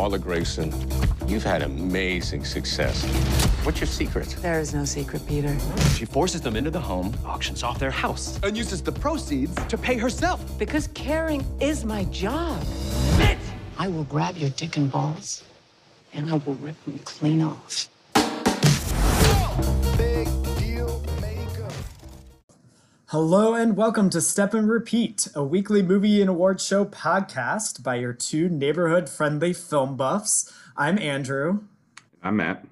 Marla 0.00 0.18
Grayson, 0.18 0.72
you've 1.28 1.42
had 1.42 1.60
amazing 1.60 2.42
success. 2.42 3.04
What's 3.64 3.80
your 3.80 3.86
secret? 3.86 4.34
There 4.40 4.58
is 4.58 4.72
no 4.72 4.86
secret, 4.86 5.20
Peter. 5.26 5.54
She 5.94 6.06
forces 6.06 6.40
them 6.40 6.56
into 6.56 6.70
the 6.70 6.80
home, 6.80 7.14
auctions 7.26 7.62
off 7.62 7.78
their 7.78 7.90
house, 7.90 8.40
and 8.42 8.56
uses 8.56 8.80
the 8.80 8.92
proceeds 8.92 9.54
to 9.66 9.76
pay 9.76 9.98
herself. 9.98 10.40
Because 10.58 10.86
caring 10.94 11.44
is 11.60 11.84
my 11.84 12.04
job. 12.04 12.64
I 13.76 13.88
will 13.88 14.04
grab 14.04 14.38
your 14.38 14.48
dick 14.48 14.78
and 14.78 14.90
balls, 14.90 15.44
and 16.14 16.30
I 16.30 16.36
will 16.46 16.54
rip 16.54 16.82
them 16.86 16.98
clean 17.00 17.42
off. 17.42 17.90
Hello 23.10 23.54
and 23.54 23.76
welcome 23.76 24.08
to 24.10 24.20
Step 24.20 24.54
and 24.54 24.70
Repeat, 24.70 25.26
a 25.34 25.42
weekly 25.42 25.82
movie 25.82 26.20
and 26.20 26.30
award 26.30 26.60
show 26.60 26.84
podcast 26.84 27.82
by 27.82 27.96
your 27.96 28.12
two 28.12 28.48
neighborhood 28.48 29.08
friendly 29.08 29.52
film 29.52 29.96
buffs. 29.96 30.52
I'm 30.76 30.96
Andrew, 30.96 31.64
I'm 32.22 32.36
Matt. 32.36 32.64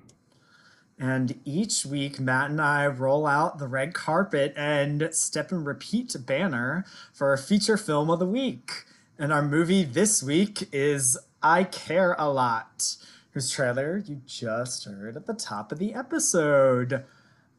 and 0.97 1.41
each 1.45 1.85
week 1.85 2.21
Matt 2.21 2.51
and 2.51 2.61
I 2.61 2.87
roll 2.87 3.27
out 3.27 3.59
the 3.59 3.67
red 3.67 3.95
carpet 3.95 4.55
and 4.57 5.09
Step 5.11 5.51
and 5.51 5.67
Repeat 5.67 6.15
banner 6.25 6.85
for 7.13 7.33
a 7.33 7.39
feature 7.39 7.77
film 7.77 8.09
of 8.09 8.21
the 8.21 8.25
week. 8.25 8.85
And 9.19 9.33
our 9.33 9.43
movie 9.43 9.83
this 9.83 10.23
week 10.23 10.69
is 10.71 11.19
I 11.43 11.65
Care 11.65 12.15
a 12.17 12.31
Lot, 12.31 12.95
whose 13.33 13.51
trailer 13.51 13.99
you 14.07 14.21
just 14.25 14.85
heard 14.85 15.17
at 15.17 15.27
the 15.27 15.35
top 15.35 15.73
of 15.73 15.81
the 15.81 15.95
episode. 15.95 17.05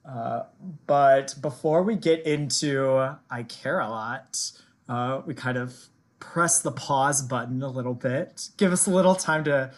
Uh, 0.06 0.44
but 0.88 1.36
before 1.42 1.84
we 1.84 1.96
get 1.96 2.26
into 2.26 3.16
I 3.30 3.44
Care 3.44 3.80
a 3.80 3.90
Lot, 3.90 4.52
uh, 4.88 5.22
we 5.26 5.34
kind 5.34 5.58
of 5.58 5.76
press 6.20 6.62
the 6.62 6.72
pause 6.72 7.22
button 7.22 7.62
a 7.62 7.70
little 7.70 7.94
bit, 7.94 8.50
give 8.58 8.72
us 8.72 8.88
a 8.88 8.90
little 8.90 9.16
time 9.16 9.44
to 9.46 9.72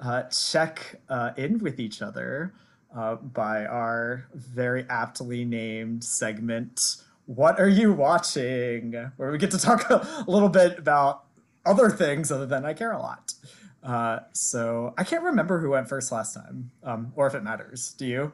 uh, 0.00 0.22
check 0.24 1.00
uh, 1.08 1.30
in 1.36 1.58
with 1.58 1.80
each 1.80 2.02
other 2.02 2.52
uh, 2.94 3.16
by 3.16 3.64
our 3.64 4.26
very 4.34 4.86
aptly 4.88 5.44
named 5.44 6.04
segment, 6.04 6.96
What 7.26 7.58
Are 7.60 7.68
You 7.68 7.92
Watching? 7.92 9.10
Where 9.16 9.30
we 9.30 9.38
get 9.38 9.50
to 9.52 9.58
talk 9.58 9.88
a 9.90 10.24
little 10.26 10.48
bit 10.48 10.78
about 10.78 11.24
other 11.64 11.90
things 11.90 12.30
other 12.30 12.46
than 12.46 12.64
I 12.64 12.74
Care 12.74 12.92
a 12.92 12.98
Lot. 12.98 13.32
Uh, 13.82 14.20
so 14.32 14.94
I 14.98 15.04
can't 15.04 15.22
remember 15.22 15.60
who 15.60 15.70
went 15.70 15.88
first 15.88 16.10
last 16.10 16.34
time, 16.34 16.70
um, 16.82 17.12
or 17.14 17.26
if 17.26 17.34
it 17.34 17.42
matters. 17.42 17.94
Do 17.96 18.06
you? 18.06 18.32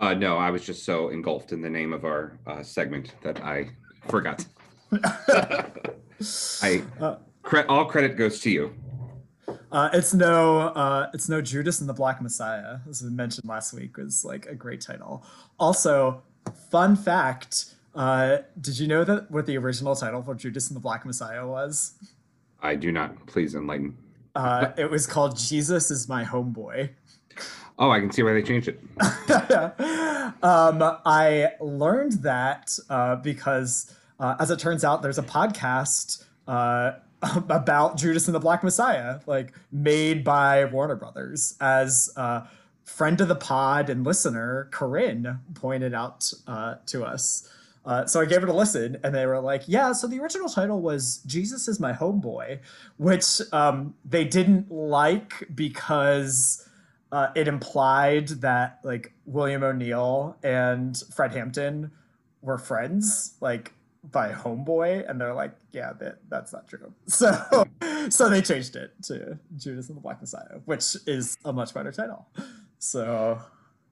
Uh, 0.00 0.14
no, 0.14 0.36
I 0.36 0.50
was 0.50 0.64
just 0.64 0.84
so 0.84 1.08
engulfed 1.08 1.52
in 1.52 1.60
the 1.62 1.70
name 1.70 1.92
of 1.92 2.04
our 2.04 2.38
uh, 2.46 2.62
segment 2.62 3.14
that 3.22 3.42
I 3.42 3.70
forgot. 4.08 4.44
I 6.62 6.82
cre- 7.42 7.60
all 7.68 7.84
credit 7.84 8.16
goes 8.16 8.40
to 8.40 8.50
you. 8.50 8.74
Uh, 9.70 9.90
it's 9.92 10.14
no, 10.14 10.60
uh, 10.60 11.10
it's 11.14 11.28
no 11.28 11.40
Judas 11.40 11.80
and 11.80 11.88
the 11.88 11.94
Black 11.94 12.22
Messiah, 12.22 12.78
as 12.88 13.02
we 13.02 13.10
mentioned 13.10 13.48
last 13.48 13.72
week, 13.72 13.96
was 13.96 14.24
like 14.24 14.46
a 14.46 14.54
great 14.54 14.80
title. 14.80 15.24
Also, 15.58 16.22
fun 16.70 16.96
fact: 16.96 17.74
uh, 17.94 18.38
Did 18.60 18.78
you 18.78 18.86
know 18.86 19.04
that 19.04 19.30
what 19.30 19.46
the 19.46 19.56
original 19.58 19.94
title 19.96 20.22
for 20.22 20.34
Judas 20.34 20.68
and 20.68 20.76
the 20.76 20.80
Black 20.80 21.04
Messiah 21.04 21.46
was? 21.46 21.94
I 22.62 22.74
do 22.76 22.92
not. 22.92 23.26
Please 23.26 23.54
enlighten. 23.54 23.96
Uh, 24.34 24.72
it 24.76 24.90
was 24.90 25.06
called 25.06 25.36
Jesus 25.36 25.90
is 25.90 26.08
my 26.08 26.24
homeboy. 26.24 26.90
Oh, 27.78 27.90
I 27.90 28.00
can 28.00 28.12
see 28.12 28.22
why 28.22 28.32
they 28.34 28.42
changed 28.42 28.68
it. 28.68 28.80
um, 30.42 30.98
I 31.04 31.50
learned 31.60 32.22
that 32.22 32.78
uh, 32.88 33.16
because, 33.16 33.92
uh, 34.20 34.36
as 34.38 34.50
it 34.50 34.60
turns 34.60 34.84
out, 34.84 35.02
there's 35.02 35.18
a 35.18 35.22
podcast 35.22 36.24
uh, 36.46 36.92
about 37.48 37.96
Judas 37.96 38.28
and 38.28 38.34
the 38.34 38.40
Black 38.40 38.62
Messiah, 38.62 39.20
like 39.26 39.52
made 39.72 40.22
by 40.22 40.66
Warner 40.66 40.94
Brothers. 40.94 41.56
As 41.60 42.10
uh, 42.16 42.46
friend 42.84 43.20
of 43.20 43.28
the 43.28 43.34
pod 43.34 43.90
and 43.90 44.04
listener 44.04 44.68
Corinne 44.70 45.40
pointed 45.54 45.94
out 45.94 46.32
uh, 46.46 46.76
to 46.86 47.04
us. 47.04 47.50
Uh, 47.84 48.06
so 48.06 48.20
I 48.20 48.24
gave 48.24 48.42
it 48.42 48.48
a 48.48 48.52
listen, 48.52 48.98
and 49.04 49.14
they 49.14 49.26
were 49.26 49.40
like, 49.40 49.64
"Yeah." 49.66 49.92
So 49.92 50.06
the 50.06 50.18
original 50.20 50.48
title 50.48 50.80
was 50.80 51.18
"Jesus 51.26 51.68
is 51.68 51.78
my 51.78 51.92
homeboy," 51.92 52.60
which 52.96 53.42
um, 53.52 53.94
they 54.06 54.24
didn't 54.24 54.70
like 54.70 55.48
because 55.54 56.63
uh, 57.14 57.30
it 57.36 57.46
implied 57.46 58.26
that 58.26 58.80
like 58.82 59.12
William 59.24 59.62
O'Neill 59.62 60.36
and 60.42 61.00
Fred 61.14 61.32
Hampton 61.32 61.92
were 62.42 62.58
friends, 62.58 63.34
like 63.40 63.72
by 64.10 64.32
homeboy, 64.32 65.08
and 65.08 65.20
they're 65.20 65.32
like, 65.32 65.54
yeah, 65.70 65.92
that 66.00 66.18
that's 66.28 66.52
not 66.52 66.66
true. 66.66 66.92
So 67.06 67.32
so 68.10 68.28
they 68.28 68.42
changed 68.42 68.74
it 68.74 68.90
to 69.04 69.38
Judas 69.56 69.88
and 69.88 69.96
the 69.96 70.00
Black 70.00 70.20
Messiah, 70.20 70.58
which 70.64 70.96
is 71.06 71.38
a 71.44 71.52
much 71.52 71.72
better 71.72 71.92
title. 71.92 72.26
So 72.80 73.40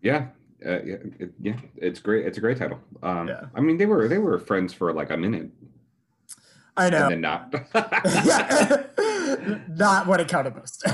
Yeah, 0.00 0.26
uh, 0.66 0.82
yeah, 0.82 0.96
it, 1.20 1.32
yeah. 1.40 1.56
It's 1.76 2.00
great. 2.00 2.26
It's 2.26 2.38
a 2.38 2.40
great 2.40 2.58
title. 2.58 2.80
Um, 3.04 3.28
Yeah. 3.28 3.44
I 3.54 3.60
mean, 3.60 3.78
they 3.78 3.86
were 3.86 4.08
they 4.08 4.18
were 4.18 4.36
friends 4.40 4.74
for 4.74 4.92
like 4.92 5.10
a 5.10 5.16
minute, 5.16 5.48
I 6.76 6.90
know, 6.90 7.04
and 7.04 7.12
then 7.12 7.20
not. 7.20 7.54
yeah, 8.26 8.82
not 9.68 10.08
what 10.08 10.20
it 10.20 10.26
counted 10.26 10.56
most. 10.56 10.84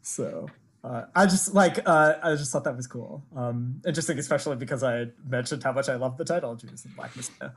so. 0.00 0.46
Uh, 0.86 1.06
I 1.16 1.26
just 1.26 1.52
like 1.52 1.80
uh, 1.84 2.14
I 2.22 2.36
just 2.36 2.52
thought 2.52 2.62
that 2.64 2.76
was 2.76 2.86
cool. 2.86 3.24
Um, 3.34 3.80
interesting, 3.84 4.18
especially 4.18 4.56
because 4.56 4.84
I 4.84 5.06
mentioned 5.28 5.64
how 5.64 5.72
much 5.72 5.88
I 5.88 5.96
love 5.96 6.16
the 6.16 6.24
title 6.24 6.54
Judas 6.54 6.84
and 6.84 6.92
the 6.92 6.96
Black 6.96 7.16
Messiah. 7.16 7.50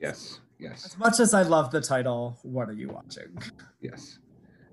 yes, 0.00 0.40
yes, 0.58 0.84
As 0.84 0.98
much 0.98 1.20
as 1.20 1.32
I 1.32 1.42
love 1.42 1.70
the 1.70 1.80
title, 1.80 2.38
what 2.42 2.68
are 2.68 2.72
you 2.72 2.88
watching? 2.88 3.38
yes. 3.80 4.18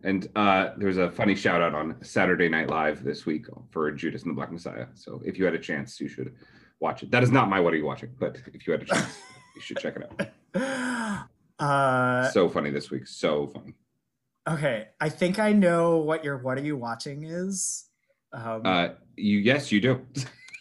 And 0.04 0.28
uh, 0.36 0.72
there's 0.78 0.98
a 0.98 1.12
funny 1.12 1.36
shout 1.36 1.62
out 1.62 1.76
on 1.76 1.96
Saturday 2.04 2.50
Night 2.50 2.70
Live 2.70 3.04
this 3.04 3.26
week 3.26 3.46
for 3.70 3.92
Judas 3.92 4.24
and 4.24 4.32
the 4.32 4.36
Black 4.36 4.52
Messiah. 4.52 4.88
So 4.96 5.22
if 5.26 5.38
you 5.38 5.46
had 5.46 5.54
a 5.54 5.60
chance, 5.60 6.00
you 6.00 6.08
should 6.08 6.34
watch 6.80 7.04
it. 7.04 7.12
That 7.12 7.24
is 7.24 7.32
not 7.32 7.50
my 7.50 7.60
what 7.60 7.74
are 7.74 7.78
you 7.78 7.86
watching, 7.86 8.10
but 8.20 8.38
if 8.54 8.66
you 8.66 8.74
had 8.74 8.84
a 8.84 8.86
chance, 8.86 9.18
you 9.56 9.62
should 9.62 9.78
check 9.78 9.98
it 9.98 10.32
out. 10.56 11.30
Uh, 11.60 12.30
so 12.30 12.48
funny 12.48 12.70
this 12.70 12.92
week. 12.92 13.08
So 13.08 13.48
funny. 13.48 13.74
Okay, 14.48 14.88
I 15.00 15.10
think 15.10 15.40
I 15.40 15.52
know 15.54 15.98
what 15.98 16.24
your 16.24 16.38
"What 16.38 16.58
are 16.58 16.64
you 16.64 16.78
watching?" 16.78 17.24
is. 17.24 17.90
Um, 18.34 18.62
Uh, 18.66 18.90
you 19.16 19.40
yes, 19.40 19.72
you 19.72 19.82
do. 19.82 20.06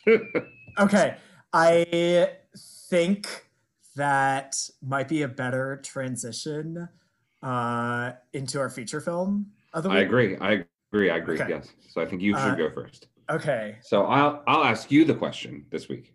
okay, 0.79 1.17
I 1.53 2.31
think 2.91 3.47
that 3.97 4.57
might 4.83 5.09
be 5.09 5.23
a 5.23 5.29
better 5.29 5.81
transition 5.83 6.89
uh, 7.43 8.13
into 8.33 8.59
our 8.59 8.71
feature 8.71 9.01
film 9.01 9.53
I 9.73 9.99
agree. 10.01 10.37
I 10.39 10.65
agree. 10.93 11.11
I 11.11 11.17
agree. 11.17 11.41
Okay. 11.41 11.51
Yes. 11.51 11.69
So 11.89 12.01
I 12.01 12.07
think 12.07 12.23
you 12.23 12.33
should 12.33 12.53
Uh, 12.53 12.55
go 12.57 12.71
first. 12.71 13.09
Okay, 13.29 13.77
So 13.83 14.07
I'll 14.07 14.43
I'll 14.47 14.65
ask 14.65 14.91
you 14.91 15.05
the 15.05 15.15
question 15.15 15.67
this 15.71 15.89
week, 15.89 16.15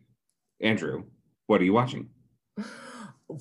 Andrew. 0.62 1.04
What 1.48 1.62
are 1.62 1.66
you 1.66 1.74
watching? 1.74 2.10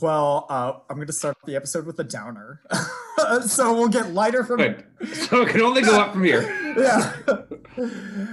well, 0.00 0.46
uh, 0.48 0.72
I'm 0.88 0.96
going 0.96 1.06
to 1.06 1.12
start 1.12 1.36
the 1.46 1.56
episode 1.56 1.86
with 1.86 1.98
a 2.00 2.04
downer, 2.04 2.60
so 3.46 3.74
we'll 3.74 3.88
get 3.88 4.12
lighter 4.12 4.44
from 4.44 4.58
Good. 4.58 4.84
So 5.12 5.42
it 5.42 5.48
can 5.48 5.62
only 5.62 5.82
go 5.82 6.00
up 6.00 6.12
from 6.12 6.24
here. 6.24 6.42
yeah. 6.78 7.12
Uh, 7.26 7.36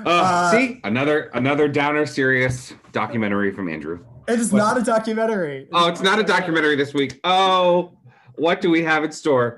Uh, 0.05 0.51
see 0.51 0.79
another 0.83 1.29
another 1.33 1.67
downer 1.67 2.05
serious 2.05 2.73
documentary 2.91 3.51
from 3.51 3.69
Andrew. 3.69 4.03
It 4.27 4.39
is 4.39 4.51
not 4.51 4.77
a 4.77 4.81
documentary. 4.83 5.67
Oh, 5.71 5.87
it's 5.87 6.01
not 6.01 6.19
a 6.19 6.23
documentary 6.23 6.75
this 6.75 6.93
week. 6.93 7.19
Oh, 7.23 7.97
what 8.35 8.59
do 8.61 8.69
we 8.69 8.83
have 8.83 9.03
in 9.03 9.11
store? 9.11 9.57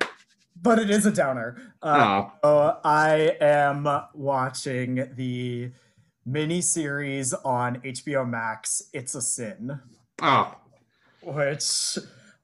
but 0.61 0.77
it 0.77 0.89
is 0.89 1.05
a 1.05 1.11
downer. 1.11 1.55
Uh, 1.81 2.25
Oh, 2.25 2.31
so 2.43 2.77
I 2.83 3.37
am 3.39 3.87
watching 4.13 5.07
the 5.15 5.71
mini 6.25 6.59
series 6.61 7.33
on 7.33 7.77
HBO 7.81 8.27
Max. 8.29 8.83
It's 8.93 9.15
a 9.15 9.21
sin, 9.21 9.79
oh, 10.21 10.53
which 11.33 11.97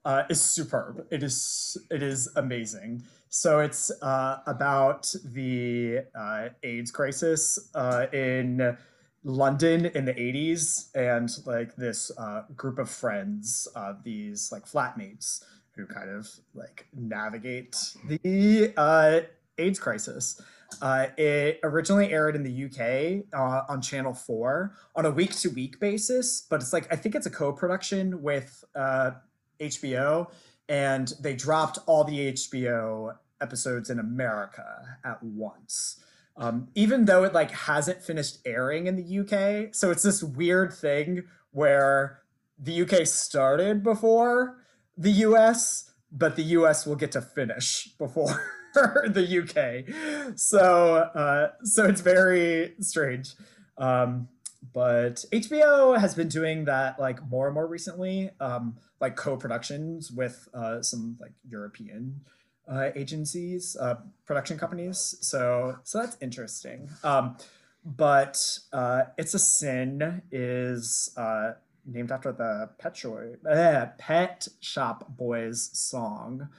uh, 0.06 0.24
is 0.30 0.42
superb. 0.42 1.06
It 1.10 1.24
is 1.24 1.78
it 1.90 2.04
is 2.04 2.30
amazing. 2.36 3.04
So 3.30 3.60
it's 3.60 3.92
uh, 4.02 4.40
about 4.48 5.14
the 5.26 6.06
uh, 6.18 6.50
AIDS 6.64 6.92
crisis 6.92 7.60
uh, 7.76 8.06
in 8.14 8.78
London 9.26 9.88
in 9.88 10.06
the 10.06 10.14
80s 10.14 10.96
and 10.96 11.30
like 11.46 11.76
this 11.76 12.12
uh, 12.18 12.44
group 12.56 12.80
of 12.80 12.90
friends, 12.90 13.68
uh, 13.76 13.96
these 14.04 14.52
like 14.54 14.66
flatmates 14.66 15.44
who 15.76 15.86
kind 15.86 16.10
of 16.10 16.30
like 16.54 16.88
navigate 16.96 17.76
the 18.08 19.28
AIDS 19.58 19.80
crisis. 19.80 20.42
Uh, 20.82 21.08
it 21.18 21.60
originally 21.64 22.12
aired 22.12 22.36
in 22.36 22.44
the 22.44 22.66
UK 22.66 23.26
uh, 23.34 23.64
on 23.70 23.82
Channel 23.82 24.14
4 24.14 24.74
on 24.96 25.06
a 25.06 25.12
week 25.12 25.36
to 25.38 25.50
week 25.50 25.80
basis, 25.80 26.46
but 26.50 26.62
it's 26.62 26.74
like, 26.74 26.92
I 26.92 26.96
think 26.96 27.16
it's 27.16 27.26
a 27.26 27.32
co 27.32 27.54
production 27.54 28.22
with 28.22 28.64
uh, 28.76 29.12
HBO, 29.60 30.30
and 30.68 31.14
they 31.22 31.36
dropped 31.36 31.80
all 31.86 32.04
the 32.04 32.34
HBO 32.34 33.16
episodes 33.42 33.90
in 33.90 34.00
America 34.00 34.98
at 35.04 35.22
once. 35.24 36.04
Um, 36.38 36.68
even 36.76 37.06
though 37.06 37.24
it 37.24 37.34
like 37.34 37.52
hasn't 37.52 38.02
finished 38.02 38.40
airing 38.46 38.88
in 38.88 38.96
the 38.98 39.20
UK, 39.20 39.74
so 39.74 39.92
it's 39.92 40.04
this 40.04 40.22
weird 40.22 40.74
thing 40.74 41.24
where 41.52 42.20
the 42.60 42.82
UK 42.82 43.08
started 43.08 43.84
before 43.84 44.58
the 44.98 45.12
US, 45.12 45.92
but 46.12 46.36
the 46.36 46.44
US 46.44 46.86
will 46.86 46.96
get 46.96 47.12
to 47.14 47.22
finish 47.22 47.90
before 47.98 48.42
the 49.08 49.26
UK. 49.42 50.38
So 50.38 50.96
uh, 50.96 51.52
so 51.64 51.86
it's 51.86 52.02
very 52.02 52.74
strange. 52.80 53.34
Um, 53.78 54.28
but 54.74 55.24
HBO 55.32 55.98
has 56.00 56.16
been 56.16 56.28
doing 56.28 56.66
that 56.66 57.00
like 57.00 57.26
more 57.30 57.48
and 57.48 57.54
more 57.54 57.68
recently, 57.68 58.32
um, 58.40 58.76
like 59.00 59.16
co-productions 59.16 60.12
with 60.12 60.50
uh, 60.54 60.82
some 60.82 61.18
like 61.20 61.34
European 61.48 62.22
uh, 62.68 62.90
agencies, 62.96 63.78
uh, 63.80 63.96
production 64.26 64.58
companies. 64.58 65.16
So 65.22 65.78
so 65.84 66.00
that's 66.00 66.18
interesting. 66.22 66.90
Um, 67.04 67.38
but 67.86 68.38
uh, 68.74 69.04
it's 69.18 69.34
a 69.34 69.40
sin 69.40 70.24
is 70.32 71.12
uh, 71.16 71.54
named 71.86 72.12
after 72.12 72.32
the 72.32 72.70
Pet, 72.80 73.04
eh, 73.48 73.86
Pet 73.98 74.48
Shop 74.60 75.06
Boys 75.16 75.70
song. 75.74 76.50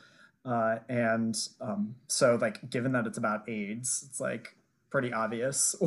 Uh, 0.46 0.76
and 0.88 1.36
um, 1.60 1.96
so, 2.06 2.38
like, 2.40 2.70
given 2.70 2.92
that 2.92 3.06
it's 3.06 3.18
about 3.18 3.48
AIDS, 3.48 4.06
it's 4.08 4.20
like 4.20 4.56
pretty 4.90 5.12
obvious 5.12 5.74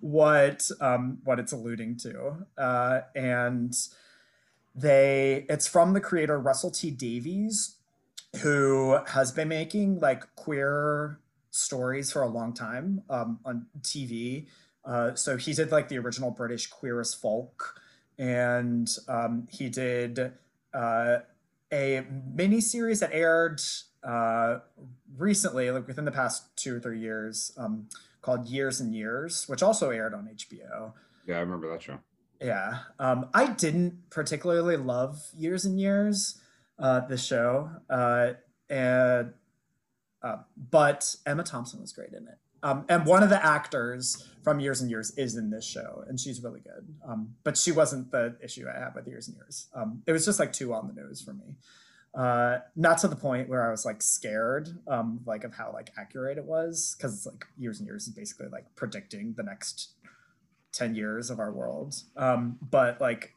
what 0.00 0.70
um, 0.80 1.18
what 1.24 1.38
it's 1.38 1.52
alluding 1.52 1.96
to. 1.98 2.46
Uh, 2.56 3.00
and 3.14 3.76
they, 4.74 5.44
it's 5.48 5.66
from 5.66 5.92
the 5.92 6.00
creator 6.00 6.38
Russell 6.38 6.70
T 6.70 6.90
Davies, 6.90 7.76
who 8.42 8.98
has 9.08 9.30
been 9.32 9.48
making 9.48 10.00
like 10.00 10.34
queer 10.36 11.20
stories 11.50 12.10
for 12.10 12.22
a 12.22 12.28
long 12.28 12.54
time 12.54 13.02
um, 13.10 13.40
on 13.44 13.66
TV. 13.82 14.46
Uh, 14.84 15.14
so 15.14 15.36
he 15.36 15.52
did 15.52 15.70
like 15.70 15.88
the 15.88 15.98
original 15.98 16.30
British 16.30 16.68
Queer 16.68 17.00
as 17.00 17.12
Folk 17.12 17.80
and 18.18 18.88
um, 19.08 19.46
he 19.50 19.68
did 19.68 20.32
uh, 20.72 21.18
a 21.72 22.04
mini 22.34 22.60
series 22.60 23.00
that 23.00 23.10
aired 23.12 23.60
uh, 24.02 24.58
recently, 25.16 25.70
like 25.70 25.86
within 25.86 26.04
the 26.04 26.12
past 26.12 26.56
two 26.56 26.76
or 26.76 26.80
three 26.80 27.00
years, 27.00 27.52
um, 27.56 27.88
called 28.22 28.46
Years 28.46 28.80
and 28.80 28.94
Years, 28.94 29.44
which 29.48 29.62
also 29.62 29.90
aired 29.90 30.14
on 30.14 30.28
HBO. 30.28 30.92
Yeah, 31.26 31.36
I 31.36 31.40
remember 31.40 31.70
that 31.70 31.82
show. 31.82 31.98
Yeah, 32.40 32.80
um, 32.98 33.28
I 33.32 33.48
didn't 33.48 34.10
particularly 34.10 34.76
love 34.76 35.22
Years 35.36 35.64
and 35.64 35.80
Years, 35.80 36.40
uh, 36.78 37.00
the 37.00 37.16
show, 37.16 37.70
uh, 37.88 38.32
and 38.68 39.32
uh, 40.22 40.36
but 40.70 41.16
Emma 41.24 41.42
Thompson 41.42 41.80
was 41.80 41.92
great 41.92 42.10
in 42.10 42.28
it. 42.28 42.38
Um, 42.66 42.84
and 42.88 43.06
one 43.06 43.22
of 43.22 43.30
the 43.30 43.44
actors 43.44 44.28
from 44.42 44.58
Years 44.58 44.80
and 44.80 44.90
Years 44.90 45.12
is 45.16 45.36
in 45.36 45.50
this 45.50 45.64
show, 45.64 46.04
and 46.08 46.18
she's 46.18 46.42
really 46.42 46.58
good. 46.58 46.84
Um, 47.06 47.36
but 47.44 47.56
she 47.56 47.70
wasn't 47.70 48.10
the 48.10 48.36
issue 48.42 48.66
I 48.68 48.76
had 48.76 48.92
with 48.96 49.06
Years 49.06 49.28
and 49.28 49.36
Years. 49.36 49.68
Um, 49.72 50.02
it 50.04 50.10
was 50.10 50.24
just 50.24 50.40
like 50.40 50.52
too 50.52 50.74
on 50.74 50.88
the 50.88 51.00
nose 51.00 51.22
for 51.22 51.32
me. 51.32 51.54
Uh, 52.12 52.58
not 52.74 52.98
to 52.98 53.08
the 53.08 53.14
point 53.14 53.48
where 53.48 53.64
I 53.68 53.70
was 53.70 53.84
like 53.84 54.02
scared, 54.02 54.68
um, 54.88 55.20
like 55.26 55.44
of 55.44 55.54
how 55.54 55.70
like 55.72 55.92
accurate 55.96 56.38
it 56.38 56.44
was, 56.44 56.96
because 56.96 57.14
it's 57.14 57.26
like 57.26 57.44
Years 57.56 57.78
and 57.78 57.86
Years 57.86 58.08
is 58.08 58.14
basically 58.14 58.48
like 58.48 58.64
predicting 58.74 59.34
the 59.36 59.44
next 59.44 59.92
ten 60.72 60.96
years 60.96 61.30
of 61.30 61.38
our 61.38 61.52
world. 61.52 61.94
Um, 62.16 62.58
but 62.60 63.00
like, 63.00 63.32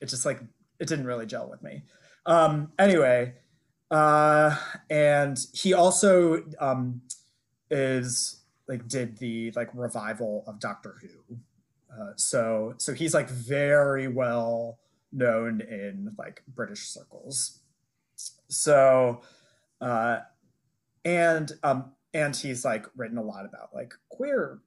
it 0.00 0.06
just 0.06 0.24
like 0.24 0.40
it 0.78 0.88
didn't 0.88 1.06
really 1.06 1.26
gel 1.26 1.50
with 1.50 1.62
me. 1.62 1.82
Um, 2.24 2.72
anyway, 2.78 3.34
uh, 3.90 4.56
and 4.88 5.38
he 5.52 5.74
also 5.74 6.44
is 7.70 8.39
like 8.70 8.86
did 8.86 9.18
the 9.18 9.50
like 9.56 9.68
revival 9.74 10.44
of 10.46 10.60
Doctor 10.60 10.94
Who. 11.02 11.36
Uh, 11.92 12.12
so 12.14 12.74
so 12.78 12.94
he's 12.94 13.12
like 13.12 13.28
very 13.28 14.06
well 14.06 14.78
known 15.12 15.60
in 15.60 16.14
like 16.16 16.42
British 16.46 16.86
circles. 16.86 17.58
So 18.48 19.22
uh 19.80 20.20
and 21.04 21.50
um 21.64 21.92
and 22.14 22.34
he's 22.34 22.64
like 22.64 22.86
written 22.96 23.18
a 23.18 23.22
lot 23.22 23.44
about 23.44 23.74
like 23.74 23.92
queer 24.08 24.60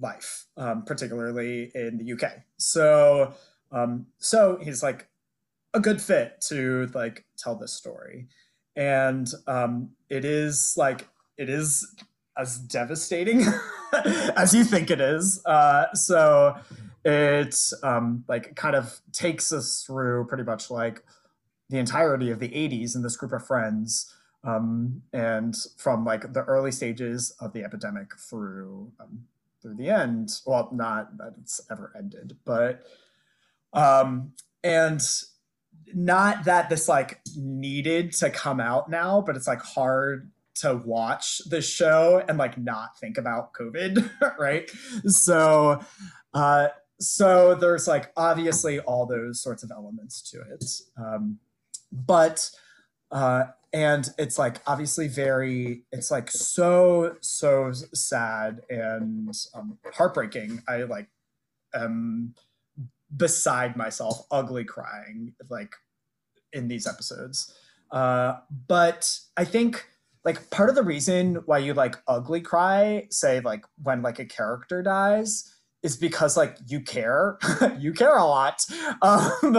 life, 0.00 0.46
um, 0.56 0.84
particularly 0.84 1.70
in 1.74 1.98
the 1.98 2.12
UK. 2.12 2.42
So 2.56 3.32
um 3.70 4.06
so 4.18 4.58
he's 4.60 4.82
like 4.82 5.08
a 5.72 5.78
good 5.78 6.02
fit 6.02 6.40
to 6.48 6.90
like 6.94 7.26
tell 7.38 7.54
this 7.54 7.72
story. 7.72 8.26
And 8.74 9.28
um 9.46 9.90
it 10.10 10.24
is 10.24 10.74
like 10.76 11.06
it 11.38 11.48
is 11.48 11.94
as 12.38 12.58
devastating 12.58 13.44
as 14.36 14.54
you 14.54 14.64
think 14.64 14.90
it 14.90 15.00
is. 15.00 15.44
Uh, 15.46 15.92
so 15.94 16.56
it 17.04 17.56
um, 17.82 18.24
like 18.28 18.54
kind 18.56 18.74
of 18.74 19.00
takes 19.12 19.52
us 19.52 19.84
through 19.86 20.26
pretty 20.26 20.44
much 20.44 20.70
like 20.70 21.04
the 21.70 21.78
entirety 21.78 22.30
of 22.30 22.40
the 22.40 22.48
80s 22.48 22.94
in 22.94 23.02
this 23.02 23.16
group 23.16 23.32
of 23.32 23.46
friends 23.46 24.12
um, 24.44 25.02
and 25.12 25.54
from 25.76 26.04
like 26.04 26.32
the 26.32 26.42
early 26.44 26.72
stages 26.72 27.34
of 27.40 27.52
the 27.52 27.64
epidemic 27.64 28.16
through 28.18 28.92
um, 29.00 29.26
through 29.60 29.74
the 29.74 29.88
end 29.88 30.30
well 30.46 30.68
not 30.72 31.16
that 31.18 31.34
it's 31.40 31.60
ever 31.70 31.92
ended 31.96 32.36
but 32.44 32.86
um 33.72 34.32
and 34.62 35.00
not 35.94 36.44
that 36.44 36.68
this 36.68 36.88
like 36.88 37.20
needed 37.36 38.12
to 38.12 38.30
come 38.30 38.60
out 38.60 38.88
now 38.88 39.20
but 39.20 39.36
it's 39.36 39.46
like 39.46 39.62
hard 39.62 40.30
to 40.56 40.76
watch 40.76 41.40
the 41.48 41.60
show 41.60 42.22
and 42.28 42.38
like 42.38 42.58
not 42.58 42.98
think 42.98 43.18
about 43.18 43.52
COVID, 43.52 44.10
right? 44.38 44.70
So, 45.06 45.80
uh, 46.34 46.68
so 47.00 47.54
there's 47.54 47.86
like 47.86 48.12
obviously 48.16 48.80
all 48.80 49.06
those 49.06 49.42
sorts 49.42 49.62
of 49.62 49.70
elements 49.70 50.22
to 50.30 50.40
it, 50.40 50.64
um, 50.96 51.38
but 51.92 52.50
uh, 53.10 53.44
and 53.72 54.08
it's 54.18 54.38
like 54.38 54.62
obviously 54.66 55.08
very 55.08 55.82
it's 55.92 56.10
like 56.10 56.30
so 56.30 57.16
so 57.20 57.72
sad 57.72 58.62
and 58.70 59.34
um, 59.54 59.78
heartbreaking. 59.92 60.62
I 60.66 60.84
like 60.84 61.08
am 61.74 62.34
beside 63.14 63.76
myself, 63.76 64.26
ugly 64.30 64.64
crying 64.64 65.34
like 65.50 65.74
in 66.52 66.68
these 66.68 66.86
episodes. 66.86 67.54
Uh, 67.90 68.38
but 68.66 69.20
I 69.36 69.44
think 69.44 69.86
like 70.26 70.50
part 70.50 70.68
of 70.68 70.74
the 70.74 70.82
reason 70.82 71.36
why 71.46 71.56
you 71.56 71.72
like 71.72 71.96
ugly 72.08 72.40
cry 72.40 73.06
say 73.10 73.38
like 73.40 73.64
when 73.82 74.02
like 74.02 74.18
a 74.18 74.24
character 74.24 74.82
dies 74.82 75.54
is 75.84 75.96
because 75.96 76.36
like 76.36 76.58
you 76.66 76.80
care. 76.80 77.38
You 77.78 77.92
care 77.92 78.16
a 78.16 78.24
lot. 78.24 78.66
Um, 79.02 79.56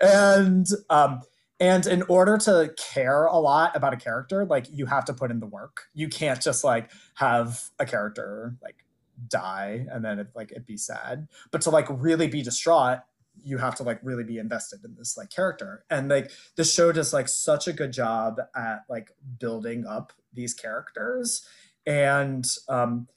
and 0.00 0.66
um 0.90 1.20
and 1.60 1.86
in 1.86 2.02
order 2.08 2.36
to 2.38 2.74
care 2.76 3.26
a 3.26 3.38
lot 3.38 3.76
about 3.76 3.92
a 3.94 3.96
character 3.96 4.44
like 4.44 4.66
you 4.72 4.86
have 4.86 5.04
to 5.04 5.14
put 5.14 5.30
in 5.30 5.38
the 5.38 5.46
work. 5.46 5.82
You 5.94 6.08
can't 6.08 6.42
just 6.42 6.64
like 6.64 6.90
have 7.14 7.70
a 7.78 7.86
character 7.86 8.56
like 8.60 8.84
die 9.28 9.86
and 9.90 10.04
then 10.04 10.18
it 10.18 10.28
like 10.34 10.50
it 10.50 10.66
be 10.66 10.76
sad. 10.76 11.28
But 11.52 11.60
to 11.62 11.70
like 11.70 11.86
really 11.88 12.26
be 12.26 12.42
distraught 12.42 13.00
you 13.42 13.58
have 13.58 13.74
to 13.76 13.82
like 13.82 14.00
really 14.02 14.24
be 14.24 14.38
invested 14.38 14.84
in 14.84 14.94
this 14.96 15.16
like 15.16 15.30
character. 15.30 15.84
And 15.90 16.08
like 16.08 16.30
the 16.56 16.64
show 16.64 16.92
does 16.92 17.12
like 17.12 17.28
such 17.28 17.66
a 17.68 17.72
good 17.72 17.92
job 17.92 18.40
at 18.56 18.84
like 18.88 19.12
building 19.38 19.86
up 19.86 20.12
these 20.32 20.54
characters. 20.54 21.46
And 21.86 22.46
um 22.68 23.08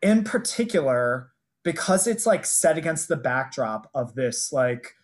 in 0.00 0.24
particular 0.24 1.30
because 1.64 2.06
it's 2.06 2.26
like 2.26 2.44
set 2.44 2.76
against 2.76 3.08
the 3.08 3.16
backdrop 3.16 3.88
of 3.94 4.14
this 4.14 4.52
like 4.52 4.94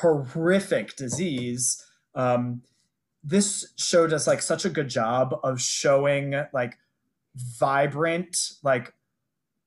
horrific 0.00 0.96
disease 0.96 1.84
um 2.14 2.62
this 3.22 3.72
show 3.76 4.06
does 4.06 4.26
like 4.26 4.40
such 4.40 4.64
a 4.64 4.70
good 4.70 4.88
job 4.88 5.38
of 5.42 5.60
showing 5.60 6.34
like 6.52 6.78
vibrant 7.36 8.52
like 8.62 8.94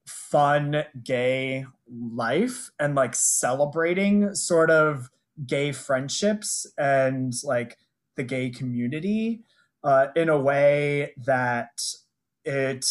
fun 0.06 0.84
gay 1.04 1.66
life 1.94 2.70
and 2.80 2.96
like 2.96 3.16
celebrating 3.16 4.34
sort 4.36 4.72
of 4.72 5.10
gay 5.46 5.72
friendships 5.72 6.66
and 6.78 7.34
like 7.44 7.78
the 8.16 8.24
gay 8.24 8.50
community 8.50 9.44
uh, 9.84 10.08
in 10.16 10.30
a 10.30 10.40
way 10.40 11.14
that 11.18 11.82
it 12.46 12.86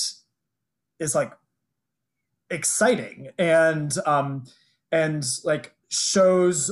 is 0.98 1.14
like 1.14 1.32
exciting 2.50 3.30
and 3.38 3.96
um 4.04 4.44
and 4.90 5.24
like 5.42 5.74
shows 5.88 6.70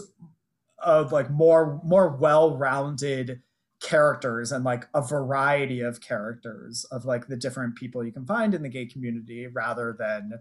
of 0.79 1.11
like 1.11 1.31
more 1.31 1.81
more 1.85 2.09
well-rounded 2.09 3.41
characters 3.81 4.53
and 4.53 4.65
like 4.65 4.87
a 4.95 5.01
variety 5.01 5.81
of 5.81 6.01
characters 6.01 6.85
of 6.91 7.05
like 7.05 7.27
the 7.29 7.37
different 7.37 7.75
people 7.77 8.05
you 8.05 8.13
can 8.13 8.27
find 8.27 8.55
in 8.55 8.63
the 8.63 8.69
gay 8.69 8.85
community 8.85 9.47
rather 9.47 9.97
than 9.99 10.33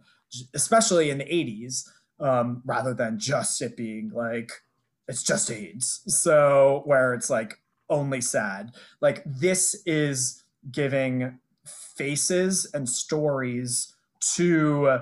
especially 0.53 1.09
in 1.09 1.17
the 1.19 1.23
80s 1.23 1.87
um 2.19 2.61
rather 2.65 2.93
than 2.93 3.17
just 3.17 3.61
it 3.61 3.77
being 3.77 4.11
like 4.13 4.51
it's 5.09 5.23
just 5.23 5.49
AIDS. 5.49 6.01
So 6.07 6.83
where 6.85 7.13
it's 7.15 7.29
like 7.29 7.59
only 7.89 8.21
sad. 8.21 8.73
Like 9.01 9.23
this 9.25 9.75
is 9.85 10.43
giving 10.71 11.39
faces 11.65 12.69
and 12.73 12.87
stories 12.87 13.95
to 14.35 14.99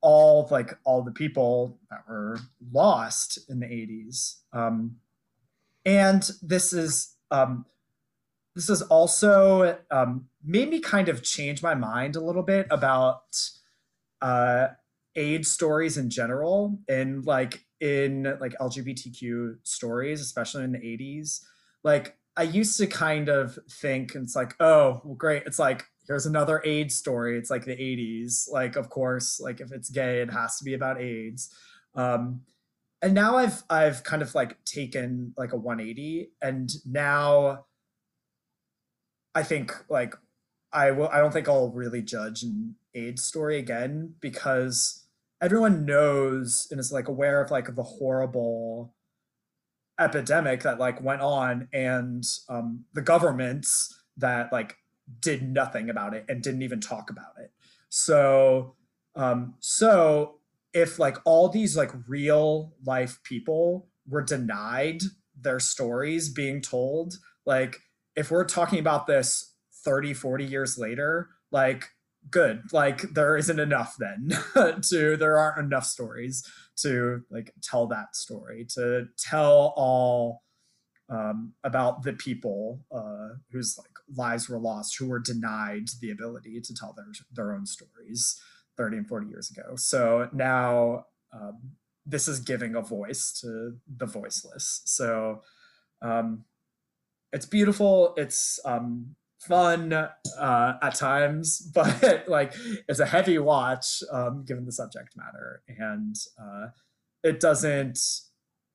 all 0.00 0.48
like 0.50 0.78
all 0.84 1.02
the 1.02 1.10
people 1.10 1.78
that 1.90 2.04
were 2.08 2.38
lost 2.72 3.38
in 3.48 3.60
the 3.60 3.66
80s 3.66 4.40
um 4.52 4.96
and 5.86 6.28
this 6.42 6.72
is 6.72 7.14
um, 7.32 7.64
this 8.54 8.68
has 8.68 8.82
also 8.82 9.78
um, 9.90 10.26
made 10.44 10.70
me 10.70 10.78
kind 10.78 11.08
of 11.08 11.22
change 11.22 11.62
my 11.62 11.74
mind 11.74 12.14
a 12.14 12.20
little 12.20 12.42
bit 12.42 12.66
about 12.70 13.22
uh, 14.20 14.68
AIDS 15.16 15.50
stories 15.50 15.96
in 15.96 16.10
general, 16.10 16.78
and 16.88 17.24
like 17.24 17.64
in 17.80 18.36
like 18.40 18.54
LGBTQ 18.60 19.56
stories, 19.64 20.20
especially 20.20 20.64
in 20.64 20.72
the 20.72 20.78
80s. 20.78 21.40
Like 21.82 22.16
I 22.36 22.44
used 22.44 22.78
to 22.78 22.86
kind 22.86 23.28
of 23.28 23.58
think 23.80 24.14
it's 24.14 24.36
like, 24.36 24.54
oh, 24.60 25.00
well, 25.04 25.14
great. 25.14 25.44
It's 25.46 25.58
like 25.58 25.84
here's 26.06 26.26
another 26.26 26.62
AIDS 26.64 26.94
story. 26.94 27.38
It's 27.38 27.50
like 27.50 27.64
the 27.64 27.76
80s. 27.76 28.50
Like, 28.50 28.76
of 28.76 28.90
course, 28.90 29.40
like 29.40 29.60
if 29.60 29.72
it's 29.72 29.88
gay, 29.90 30.20
it 30.20 30.30
has 30.30 30.58
to 30.58 30.64
be 30.64 30.74
about 30.74 31.00
AIDS. 31.00 31.50
Um, 31.94 32.42
and 33.02 33.14
now 33.14 33.36
I've 33.36 33.64
I've 33.68 34.04
kind 34.04 34.22
of 34.22 34.34
like 34.34 34.64
taken 34.64 35.34
like 35.36 35.52
a 35.52 35.56
180, 35.56 36.30
and 36.40 36.70
now 36.86 37.66
I 39.34 39.42
think 39.42 39.74
like 39.90 40.14
I 40.72 40.92
will 40.92 41.08
I 41.08 41.18
don't 41.18 41.32
think 41.32 41.48
I'll 41.48 41.70
really 41.70 42.00
judge 42.00 42.44
an 42.44 42.76
AIDS 42.94 43.24
story 43.24 43.58
again 43.58 44.14
because 44.20 45.06
everyone 45.42 45.84
knows 45.84 46.68
and 46.70 46.78
is 46.78 46.92
like 46.92 47.08
aware 47.08 47.42
of 47.42 47.50
like 47.50 47.74
the 47.74 47.82
horrible 47.82 48.94
epidemic 49.98 50.62
that 50.62 50.78
like 50.78 51.02
went 51.02 51.20
on 51.20 51.68
and 51.72 52.24
um, 52.48 52.84
the 52.94 53.02
governments 53.02 54.02
that 54.16 54.52
like 54.52 54.76
did 55.20 55.42
nothing 55.42 55.90
about 55.90 56.14
it 56.14 56.24
and 56.28 56.42
didn't 56.42 56.62
even 56.62 56.80
talk 56.80 57.10
about 57.10 57.34
it. 57.42 57.50
So 57.88 58.76
um 59.14 59.54
so 59.60 60.38
if 60.74 60.98
like 60.98 61.18
all 61.24 61.48
these 61.48 61.76
like 61.76 61.90
real 62.08 62.74
life 62.84 63.20
people 63.24 63.88
were 64.08 64.22
denied 64.22 65.02
their 65.40 65.60
stories 65.60 66.28
being 66.28 66.60
told, 66.60 67.14
like 67.46 67.78
if 68.16 68.30
we're 68.30 68.44
talking 68.44 68.78
about 68.78 69.06
this 69.06 69.54
30 69.84 70.14
40 70.14 70.44
years 70.44 70.78
later 70.78 71.30
like 71.50 71.88
good 72.30 72.62
like 72.72 73.02
there 73.14 73.36
isn't 73.36 73.58
enough 73.58 73.96
then 73.98 74.30
to 74.88 75.16
there 75.16 75.36
aren't 75.36 75.58
enough 75.58 75.84
stories 75.84 76.46
to 76.76 77.22
like 77.30 77.52
tell 77.62 77.86
that 77.86 78.14
story 78.14 78.64
to 78.64 79.08
tell 79.18 79.74
all 79.76 80.42
um, 81.08 81.52
about 81.62 82.04
the 82.04 82.12
people 82.12 82.80
uh, 82.90 83.30
whose 83.50 83.76
like 83.76 83.90
lives 84.16 84.48
were 84.48 84.58
lost 84.58 84.96
who 84.98 85.08
were 85.08 85.18
denied 85.18 85.88
the 86.00 86.10
ability 86.10 86.60
to 86.60 86.74
tell 86.74 86.94
their 86.94 87.06
their 87.32 87.52
own 87.54 87.66
stories 87.66 88.40
30 88.76 88.98
and 88.98 89.08
40 89.08 89.28
years 89.28 89.50
ago 89.50 89.76
so 89.76 90.28
now 90.32 91.06
um, 91.32 91.72
this 92.04 92.28
is 92.28 92.40
giving 92.40 92.74
a 92.74 92.82
voice 92.82 93.32
to 93.40 93.76
the 93.96 94.06
voiceless 94.06 94.82
so 94.84 95.42
um, 96.02 96.44
it's 97.32 97.46
beautiful. 97.46 98.14
It's 98.16 98.60
um, 98.64 99.16
fun 99.38 99.92
uh, 99.92 100.74
at 100.82 100.94
times, 100.94 101.60
but 101.74 102.28
like 102.28 102.54
it's 102.88 103.00
a 103.00 103.06
heavy 103.06 103.38
watch 103.38 104.02
um, 104.10 104.44
given 104.46 104.66
the 104.66 104.72
subject 104.72 105.16
matter, 105.16 105.62
and 105.66 106.16
uh, 106.40 106.68
it 107.24 107.40
doesn't 107.40 107.98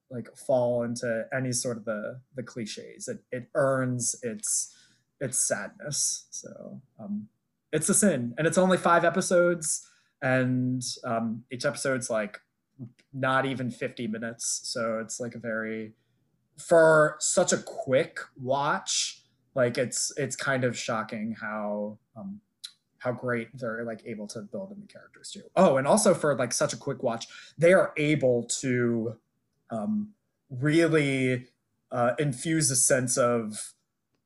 like 0.10 0.30
fall 0.36 0.84
into 0.84 1.25
any 1.36 1.51
sort 1.51 1.77
of 1.77 1.86
the 1.86 2.22
the 2.36 2.44
cliches. 2.44 3.08
It 3.08 3.20
it 3.32 3.50
earns 3.54 4.16
its 4.24 4.75
its 5.22 5.39
sadness. 5.48 6.27
So 6.32 6.82
um, 7.00 7.27
it's 7.72 7.89
a 7.89 7.94
sin, 7.94 8.34
and 8.38 8.48
it's 8.48 8.58
only 8.58 8.77
five 8.77 9.06
episodes, 9.06 9.87
and 10.21 10.83
um, 11.03 11.43
each 11.51 11.65
episode's 11.65 12.09
like 12.09 12.39
not 13.13 13.45
even 13.45 13.71
50 13.71 14.07
minutes 14.07 14.62
so 14.63 15.00
it's 15.00 15.19
like 15.19 15.36
a 15.36 15.39
very 15.39 15.93
for 16.57 17.15
such 17.19 17.53
a 17.53 17.57
quick 17.57 18.19
watch, 18.41 19.21
like 19.55 19.77
it's 19.77 20.12
it's 20.17 20.36
kind 20.36 20.63
of 20.63 20.77
shocking 20.77 21.36
how 21.39 21.97
um, 22.15 22.41
how 23.00 23.12
great 23.12 23.50
they're 23.53 23.83
like 23.83 24.01
able 24.05 24.27
to 24.27 24.41
build 24.41 24.71
in 24.71 24.81
the 24.81 24.88
characters 24.88 25.31
too. 25.31 25.43
Oh, 25.55 25.77
and 25.77 25.88
also 25.88 26.13
for 26.13 26.36
like 26.36 26.53
such 26.53 26.74
a 26.74 26.77
quick 26.77 27.03
watch, 27.03 27.27
they 27.57 27.74
are 27.74 27.93
able 27.97 28.43
to 28.62 29.15
um, 29.69 30.09
really 30.50 31.47
uh, 31.91 32.13
infuse 32.19 32.71
a 32.71 32.75
sense 32.75 33.17
of 33.17 33.74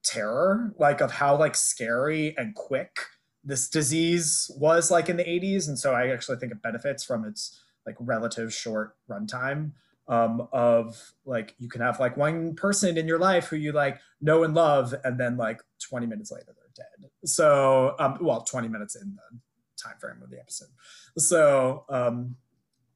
terror, 0.04 0.74
like 0.80 1.02
of 1.02 1.12
how 1.12 1.38
like 1.38 1.56
scary 1.56 2.36
and 2.38 2.56
quick 2.56 2.98
this 3.44 3.70
disease 3.70 4.52
was 4.58 4.92
like 4.92 5.10
in 5.10 5.18
the 5.18 5.24
80s. 5.24 5.68
And 5.68 5.78
so 5.78 5.94
I 5.94 6.10
actually 6.10 6.38
think 6.38 6.52
it 6.52 6.62
benefits 6.62 7.04
from 7.04 7.26
its 7.26 7.60
like 7.86 7.96
relative 8.00 8.54
short 8.54 8.96
runtime 9.10 9.72
um, 10.08 10.48
of 10.52 11.14
like 11.26 11.56
you 11.58 11.70
can 11.70 11.82
have 11.82 12.00
like 12.00 12.18
one 12.18 12.56
person 12.56 12.98
in 12.98 13.08
your 13.08 13.20
life 13.20 13.48
who 13.48 13.56
you 13.56 13.72
like 13.72 14.00
know 14.20 14.44
and 14.44 14.54
love, 14.54 14.94
and 15.04 15.20
then 15.20 15.38
like 15.38 15.62
20 15.80 16.06
minutes 16.06 16.32
later 16.32 16.48
they're 16.48 16.86
dead. 16.86 17.10
So, 17.26 17.96
um, 18.00 18.18
well, 18.22 18.42
20 18.42 18.68
minutes 18.68 18.96
in 18.96 19.16
the 19.16 19.40
time 19.82 19.98
frame 20.00 20.22
of 20.22 20.30
the 20.30 20.40
episode. 20.40 20.70
So, 21.18 21.86
um, 21.90 22.36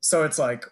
so 0.02 0.24
it's 0.24 0.38
like 0.38 0.66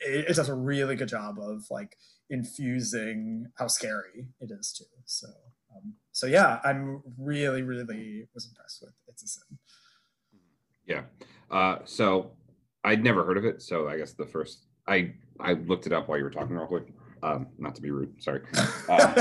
it, 0.00 0.26
it 0.30 0.36
does 0.36 0.48
a 0.48 0.54
really 0.54 0.96
good 0.96 1.08
job 1.08 1.38
of 1.40 1.64
like 1.70 1.96
infusing 2.30 3.48
how 3.56 3.66
scary 3.66 4.28
it 4.40 4.50
is 4.50 4.72
too. 4.72 4.84
So, 5.04 5.28
um, 5.74 5.94
so 6.12 6.26
yeah, 6.26 6.60
I'm 6.64 7.02
really, 7.18 7.62
really 7.62 8.26
was 8.34 8.46
impressed 8.46 8.82
with 8.82 8.94
It's 9.08 9.22
a 9.22 9.28
Sin. 9.28 9.58
Yeah. 10.86 11.02
Uh, 11.50 11.78
so 11.84 12.32
I'd 12.84 13.04
never 13.04 13.24
heard 13.24 13.36
of 13.36 13.44
it. 13.44 13.62
So 13.62 13.88
I 13.88 13.96
guess 13.96 14.12
the 14.12 14.26
first 14.26 14.66
I 14.86 15.14
I 15.38 15.54
looked 15.54 15.86
it 15.86 15.92
up 15.92 16.08
while 16.08 16.18
you 16.18 16.24
were 16.24 16.30
talking 16.30 16.56
real 16.56 16.66
quick. 16.66 16.88
Um, 17.22 17.48
not 17.58 17.74
to 17.74 17.82
be 17.82 17.90
rude, 17.90 18.22
sorry. 18.22 18.40
Um, 18.56 18.64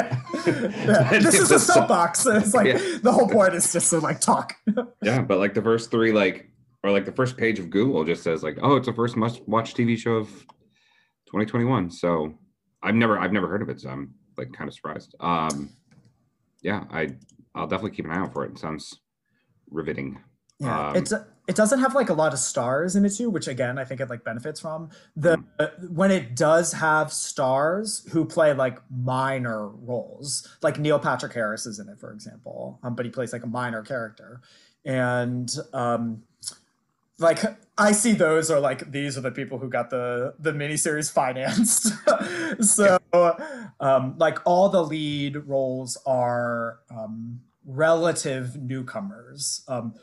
yeah, 0.46 1.10
this 1.19 1.36
is 1.36 1.51
a 1.51 1.60
soapbox. 1.72 2.25
It's 2.25 2.53
like 2.53 2.67
yeah. 2.67 2.98
the 3.03 3.12
whole 3.12 3.27
point 3.27 3.53
is 3.53 3.72
just 3.74 3.89
to 3.89 4.00
like 4.00 4.22
talk. 4.22 4.53
yeah, 5.01 5.22
but 5.22 5.38
like 5.38 5.53
the 5.53 5.62
first 5.62 5.91
three, 5.91 6.13
like 6.13 6.50
or 6.84 6.91
like 6.91 7.05
the 7.05 7.12
first 7.12 7.38
page 7.38 7.60
of 7.60 7.69
Google 7.69 8.05
just 8.05 8.24
says 8.24 8.41
like, 8.41 8.58
oh, 8.62 8.77
it's 8.77 8.88
the 8.88 8.93
first 8.93 9.17
must-watch 9.17 9.74
TV 9.74 9.98
show 9.98 10.13
of 10.13 10.29
2021. 11.27 11.91
So 11.91 12.39
I've 12.81 12.96
never 12.96 13.19
I've 13.19 13.34
never 13.34 13.48
heard 13.48 13.62
of 13.62 13.69
it, 13.69 13.81
so 13.81 13.89
I'm 13.89 14.13
like 14.38 14.53
kind 14.53 14.67
of 14.67 14.74
surprised. 14.74 15.15
Um, 15.19 15.69
yeah, 16.62 16.84
I 16.92 17.10
I'll 17.56 17.68
definitely 17.68 17.96
keep 17.96 18.06
an 18.06 18.12
eye 18.12 18.20
out 18.20 18.34
for 18.34 18.46
it. 18.46 18.51
It 18.51 18.60
sounds 18.60 19.00
riveting. 19.70 20.20
Yeah, 20.60 20.89
um, 20.89 20.96
it's 20.96 21.12
a, 21.12 21.25
it 21.48 21.56
doesn't 21.56 21.80
have 21.80 21.96
like 21.96 22.10
a 22.10 22.13
lot 22.13 22.34
of 22.34 22.39
stars 22.39 22.96
in 22.96 23.06
it 23.06 23.10
too, 23.16 23.30
which 23.30 23.48
again 23.48 23.80
I 23.80 23.86
think 23.86 24.01
it 24.01 24.10
like 24.10 24.24
benefits 24.24 24.60
from 24.60 24.89
the 25.16 25.38
mm. 25.60 25.89
when 25.89 26.12
it 26.12 26.36
does 26.36 26.74
have 26.74 27.12
stars 27.12 28.06
who 28.12 28.25
play 28.25 28.54
like 28.54 28.80
minor 28.92 29.68
roles. 29.70 30.48
Like 30.62 30.78
Neil 30.78 31.00
Patrick 31.00 31.34
Harris 31.34 31.66
is 31.66 31.80
in 31.80 31.89
it, 31.89 32.00
for 32.00 32.12
example, 32.12 32.80
um, 32.84 32.96
but 32.96 33.06
he 33.06 33.12
plays 33.12 33.34
like 33.34 33.44
a 33.44 33.48
minor 33.48 33.82
character, 33.82 34.42
and 34.86 35.50
um, 35.74 36.24
like 37.20 37.40
I 37.78 37.92
see 37.92 38.14
those 38.14 38.50
are 38.52 38.60
like 38.60 38.92
these 38.92 39.18
are 39.18 39.22
the 39.22 39.32
people 39.32 39.60
who 39.60 39.70
got 39.70 39.90
the 39.90 40.34
the 40.40 40.52
miniseries 40.52 41.12
financed. 41.12 41.94
so 42.62 43.00
um, 43.80 44.16
like 44.18 44.40
all 44.46 44.70
the 44.70 44.84
lead 44.84 45.36
roles 45.48 45.98
are 46.06 46.80
um, 46.90 47.42
relative 47.66 48.56
newcomers. 48.58 49.64
Um, 49.68 49.94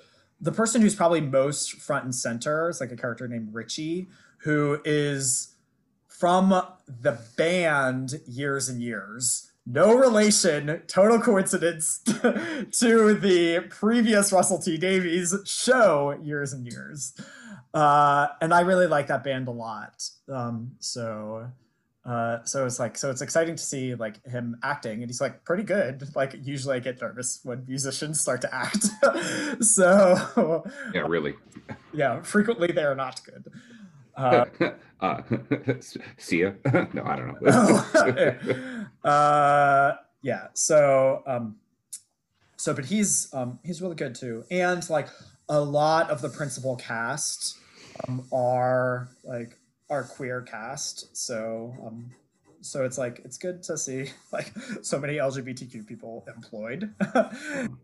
the 0.40 0.52
person 0.52 0.82
who's 0.82 0.94
probably 0.94 1.20
most 1.20 1.72
front 1.72 2.04
and 2.04 2.14
center 2.14 2.68
is 2.68 2.80
like 2.80 2.92
a 2.92 2.96
character 2.96 3.26
named 3.26 3.54
Richie, 3.54 4.08
who 4.38 4.80
is 4.84 5.54
from 6.06 6.62
the 6.86 7.18
band 7.36 8.20
Years 8.26 8.68
and 8.68 8.82
Years. 8.82 9.45
No 9.66 9.94
relation, 9.94 10.82
total 10.86 11.18
coincidence 11.18 11.98
to 12.04 13.14
the 13.14 13.66
previous 13.68 14.32
Russell 14.32 14.58
T 14.58 14.76
Davies 14.76 15.34
show 15.44 16.16
Years 16.22 16.52
and 16.52 16.64
Years. 16.64 17.14
Uh, 17.74 18.28
and 18.40 18.54
I 18.54 18.60
really 18.60 18.86
like 18.86 19.08
that 19.08 19.24
band 19.24 19.48
a 19.48 19.50
lot. 19.50 20.08
Um, 20.28 20.72
so 20.78 21.50
uh, 22.06 22.44
so 22.44 22.64
it's 22.64 22.78
like 22.78 22.96
so 22.96 23.10
it's 23.10 23.20
exciting 23.20 23.56
to 23.56 23.62
see 23.62 23.96
like 23.96 24.24
him 24.24 24.56
acting 24.62 25.02
and 25.02 25.10
he's 25.10 25.20
like 25.20 25.44
pretty 25.44 25.64
good 25.64 26.08
like 26.14 26.36
usually 26.44 26.76
i 26.76 26.78
get 26.78 27.00
nervous 27.00 27.40
when 27.42 27.64
musicians 27.66 28.20
start 28.20 28.40
to 28.40 28.54
act 28.54 28.86
so 29.60 30.64
yeah 30.94 31.00
really 31.00 31.34
yeah 31.92 32.22
frequently 32.22 32.68
they're 32.68 32.94
not 32.94 33.20
good 33.24 33.44
uh, 34.16 34.44
uh 35.00 35.22
see 36.16 36.42
ya 36.42 36.52
no 36.92 37.04
i 37.04 37.16
don't 37.16 37.42
know 37.42 38.86
uh 39.04 39.96
yeah 40.22 40.46
so 40.54 41.22
um 41.26 41.56
so 42.56 42.72
but 42.72 42.84
he's 42.84 43.28
um 43.32 43.58
he's 43.62 43.82
really 43.82 43.94
good 43.94 44.14
too 44.14 44.44
and 44.50 44.88
like 44.88 45.08
a 45.48 45.60
lot 45.60 46.10
of 46.10 46.22
the 46.22 46.28
principal 46.28 46.76
cast 46.76 47.58
um, 48.08 48.26
are 48.32 49.08
like 49.24 49.58
are 49.90 50.04
queer 50.04 50.42
cast. 50.42 51.16
So 51.16 51.74
um, 51.84 52.10
so 52.60 52.84
it's 52.84 52.98
like 52.98 53.20
it's 53.24 53.38
good 53.38 53.62
to 53.64 53.78
see 53.78 54.10
like 54.32 54.52
so 54.82 54.98
many 54.98 55.16
LGBTQ 55.16 55.86
people 55.86 56.26
employed 56.34 56.92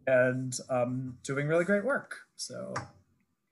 and 0.07 0.59
um, 0.69 1.17
doing 1.23 1.47
really 1.47 1.65
great 1.65 1.85
work. 1.85 2.17
So 2.37 2.75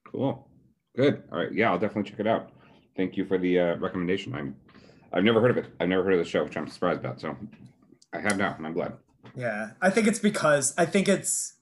cool, 0.05 0.47
good. 0.95 1.23
All 1.31 1.39
right, 1.39 1.53
yeah, 1.53 1.71
I'll 1.71 1.79
definitely 1.79 2.09
check 2.09 2.19
it 2.19 2.27
out. 2.27 2.51
Thank 2.95 3.17
you 3.17 3.25
for 3.25 3.37
the 3.37 3.59
uh, 3.59 3.75
recommendation. 3.77 4.33
I'm 4.35 4.55
I've 5.13 5.23
never 5.23 5.41
heard 5.41 5.51
of 5.51 5.57
it. 5.57 5.65
I've 5.79 5.89
never 5.89 6.03
heard 6.03 6.13
of 6.13 6.19
the 6.19 6.29
show, 6.29 6.43
which 6.43 6.55
I'm 6.57 6.67
surprised 6.67 6.99
about. 6.99 7.19
So 7.19 7.35
I 8.13 8.19
have 8.19 8.37
now, 8.37 8.55
and 8.55 8.65
I'm 8.65 8.73
glad. 8.73 8.93
Yeah, 9.35 9.71
I 9.81 9.89
think 9.89 10.07
it's 10.07 10.19
because 10.19 10.73
I 10.77 10.85
think 10.85 11.07
it's 11.07 11.53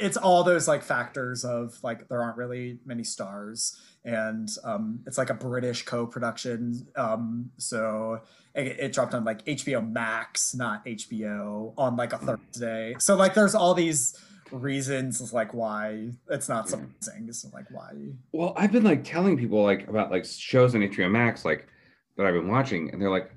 it's 0.00 0.16
all 0.16 0.44
those 0.44 0.66
like 0.66 0.82
factors 0.82 1.44
of 1.44 1.78
like 1.82 2.08
there 2.08 2.22
aren't 2.22 2.36
really 2.36 2.78
many 2.84 3.04
stars 3.04 3.80
and 4.04 4.48
um 4.64 5.00
it's 5.06 5.18
like 5.18 5.28
a 5.28 5.34
British 5.34 5.84
co-production 5.84 6.86
um 6.96 7.50
so 7.58 8.20
it, 8.54 8.78
it 8.80 8.92
dropped 8.92 9.12
on 9.12 9.24
like 9.24 9.44
HBO 9.44 9.86
Max 9.92 10.54
not 10.54 10.84
HBO 10.86 11.74
on 11.76 11.96
like 11.96 12.12
a 12.12 12.18
Thursday 12.18 12.94
so 12.98 13.14
like 13.14 13.34
there's 13.34 13.54
all 13.54 13.74
these 13.74 14.18
reasons 14.52 15.32
like 15.32 15.54
why 15.54 16.10
it's 16.28 16.48
not 16.48 16.68
surprising 16.68 17.32
so 17.32 17.48
like 17.52 17.66
why 17.70 17.92
Well, 18.32 18.52
I've 18.56 18.72
been 18.72 18.84
like 18.84 19.04
telling 19.04 19.36
people 19.36 19.62
like 19.62 19.88
about 19.88 20.10
like 20.10 20.24
shows 20.24 20.74
on 20.74 20.80
HBO 20.82 21.10
Max 21.10 21.44
like 21.44 21.68
that 22.16 22.26
I've 22.26 22.34
been 22.34 22.48
watching, 22.48 22.90
and 22.90 23.00
they're 23.00 23.10
like, 23.10 23.30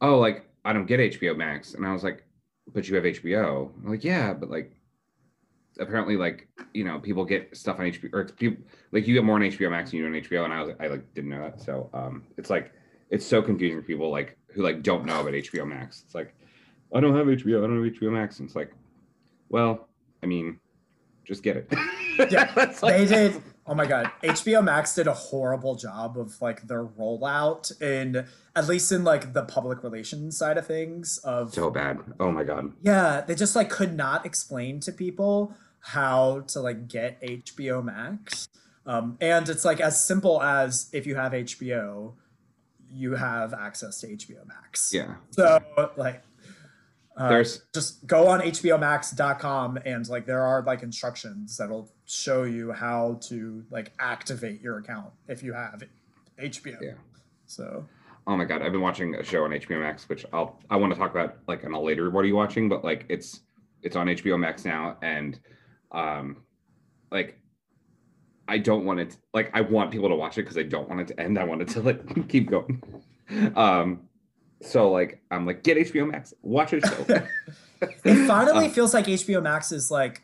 "Oh, 0.00 0.18
like 0.18 0.48
I 0.64 0.72
don't 0.72 0.86
get 0.86 1.00
HBO 1.00 1.36
Max," 1.36 1.74
and 1.74 1.86
I 1.86 1.92
was 1.92 2.04
like, 2.04 2.24
"But 2.72 2.88
you 2.88 2.96
have 2.96 3.04
HBO." 3.04 3.70
I'm 3.82 3.90
like, 3.90 4.04
"Yeah, 4.04 4.32
but 4.34 4.50
like 4.50 4.72
apparently 5.80 6.16
like 6.16 6.48
you 6.74 6.84
know 6.84 6.98
people 6.98 7.24
get 7.24 7.56
stuff 7.56 7.78
on 7.78 7.86
HBO 7.86 8.12
or 8.12 8.24
people 8.24 8.62
like 8.92 9.06
you 9.06 9.14
get 9.14 9.24
more 9.24 9.36
on 9.36 9.42
HBO 9.42 9.70
Max 9.70 9.90
than 9.90 10.00
you 10.00 10.10
do 10.10 10.14
on 10.16 10.22
HBO," 10.22 10.44
and 10.44 10.52
I 10.52 10.62
was 10.62 10.74
I 10.80 10.86
like 10.88 11.14
didn't 11.14 11.30
know 11.30 11.42
that, 11.42 11.60
so 11.60 11.90
um, 11.94 12.24
it's 12.36 12.50
like 12.50 12.72
it's 13.10 13.24
so 13.26 13.40
confusing 13.40 13.80
for 13.80 13.86
people 13.86 14.10
like 14.10 14.36
who 14.48 14.62
like 14.62 14.82
don't 14.82 15.04
know 15.04 15.20
about 15.20 15.32
HBO 15.32 15.66
Max. 15.66 16.02
It's 16.04 16.14
like 16.14 16.34
I 16.94 17.00
don't 17.00 17.16
have 17.16 17.26
HBO, 17.26 17.58
I 17.58 17.66
don't 17.66 17.84
have 17.84 17.94
HBO 17.94 18.12
Max, 18.12 18.38
and 18.38 18.46
it's 18.46 18.56
like, 18.56 18.72
well, 19.50 19.87
I 20.22 20.26
mean, 20.26 20.58
just 21.24 21.42
get 21.42 21.56
it. 21.56 21.72
Yeah, 22.30 22.50
like- 22.56 22.80
they 22.80 23.06
did 23.06 23.42
oh 23.70 23.74
my 23.74 23.84
god 23.84 24.10
hbo 24.22 24.64
max 24.64 24.94
did 24.94 25.06
a 25.06 25.12
horrible 25.12 25.74
job 25.74 26.18
of 26.18 26.40
like 26.40 26.66
their 26.68 26.86
rollout 26.86 27.70
in 27.82 28.26
at 28.56 28.66
least 28.66 28.90
in 28.90 29.04
like 29.04 29.34
the 29.34 29.42
public 29.42 29.82
relations 29.82 30.38
side 30.38 30.56
of 30.56 30.66
things 30.66 31.18
of 31.18 31.52
so 31.52 31.70
bad. 31.70 31.98
Oh 32.18 32.32
my 32.32 32.44
god. 32.44 32.72
yeah 32.80 33.20
they 33.20 33.34
just 33.34 33.54
like 33.54 33.68
could 33.68 33.94
not 33.94 34.24
explain 34.24 34.80
to 34.80 34.90
people 34.90 35.54
how 35.80 36.40
to 36.48 36.60
like 36.60 36.88
get 36.88 37.20
hbo 37.20 37.84
max 37.84 38.48
um, 38.86 39.18
and 39.20 39.50
it's 39.50 39.66
like 39.66 39.80
as 39.80 40.02
simple 40.02 40.42
as 40.42 40.88
if 40.94 41.06
you 41.06 41.14
have 41.16 41.32
hbo 41.32 42.14
you 42.90 43.16
have 43.16 43.52
access 43.52 44.00
to 44.00 44.06
hbo 44.06 44.46
max 44.46 44.92
Yeah. 44.94 45.16
so 45.30 45.60
like 45.98 46.22
uh, 47.18 47.28
There's 47.28 47.62
just 47.74 48.06
go 48.06 48.28
on 48.28 48.40
hbomax.com 48.40 49.78
and 49.84 50.08
like 50.08 50.24
there 50.24 50.42
are 50.42 50.62
like 50.62 50.82
instructions 50.82 51.56
that'll 51.56 51.90
show 52.06 52.44
you 52.44 52.72
how 52.72 53.18
to 53.22 53.64
like 53.70 53.92
activate 53.98 54.60
your 54.62 54.78
account 54.78 55.10
if 55.28 55.42
you 55.42 55.52
have 55.52 55.82
hbo 56.40 56.76
Yeah. 56.80 56.92
so 57.46 57.86
Oh 58.26 58.36
my 58.36 58.44
god, 58.44 58.60
I've 58.60 58.72
been 58.72 58.82
watching 58.82 59.14
a 59.14 59.24
show 59.24 59.44
on 59.44 59.52
HBO 59.52 59.80
Max, 59.80 60.06
which 60.06 60.26
I'll 60.34 60.60
I 60.68 60.76
want 60.76 60.92
to 60.92 60.98
talk 60.98 61.12
about 61.12 61.38
like 61.46 61.64
in 61.64 61.72
a 61.72 61.80
later 61.80 62.10
what 62.10 62.20
are 62.24 62.26
you 62.28 62.36
watching, 62.36 62.68
but 62.68 62.84
like 62.84 63.06
it's 63.08 63.40
it's 63.82 63.96
on 63.96 64.06
HBO 64.06 64.38
Max 64.38 64.66
now, 64.66 64.98
and 65.00 65.40
um 65.92 66.36
like 67.10 67.40
I 68.46 68.58
don't 68.58 68.84
want 68.84 69.00
it 69.00 69.16
like 69.32 69.50
I 69.54 69.62
want 69.62 69.90
people 69.90 70.10
to 70.10 70.14
watch 70.14 70.36
it 70.36 70.42
because 70.42 70.58
I 70.58 70.62
don't 70.64 70.90
want 70.90 71.00
it 71.00 71.08
to 71.08 71.18
end. 71.18 71.38
I 71.38 71.44
want 71.44 71.62
it 71.62 71.68
to 71.68 71.80
like 71.80 72.28
keep 72.28 72.50
going. 72.50 72.82
Um 73.56 74.07
so 74.60 74.90
like 74.90 75.20
I'm 75.30 75.46
like 75.46 75.62
get 75.62 75.76
HBO 75.76 76.10
Max, 76.10 76.34
watch 76.42 76.72
a 76.72 76.80
show. 76.80 77.04
it 78.04 78.26
finally 78.26 78.66
Uh, 78.66 78.70
feels 78.70 78.92
like 78.92 79.06
hbo 79.06 79.40
max 79.40 79.70
is 79.70 79.88
like 79.88 80.22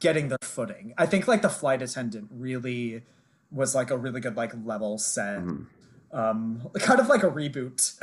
getting 0.00 0.28
their 0.28 0.36
footing 0.42 0.92
i 0.98 1.06
think 1.06 1.26
like 1.26 1.40
the 1.40 1.48
flight 1.48 1.80
attendant 1.80 2.28
really 2.30 3.02
was 3.50 3.74
like 3.74 3.90
a 3.90 3.96
really 3.96 4.20
good 4.20 4.36
like 4.36 4.52
level 4.66 4.98
set 4.98 5.38
Mhm. 5.40 5.64
um 6.12 6.68
kind 6.78 7.00
of 7.00 7.08
like 7.08 7.22
a 7.22 7.30
reboot 7.30 7.96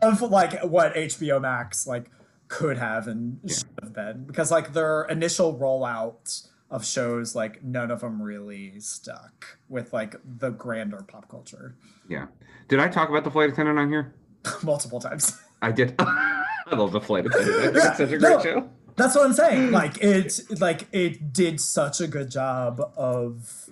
of 0.00 0.22
like 0.22 0.62
what 0.62 0.94
hbo 0.94 1.40
max 1.40 1.88
like 1.88 2.08
could 2.46 2.78
have 2.78 3.08
and 3.08 3.40
should 3.48 3.64
have 3.82 3.92
been 3.92 4.24
because 4.26 4.52
like 4.52 4.74
their 4.74 5.02
initial 5.06 5.58
rollout 5.58 6.46
of 6.70 6.84
shows 6.86 7.34
like 7.34 7.64
none 7.64 7.90
of 7.90 8.00
them 8.02 8.22
really 8.22 8.78
stuck 8.78 9.58
with 9.68 9.92
like 9.92 10.14
the 10.38 10.50
grander 10.50 11.02
pop 11.08 11.28
culture 11.28 11.74
yeah. 12.08 12.26
Did 12.68 12.78
I 12.80 12.88
talk 12.88 13.08
about 13.08 13.24
the 13.24 13.30
flight 13.30 13.48
attendant 13.50 13.78
on 13.78 13.88
here? 13.88 14.14
multiple 14.62 15.00
times 15.00 15.38
I 15.60 15.72
did. 15.72 15.94
I 15.98 16.44
love 16.72 16.92
the 16.92 17.00
flight 17.00 17.26
attendant. 17.26 17.76
Yeah, 17.76 17.88
It's 17.88 17.98
such 17.98 18.12
a 18.12 18.18
great 18.18 18.36
no. 18.36 18.42
show. 18.42 18.70
That's 18.96 19.14
what 19.14 19.26
I'm 19.26 19.32
saying. 19.32 19.70
Like 19.70 20.02
it, 20.02 20.40
like 20.60 20.86
it 20.92 21.32
did 21.32 21.60
such 21.60 22.00
a 22.00 22.06
good 22.06 22.30
job 22.30 22.80
of 22.96 23.68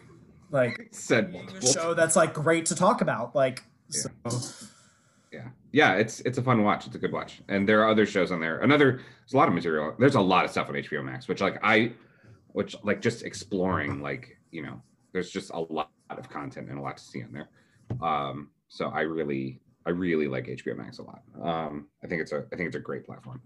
like 0.50 0.88
Said 0.92 1.34
a 1.34 1.66
show 1.66 1.94
that's 1.94 2.16
like 2.16 2.34
great 2.34 2.66
to 2.66 2.74
talk 2.74 3.00
about. 3.00 3.34
Like, 3.34 3.64
so, 3.88 4.08
yeah 5.32 5.48
yeah 5.72 5.94
it's 5.94 6.20
it's 6.20 6.38
a 6.38 6.42
fun 6.42 6.62
watch 6.64 6.86
it's 6.86 6.96
a 6.96 6.98
good 6.98 7.12
watch 7.12 7.42
and 7.48 7.68
there 7.68 7.80
are 7.82 7.88
other 7.88 8.06
shows 8.06 8.32
on 8.32 8.40
there 8.40 8.58
another 8.60 9.00
there's 9.20 9.34
a 9.34 9.36
lot 9.36 9.48
of 9.48 9.54
material 9.54 9.94
there's 9.98 10.14
a 10.14 10.20
lot 10.20 10.44
of 10.44 10.50
stuff 10.50 10.68
on 10.68 10.74
hbo 10.74 11.04
max 11.04 11.28
which 11.28 11.40
like 11.40 11.58
i 11.62 11.92
which 12.48 12.74
like 12.82 13.00
just 13.00 13.22
exploring 13.22 14.02
like 14.02 14.36
you 14.50 14.62
know 14.62 14.80
there's 15.12 15.30
just 15.30 15.50
a 15.50 15.58
lot 15.58 15.90
of 16.10 16.28
content 16.28 16.68
and 16.68 16.78
a 16.78 16.82
lot 16.82 16.96
to 16.96 17.02
see 17.02 17.22
on 17.22 17.32
there 17.32 17.48
um 18.02 18.48
so 18.68 18.88
i 18.88 19.00
really 19.00 19.60
i 19.86 19.90
really 19.90 20.28
like 20.28 20.46
hbo 20.46 20.76
max 20.76 20.98
a 20.98 21.02
lot. 21.02 21.22
Um 21.42 21.88
i 22.02 22.06
think 22.06 22.22
it's 22.22 22.32
a 22.32 22.44
i 22.52 22.56
think 22.56 22.68
it's 22.68 22.76
a 22.76 22.80
great 22.80 23.04
platform. 23.04 23.40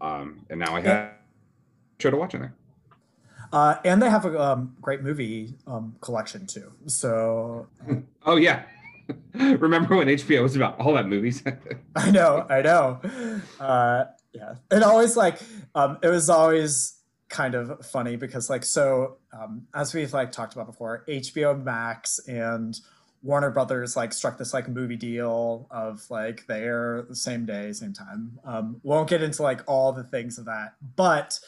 Um 0.00 0.46
and 0.50 0.60
now 0.60 0.74
i 0.76 0.80
have 0.80 1.12
show 1.98 2.10
to 2.10 2.16
watch 2.16 2.34
on 2.34 2.40
there. 2.42 2.54
Uh, 3.52 3.76
and 3.84 4.02
they 4.02 4.10
have 4.10 4.24
a 4.24 4.42
um, 4.42 4.74
great 4.80 5.02
movie 5.02 5.54
um, 5.66 5.94
collection 6.00 6.46
too. 6.46 6.72
So 6.86 7.68
oh 8.26 8.36
yeah. 8.36 8.64
Remember 9.34 9.96
when 9.96 10.08
hbo 10.08 10.42
was 10.42 10.56
about 10.56 10.80
all 10.80 10.94
that 10.94 11.06
movies? 11.06 11.42
I 11.96 12.10
know, 12.10 12.46
I 12.48 12.62
know. 12.62 13.00
Uh, 13.60 14.04
yeah, 14.32 14.54
it 14.70 14.82
always 14.82 15.16
like 15.16 15.38
um, 15.74 15.98
it 16.02 16.08
was 16.08 16.28
always 16.28 16.98
kind 17.28 17.54
of 17.54 17.84
funny 17.86 18.16
because 18.16 18.48
like 18.48 18.64
so 18.64 19.18
um, 19.32 19.66
as 19.74 19.94
we've 19.94 20.12
like 20.12 20.32
talked 20.32 20.54
about 20.54 20.66
before, 20.66 21.04
HBO 21.08 21.62
Max 21.62 22.18
and 22.26 22.78
Warner 23.24 23.50
Brothers 23.50 23.96
like 23.96 24.12
struck 24.12 24.36
this 24.36 24.52
like 24.52 24.68
movie 24.68 24.96
deal 24.96 25.66
of 25.70 26.04
like 26.10 26.46
they 26.46 26.62
air 26.62 27.06
the 27.08 27.16
same 27.16 27.46
day, 27.46 27.72
same 27.72 27.94
time. 27.94 28.38
Um, 28.44 28.80
won't 28.82 29.08
get 29.08 29.22
into 29.22 29.42
like 29.42 29.62
all 29.66 29.92
the 29.92 30.04
things 30.04 30.38
of 30.38 30.44
that, 30.44 30.74
but 30.94 31.40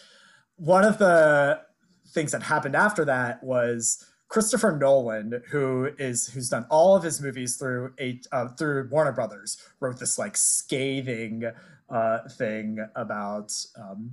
one 0.57 0.85
of 0.85 0.97
the 0.97 1.61
things 2.09 2.33
that 2.33 2.43
happened 2.43 2.75
after 2.75 3.05
that 3.05 3.45
was 3.45 4.05
Christopher 4.29 4.73
Nolan, 4.73 5.43
who 5.51 5.91
is 5.99 6.29
who's 6.29 6.49
done 6.49 6.67
all 6.71 6.97
of 6.97 7.03
his 7.03 7.21
movies 7.21 7.57
through 7.57 7.93
eight 7.99 8.27
uh, 8.33 8.49
through 8.49 8.89
Warner 8.91 9.13
Brothers, 9.13 9.59
wrote 9.79 9.99
this 9.99 10.19
like 10.19 10.37
scathing 10.37 11.45
uh, 11.91 12.19
thing 12.31 12.85
about 12.97 13.53
um, 13.79 14.13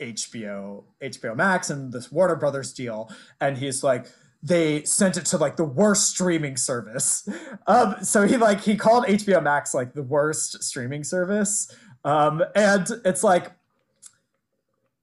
HBO 0.00 0.84
HBO 1.02 1.36
Max 1.36 1.70
and 1.70 1.92
this 1.92 2.10
Warner 2.10 2.36
Brothers 2.36 2.72
deal, 2.72 3.10
and 3.40 3.58
he's 3.58 3.82
like 3.82 4.06
they 4.42 4.82
sent 4.84 5.16
it 5.16 5.26
to 5.26 5.36
like 5.36 5.56
the 5.56 5.64
worst 5.64 6.10
streaming 6.10 6.56
service. 6.56 7.28
Um, 7.66 7.96
so 8.02 8.26
he 8.26 8.36
like 8.36 8.60
he 8.60 8.76
called 8.76 9.04
HBO 9.04 9.42
Max 9.42 9.74
like 9.74 9.94
the 9.94 10.02
worst 10.02 10.62
streaming 10.62 11.04
service, 11.04 11.74
um, 12.04 12.42
and 12.54 12.88
it's 13.04 13.22
like 13.22 13.52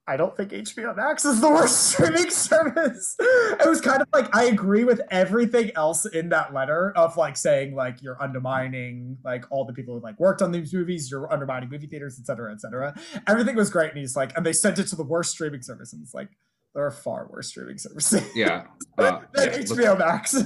I 0.09 0.15
don't 0.15 0.35
think 0.37 0.51
HBO 0.51 0.95
Max 0.95 1.25
is 1.25 1.41
the 1.41 1.49
worst 1.49 1.87
streaming 1.91 2.29
service. 2.29 3.17
It 3.19 3.67
was 3.67 3.81
kind 3.81 4.01
of 4.01 4.07
like 4.13 4.33
I 4.33 4.45
agree 4.45 4.85
with 4.85 5.01
everything 5.11 5.71
else 5.75 6.05
in 6.05 6.29
that 6.29 6.53
letter 6.53 6.93
of 6.95 7.17
like 7.17 7.35
saying 7.35 7.75
like 7.75 8.01
you're 8.01 8.21
undermining 8.21 9.17
like 9.25 9.43
all 9.51 9.65
the 9.65 9.73
people 9.73 9.95
who 9.95 10.01
like 10.01 10.17
worked 10.17 10.41
on 10.41 10.51
these 10.51 10.73
movies, 10.73 11.11
you're 11.11 11.31
undermining 11.31 11.69
movie 11.69 11.87
theaters, 11.87 12.17
et 12.19 12.25
cetera, 12.25 12.53
et 12.53 12.61
cetera. 12.61 12.95
Everything 13.27 13.55
was 13.57 13.69
great, 13.69 13.89
and 13.89 13.99
he's 13.99 14.15
like, 14.15 14.35
and 14.37 14.45
they 14.45 14.53
sent 14.53 14.79
it 14.79 14.87
to 14.87 14.95
the 14.95 15.03
worst 15.03 15.31
streaming 15.31 15.61
service, 15.61 15.91
and 15.91 16.01
it's 16.01 16.13
like 16.13 16.29
there 16.77 16.85
are 16.85 16.91
far 16.91 17.27
worse 17.31 17.47
streaming 17.47 17.79
services 17.79 18.21
yeah 18.35 18.65
uh, 18.99 19.19
than 19.33 19.49
yeah, 19.51 19.57
HBO 19.57 19.97
Max. 19.97 20.43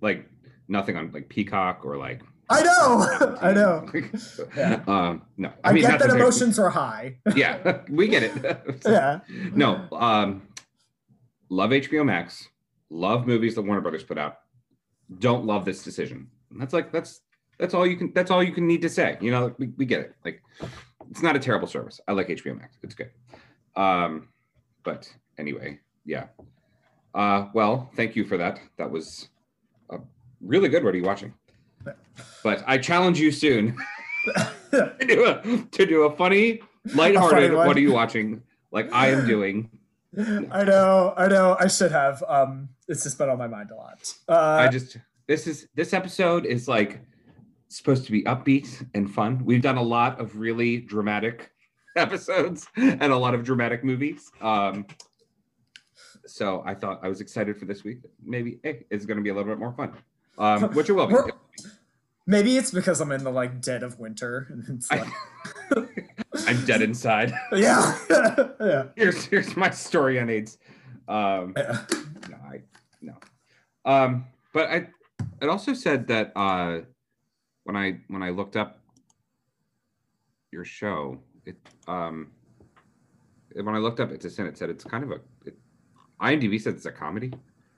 like 0.00 0.26
nothing 0.68 0.96
on 0.96 1.12
like 1.12 1.28
Peacock 1.28 1.84
or 1.84 1.98
like. 1.98 2.22
I 2.48 2.62
know, 2.62 3.36
I 3.42 3.52
know. 3.52 3.86
Yeah. 4.56 4.82
Um, 4.86 5.22
no, 5.36 5.52
I, 5.64 5.72
mean 5.72 5.82
get 5.82 6.00
that 6.00 6.10
emotions 6.10 6.58
are 6.58 6.70
high. 6.70 7.16
Yeah, 7.34 7.80
we 7.88 8.08
get 8.08 8.22
it. 8.22 8.80
yeah, 8.84 9.20
No, 9.54 9.86
um, 9.92 10.48
love 11.48 11.70
HBO 11.70 12.04
Max. 12.04 12.48
Love 12.90 13.26
movies 13.26 13.54
that 13.54 13.62
Warner 13.62 13.80
Brothers 13.80 14.02
put 14.02 14.18
out. 14.18 14.38
Don't 15.18 15.44
love 15.46 15.64
this 15.64 15.82
decision. 15.82 16.28
And 16.50 16.60
That's 16.60 16.72
like 16.72 16.90
that's 16.90 17.20
that's 17.58 17.74
all 17.74 17.86
you 17.86 17.96
can 17.96 18.12
that's 18.14 18.30
all 18.30 18.42
you 18.42 18.52
can 18.52 18.66
need 18.66 18.82
to 18.82 18.88
say. 18.88 19.18
You 19.20 19.30
know, 19.30 19.54
we, 19.58 19.68
we 19.76 19.84
get 19.86 20.00
it. 20.00 20.14
Like 20.24 20.42
it's 21.10 21.22
not 21.22 21.36
a 21.36 21.38
terrible 21.38 21.68
service. 21.68 22.00
I 22.08 22.12
like 22.12 22.28
HBO 22.28 22.58
Max. 22.58 22.76
It's 22.82 22.94
good. 22.94 23.10
Um, 23.76 24.28
but 24.84 25.12
anyway, 25.38 25.80
yeah. 26.04 26.26
Uh, 27.14 27.48
well, 27.54 27.90
thank 27.94 28.16
you 28.16 28.24
for 28.24 28.36
that. 28.38 28.60
That 28.78 28.90
was 28.90 29.28
uh, 29.90 29.98
really 30.40 30.68
good. 30.68 30.84
What 30.84 30.94
are 30.94 30.98
you 30.98 31.04
watching? 31.04 31.34
But 32.42 32.64
I 32.66 32.78
challenge 32.78 33.20
you 33.20 33.30
soon 33.30 33.76
to 34.72 34.94
do 35.00 35.26
a 35.26 35.66
to 35.70 35.86
do 35.86 36.02
a 36.02 36.16
funny, 36.16 36.60
lighthearted. 36.94 37.52
one. 37.52 37.66
what 37.66 37.76
are 37.76 37.80
you 37.80 37.92
watching? 37.92 38.42
Like 38.70 38.92
I 38.92 39.08
am 39.08 39.26
doing. 39.26 39.70
I 40.18 40.64
know, 40.64 41.14
I 41.16 41.28
know. 41.28 41.56
I 41.58 41.68
should 41.68 41.92
have. 41.92 42.22
Um, 42.28 42.68
it's 42.88 43.02
just 43.04 43.16
been 43.16 43.30
on 43.30 43.38
my 43.38 43.46
mind 43.46 43.70
a 43.70 43.76
lot. 43.76 44.14
Uh, 44.28 44.66
I 44.66 44.68
just 44.68 44.98
this 45.26 45.46
is 45.46 45.68
this 45.74 45.92
episode 45.92 46.44
is 46.44 46.68
like 46.68 47.00
supposed 47.68 48.04
to 48.06 48.12
be 48.12 48.22
upbeat 48.24 48.86
and 48.94 49.10
fun. 49.10 49.42
We've 49.44 49.62
done 49.62 49.78
a 49.78 49.82
lot 49.82 50.20
of 50.20 50.36
really 50.36 50.78
dramatic 50.78 51.51
episodes 51.96 52.66
and 52.76 53.02
a 53.02 53.16
lot 53.16 53.34
of 53.34 53.44
dramatic 53.44 53.84
movies. 53.84 54.30
Um, 54.40 54.86
so 56.26 56.62
I 56.64 56.74
thought 56.74 57.00
I 57.02 57.08
was 57.08 57.20
excited 57.20 57.58
for 57.58 57.64
this 57.64 57.84
week. 57.84 57.98
Maybe 58.24 58.58
hey, 58.62 58.84
it's 58.90 59.06
going 59.06 59.16
to 59.16 59.22
be 59.22 59.30
a 59.30 59.34
little 59.34 59.50
bit 59.50 59.58
more 59.58 59.72
fun, 59.72 59.92
um, 60.38 60.74
which 60.74 60.88
it 60.88 60.92
will 60.92 61.06
be. 61.06 61.16
Maybe 62.26 62.56
it's 62.56 62.70
because 62.70 63.00
I'm 63.00 63.10
in 63.12 63.24
the 63.24 63.30
like 63.30 63.60
dead 63.60 63.82
of 63.82 63.98
winter. 63.98 64.46
And 64.50 64.64
it's 64.68 64.90
like, 64.90 65.06
I'm 66.46 66.64
dead 66.64 66.82
inside. 66.82 67.32
yeah, 67.52 67.98
yeah. 68.60 68.84
Here's 68.96 69.24
here's 69.24 69.56
my 69.56 69.70
story 69.70 70.20
on 70.20 70.30
AIDS. 70.30 70.58
Um, 71.08 71.54
yeah. 71.56 71.84
no, 72.30 72.36
I 72.36 72.62
no. 73.00 73.14
Um, 73.84 74.26
but 74.52 74.70
I 74.70 74.86
it 75.40 75.48
also 75.48 75.74
said 75.74 76.06
that 76.08 76.32
uh, 76.36 76.80
when 77.64 77.76
I 77.76 78.00
when 78.08 78.22
I 78.22 78.30
looked 78.30 78.56
up 78.56 78.78
your 80.52 80.64
show, 80.64 81.18
it 81.46 81.56
um, 81.86 82.30
when 83.54 83.74
I 83.74 83.78
looked 83.78 84.00
up 84.00 84.10
it's 84.10 84.24
a 84.24 84.30
sin, 84.30 84.46
it 84.46 84.56
said 84.56 84.70
it's 84.70 84.84
kind 84.84 85.04
of 85.04 85.10
a. 85.10 85.20
It, 85.44 85.56
IMDb 86.20 86.60
said 86.60 86.74
it's 86.74 86.86
a 86.86 86.92
comedy. 86.92 87.32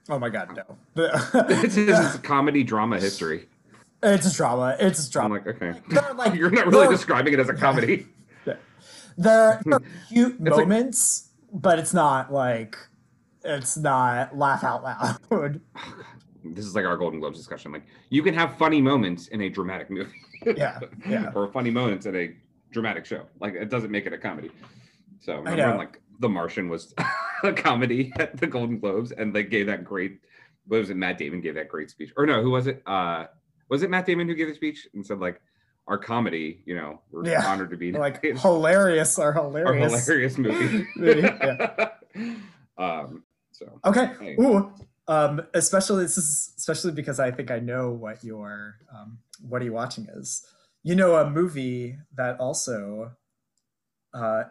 Oh 0.09 0.19
my 0.19 0.29
god, 0.29 0.55
no. 0.55 0.77
it 1.05 1.71
says 1.71 2.05
it's 2.05 2.15
a 2.15 2.19
comedy 2.19 2.63
drama 2.63 2.99
history. 2.99 3.47
it's 4.03 4.31
a 4.31 4.35
drama. 4.35 4.75
It's 4.79 4.99
a 4.99 5.19
I'm 5.19 5.29
drama. 5.29 5.33
like, 5.35 5.47
okay, 5.47 6.13
like 6.15 6.35
you're 6.39 6.51
not 6.51 6.67
really 6.67 6.87
describing 6.87 7.33
it 7.33 7.39
as 7.39 7.49
a 7.49 7.53
comedy. 7.53 8.07
There 9.17 9.59
are 9.63 9.81
cute 10.09 10.41
like- 10.41 10.57
moments, 10.57 11.29
but 11.53 11.79
it's 11.79 11.93
not 11.93 12.33
like 12.33 12.77
it's 13.43 13.77
not 13.77 14.37
laugh 14.37 14.63
out 14.63 14.83
loud. 14.83 15.61
This 16.43 16.65
is 16.65 16.75
like 16.75 16.85
our 16.85 16.97
Golden 16.97 17.19
Globes 17.19 17.37
discussion. 17.37 17.71
Like, 17.71 17.85
you 18.09 18.21
can 18.21 18.35
have 18.35 18.55
funny 18.57 18.79
moments 18.79 19.29
in 19.29 19.41
a 19.41 19.49
dramatic 19.49 19.89
movie. 19.89 20.11
Yeah, 20.45 20.79
yeah. 21.07 21.31
or 21.33 21.47
funny 21.47 21.71
moments 21.71 22.05
in 22.05 22.15
a 22.15 22.35
dramatic 22.75 23.05
show. 23.05 23.25
Like, 23.39 23.53
it 23.55 23.69
doesn't 23.69 23.89
make 23.89 24.05
it 24.05 24.11
a 24.13 24.17
comedy. 24.17 24.51
So 25.21 25.37
remember 25.37 25.67
when, 25.69 25.77
like 25.77 26.01
The 26.19 26.27
Martian 26.29 26.67
was 26.69 26.93
a 27.43 27.53
comedy 27.53 28.11
at 28.19 28.35
the 28.37 28.45
Golden 28.47 28.79
Globes, 28.79 29.11
and 29.13 29.33
they 29.33 29.43
gave 29.43 29.65
that 29.67 29.83
great. 29.85 30.19
What 30.67 30.79
was 30.79 30.89
it? 30.89 30.97
Matt 30.97 31.17
Damon 31.17 31.39
gave 31.41 31.55
that 31.55 31.69
great 31.69 31.89
speech, 31.89 32.11
or 32.17 32.25
no? 32.25 32.41
Who 32.43 32.51
was 32.51 32.67
it? 32.67 32.83
Uh, 32.85 33.25
was 33.69 33.81
it 33.81 33.89
Matt 33.89 34.05
Damon 34.05 34.27
who 34.27 34.35
gave 34.35 34.47
the 34.49 34.53
speech 34.55 34.87
and 34.93 35.05
said 35.05 35.19
like, 35.19 35.39
"Our 35.87 35.97
comedy, 35.97 36.61
you 36.65 36.75
know, 36.75 37.01
we're 37.11 37.25
Yeah. 37.25 37.47
honored 37.47 37.69
to 37.71 37.77
be 37.77 37.91
like 38.05 38.23
our 38.25 38.33
hilarious 38.33 39.17
or 39.17 39.31
hilarious. 39.33 40.05
hilarious 40.05 40.37
movie." 40.37 40.85
Yeah. 40.97 41.89
um. 42.77 43.23
So 43.51 43.79
Okay. 43.85 44.11
Hey. 44.19 44.35
Ooh. 44.41 44.71
Um, 45.07 45.41
especially 45.53 46.03
this 46.03 46.17
is 46.17 46.53
especially 46.57 46.91
because 46.91 47.19
I 47.19 47.31
think 47.31 47.51
I 47.51 47.59
know 47.59 47.91
what 47.91 48.23
your 48.23 48.75
um, 48.93 49.19
what 49.47 49.61
are 49.61 49.65
you 49.65 49.73
watching 49.73 50.07
is. 50.15 50.45
You 50.85 50.95
know 50.95 51.15
a 51.15 51.27
movie 51.27 51.97
that 52.15 52.39
also 52.39 53.13
uh, 54.13 54.43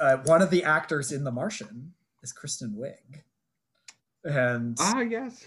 uh, 0.00 0.16
one 0.24 0.40
of 0.40 0.48
the 0.48 0.64
actors 0.64 1.12
in 1.12 1.24
The 1.24 1.30
Martian 1.30 1.92
is 2.22 2.32
Kristen 2.32 2.74
Wiig. 2.74 3.20
And 4.24 4.78
ah 4.80 5.00
yes. 5.00 5.44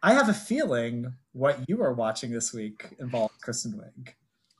I 0.00 0.14
have 0.14 0.28
a 0.28 0.32
feeling 0.32 1.12
what 1.32 1.58
you 1.66 1.82
are 1.82 1.92
watching 1.92 2.30
this 2.30 2.52
week 2.52 2.94
involves 3.00 3.34
Kristen 3.40 3.72
Wiig. 3.72 4.12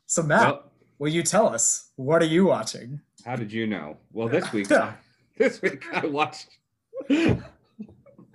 So 0.07 0.25
Matt, 0.25 0.41
Well, 0.41 0.73
will 0.99 1.13
you 1.13 1.23
tell 1.23 1.47
us 1.47 1.91
what 1.95 2.21
are 2.21 2.27
you 2.27 2.47
watching? 2.47 3.01
How 3.25 3.37
did 3.37 3.53
you 3.53 3.69
know? 3.69 3.99
Well, 4.13 4.27
this 4.27 4.53
week, 4.53 4.67
this 5.39 5.63
week 5.63 5.85
I 5.93 6.07
watched 6.07 6.49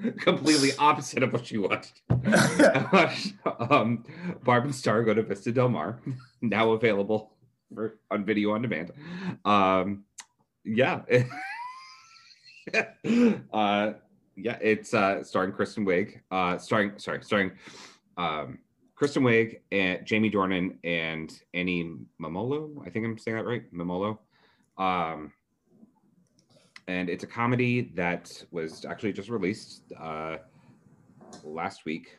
completely 0.17 0.71
opposite 0.77 1.23
of 1.23 1.33
what 1.33 1.45
she 1.45 1.57
watched. 1.57 2.01
Um, 3.69 4.03
Barb 4.43 4.65
and 4.65 4.75
Star 4.75 5.03
go 5.03 5.13
to 5.13 5.21
Vista 5.21 5.51
Del 5.51 5.69
Mar, 5.69 5.99
now 6.41 6.71
available 6.71 7.31
for 7.73 7.99
on 8.09 8.25
video 8.25 8.51
on 8.51 8.61
demand. 8.61 8.91
Um, 9.45 10.03
yeah, 10.65 11.01
uh, 13.53 13.93
yeah, 14.35 14.57
it's 14.61 14.93
uh, 14.93 15.23
starring 15.23 15.51
Kristen 15.51 15.85
Wiig, 15.85 16.19
uh, 16.31 16.57
starring 16.57 16.93
sorry, 16.97 17.23
starring 17.23 17.51
um, 18.17 18.59
Kristen 18.95 19.23
Wiig 19.23 19.59
and 19.71 20.05
Jamie 20.05 20.31
Dornan 20.31 20.77
and 20.83 21.31
Annie 21.53 21.93
Mamolo. 22.21 22.85
I 22.85 22.89
think 22.89 23.05
I'm 23.05 23.17
saying 23.17 23.37
that 23.37 23.45
right, 23.45 23.71
Mamolo. 23.73 24.17
Um, 24.77 25.31
and 26.91 27.10
it's 27.10 27.23
a 27.23 27.27
comedy 27.27 27.89
that 27.95 28.43
was 28.51 28.84
actually 28.84 29.13
just 29.13 29.30
released 29.30 29.84
uh, 29.97 30.38
last 31.41 31.86
week, 31.86 32.17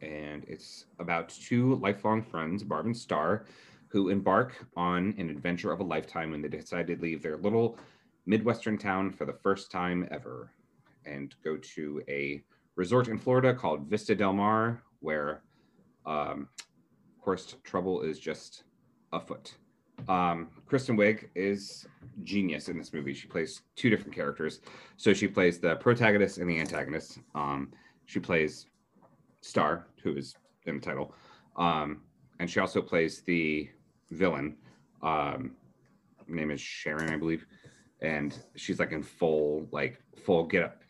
and 0.00 0.44
it's 0.48 0.86
about 0.98 1.28
two 1.28 1.74
lifelong 1.74 2.22
friends, 2.22 2.62
Barb 2.62 2.86
and 2.86 2.96
Star, 2.96 3.44
who 3.88 4.08
embark 4.08 4.66
on 4.76 5.14
an 5.18 5.28
adventure 5.28 5.72
of 5.72 5.80
a 5.80 5.84
lifetime 5.84 6.30
when 6.30 6.40
they 6.40 6.48
decide 6.48 6.86
to 6.86 6.96
leave 6.96 7.22
their 7.22 7.36
little 7.36 7.78
midwestern 8.24 8.78
town 8.78 9.10
for 9.10 9.26
the 9.26 9.38
first 9.42 9.70
time 9.70 10.08
ever, 10.10 10.50
and 11.04 11.34
go 11.44 11.58
to 11.58 12.02
a 12.08 12.42
resort 12.76 13.08
in 13.08 13.18
Florida 13.18 13.52
called 13.52 13.90
Vista 13.90 14.14
Del 14.14 14.32
Mar, 14.32 14.82
where, 15.00 15.42
um, 16.06 16.48
of 16.58 17.22
course, 17.22 17.56
trouble 17.62 18.00
is 18.00 18.18
just 18.18 18.64
afoot. 19.12 19.54
Um, 20.08 20.48
Kristen 20.66 20.96
Wiig 20.96 21.28
is 21.34 21.86
genius 22.22 22.68
in 22.68 22.78
this 22.78 22.92
movie. 22.92 23.14
She 23.14 23.26
plays 23.26 23.62
two 23.76 23.90
different 23.90 24.14
characters. 24.14 24.60
So 24.96 25.12
she 25.12 25.28
plays 25.28 25.58
the 25.58 25.76
protagonist 25.76 26.38
and 26.38 26.48
the 26.48 26.58
antagonist. 26.58 27.18
Um, 27.34 27.72
she 28.06 28.20
plays 28.20 28.66
Star, 29.40 29.86
who 30.02 30.16
is 30.16 30.34
in 30.66 30.76
the 30.76 30.80
title, 30.80 31.14
um, 31.56 32.02
and 32.40 32.50
she 32.50 32.60
also 32.60 32.80
plays 32.80 33.22
the 33.22 33.68
villain. 34.10 34.56
Um, 35.02 35.52
name 36.26 36.50
is 36.50 36.60
Sharon, 36.60 37.10
I 37.10 37.16
believe, 37.16 37.46
and 38.00 38.38
she's 38.56 38.78
like 38.78 38.92
in 38.92 39.02
full, 39.02 39.68
like 39.70 40.02
full 40.24 40.46
get 40.46 40.62
up, 40.62 40.82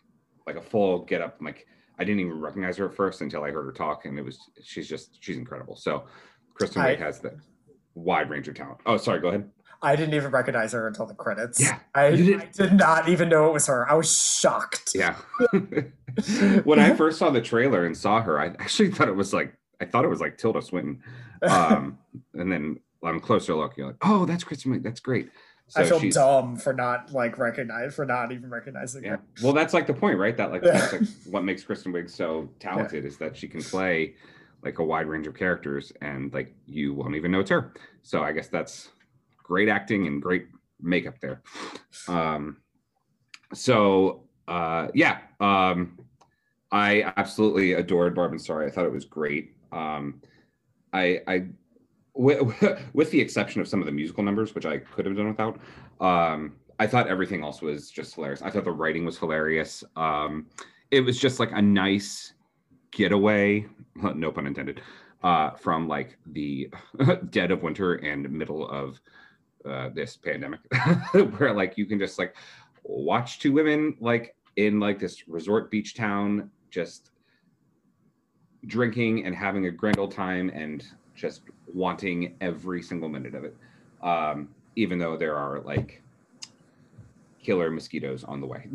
like 0.47 0.57
a 0.57 0.63
full 0.63 1.01
get 1.05 1.21
up. 1.21 1.39
Like 1.41 1.67
I 1.99 2.05
didn't 2.05 2.21
even 2.21 2.41
recognize 2.41 2.77
her 2.77 2.89
at 2.89 2.95
first 2.95 3.21
until 3.21 3.43
I 3.43 3.51
heard 3.51 3.67
her 3.67 3.73
talk, 3.73 4.05
and 4.05 4.19
it 4.19 4.25
was 4.25 4.39
she's 4.63 4.89
just 4.89 5.19
she's 5.21 5.37
incredible. 5.37 5.77
So 5.77 6.05
Kristen 6.55 6.83
Wiig 6.83 6.99
has 6.99 7.21
the 7.21 7.37
wide 7.95 8.31
range 8.31 8.49
of 8.49 8.55
talent. 8.55 8.79
Oh, 8.87 8.97
sorry, 8.97 9.21
go 9.21 9.29
ahead. 9.29 9.51
I 9.83 9.97
didn't 9.97 10.15
even 10.15 10.31
recognize 10.31 10.73
her 10.73 10.89
until 10.89 11.05
the 11.05 11.15
credits. 11.15 11.61
Yeah, 11.61 11.79
I, 11.95 12.13
did- 12.13 12.41
I 12.41 12.49
did 12.53 12.73
not 12.73 13.09
even 13.09 13.29
know 13.29 13.47
it 13.49 13.53
was 13.53 13.67
her. 13.67 13.89
I 13.91 13.95
was 13.95 14.11
shocked. 14.11 14.93
Yeah. 14.95 15.17
when 16.65 16.79
I 16.79 16.95
first 16.95 17.19
saw 17.19 17.31
the 17.31 17.43
trailer 17.43 17.85
and 17.85 17.97
saw 17.97 18.23
her, 18.23 18.41
I 18.41 18.47
actually 18.47 18.91
thought 18.91 19.09
it 19.09 19.17
was 19.17 19.35
like 19.35 19.55
I 19.81 19.85
thought 19.85 20.05
it 20.05 20.09
was 20.09 20.21
like 20.21 20.39
Tilda 20.39 20.63
Swinton. 20.63 21.03
Um, 21.43 21.99
and 22.35 22.51
then 22.51 22.81
on 23.03 23.21
closer 23.21 23.55
look, 23.55 23.77
you're 23.77 23.89
like, 23.89 23.97
oh, 24.03 24.25
that's 24.25 24.45
Kristen 24.45 24.73
Wiig. 24.73 24.83
That's 24.83 25.01
great. 25.01 25.29
So 25.69 25.81
I 25.81 25.85
feel 25.85 26.01
she's 26.01 26.15
dumb 26.15 26.57
for 26.57 26.73
not 26.73 27.13
like 27.13 27.39
recognize 27.39 27.95
for 27.95 28.05
not 28.05 28.33
even 28.33 28.51
recognizing 28.51 29.05
yeah. 29.05 29.11
her. 29.11 29.21
Well, 29.43 29.53
that's 29.55 29.73
like 29.73 29.87
the 29.87 29.95
point, 29.95 30.19
right? 30.19 30.37
That 30.37 30.51
like 30.51 30.63
Yeah. 30.63 30.73
that's 30.73 30.93
like 30.93 31.03
what 31.31 31.45
makes 31.45 31.65
Kristen 31.65 31.93
Wiig 31.93 32.11
so 32.11 32.49
talented 32.59 33.05
is 33.05 33.17
that 33.19 33.37
she 33.37 33.49
can 33.49 33.63
play 33.63 34.15
like 34.65 34.79
a 34.79 34.85
wide 34.85 35.07
range 35.07 35.27
of 35.27 35.35
characters 35.35 35.93
and 36.01 36.33
like 36.33 36.55
you 36.67 36.95
won't 36.95 37.15
even 37.15 37.31
know 37.31 37.41
it's 37.41 37.51
her. 37.51 37.73
So 38.03 38.23
I 38.23 38.33
guess 38.33 38.49
that's 38.49 38.91
great 39.43 39.69
acting 39.69 40.07
and 40.07 40.23
great 40.23 40.47
makeup 40.81 41.21
there. 41.21 41.43
Um 42.09 42.59
so 43.53 44.25
uh 44.49 44.89
yeah, 44.95 45.19
um 45.41 45.99
I 46.73 47.13
absolutely 47.17 47.75
adored 47.75 48.15
Barb 48.15 48.33
and 48.33 48.41
Star. 48.41 48.65
I 48.65 48.71
thought 48.71 48.87
it 48.87 48.93
was 48.93 49.05
great. 49.05 49.55
Um 49.73 50.23
I 50.93 51.21
I 51.27 51.47
with 52.15 53.11
the 53.11 53.21
exception 53.21 53.61
of 53.61 53.67
some 53.67 53.81
of 53.81 53.87
the 53.87 53.93
musical 53.93 54.23
numbers, 54.23 54.55
which 54.55 54.67
I 54.67 54.79
could 54.79 55.05
have 55.05 55.17
done 55.17 55.27
without, 55.27 55.59
um, 56.01 56.55
I 56.79 56.87
thought 56.87 57.09
everything 57.09 57.43
else 57.43 57.61
was 57.61 57.91
just 57.91 58.15
hilarious. 58.15 58.41
I 58.41 58.51
thought 58.51 58.65
the 58.65 58.71
writing 58.71 59.05
was 59.05 59.19
hilarious. 59.19 59.83
Um, 59.97 60.47
it 60.93 61.01
was 61.01 61.19
just 61.19 61.41
like 61.41 61.51
a 61.53 61.61
nice 61.61 62.34
getaway, 62.95 63.67
no 64.15 64.33
pun 64.33 64.47
intended, 64.47 64.81
uh, 65.23 65.51
from 65.51 65.87
like 65.87 66.17
the 66.33 66.71
dead 67.31 67.51
of 67.51 67.63
winter 67.63 67.95
and 67.97 68.31
middle 68.31 68.69
of 68.71 69.01
uh, 69.69 69.91
this 69.95 70.17
pandemic, 70.17 70.61
where 71.37 71.53
like 71.53 71.77
you 71.77 71.85
can 71.85 71.99
just 71.99 72.19
like 72.19 72.35
watch 72.85 73.39
two 73.39 73.53
women 73.53 73.97
like 74.01 74.35
in 74.57 74.81
like 74.81 74.99
this 74.99 75.29
resort 75.29 75.71
beach 75.71 75.95
town, 75.95 76.51
just 76.71 77.11
drinking 78.67 79.27
and 79.27 79.35
having 79.35 79.67
a 79.67 79.71
grand 79.71 79.99
old 79.99 80.13
time 80.13 80.51
and 80.51 80.87
just 81.15 81.43
wanting 81.73 82.35
every 82.41 82.83
single 82.83 83.09
minute 83.09 83.35
of 83.35 83.45
it. 83.45 83.57
Um, 84.03 84.49
even 84.77 84.99
though 84.99 85.17
there 85.17 85.37
are 85.37 85.61
like 85.61 86.03
killer 87.45 87.71
mosquitoes 87.71 88.25
on 88.25 88.41
the 88.41 88.47
way. 88.47 88.67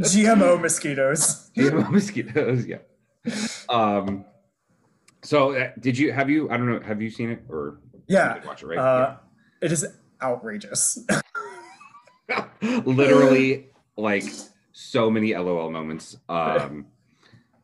GMO 0.00 0.60
mosquitoes. 0.60 1.50
GMO 1.56 1.90
mosquitoes, 1.90 2.66
yeah. 2.66 2.78
Um, 3.68 4.24
so 5.22 5.54
uh, 5.54 5.70
did 5.78 5.96
you 5.96 6.12
have 6.12 6.28
you 6.28 6.50
I 6.50 6.56
don't 6.56 6.66
know 6.66 6.80
have 6.80 7.00
you 7.00 7.10
seen 7.10 7.30
it 7.30 7.42
or 7.48 7.78
Yeah. 8.08 8.44
watch 8.44 8.62
it 8.62 8.66
right? 8.66 8.78
Uh, 8.78 9.16
it 9.60 9.70
is 9.70 9.86
outrageous. 10.20 10.98
Literally 12.62 13.68
like 13.96 14.24
so 14.72 15.10
many 15.10 15.34
LOL 15.34 15.70
moments. 15.70 16.16
Um, 16.28 16.86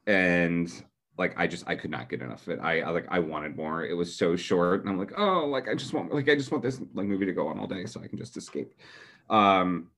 and 0.07 0.71
like 1.19 1.35
I 1.37 1.47
just 1.49 1.65
I 1.67 1.75
could 1.75 1.91
not 1.91 2.09
get 2.09 2.23
enough 2.23 2.47
of 2.47 2.55
it. 2.55 2.61
I, 2.63 2.81
I 2.81 2.91
like 2.91 3.07
I 3.09 3.19
wanted 3.19 3.57
more. 3.57 3.85
It 3.85 3.95
was 3.95 4.15
so 4.15 4.37
short, 4.37 4.81
and 4.81 4.89
I'm 4.89 4.99
like, 4.99 5.13
oh, 5.19 5.47
like 5.47 5.69
I 5.69 5.75
just 5.75 5.93
want 5.93 6.15
like 6.15 6.29
I 6.29 6.37
just 6.37 6.53
want 6.53 6.63
this 6.63 6.81
like 6.95 7.07
movie 7.07 7.27
to 7.27 7.33
go 7.33 7.49
on 7.49 7.59
all 7.59 7.67
day 7.67 7.85
so 7.87 8.01
I 8.01 8.07
can 8.07 8.19
just 8.19 8.37
escape. 8.37 8.73
Um, 9.29 9.89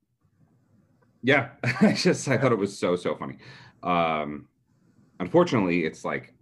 yeah, 1.22 1.50
I 1.80 1.92
just 1.92 2.26
I 2.26 2.38
thought 2.38 2.52
it 2.52 2.59
was 2.59 2.76
so 2.76 2.96
so 2.96 3.14
funny. 3.14 3.37
Um, 3.83 4.48
unfortunately, 5.20 5.85
it's 5.85 6.04
like 6.04 6.33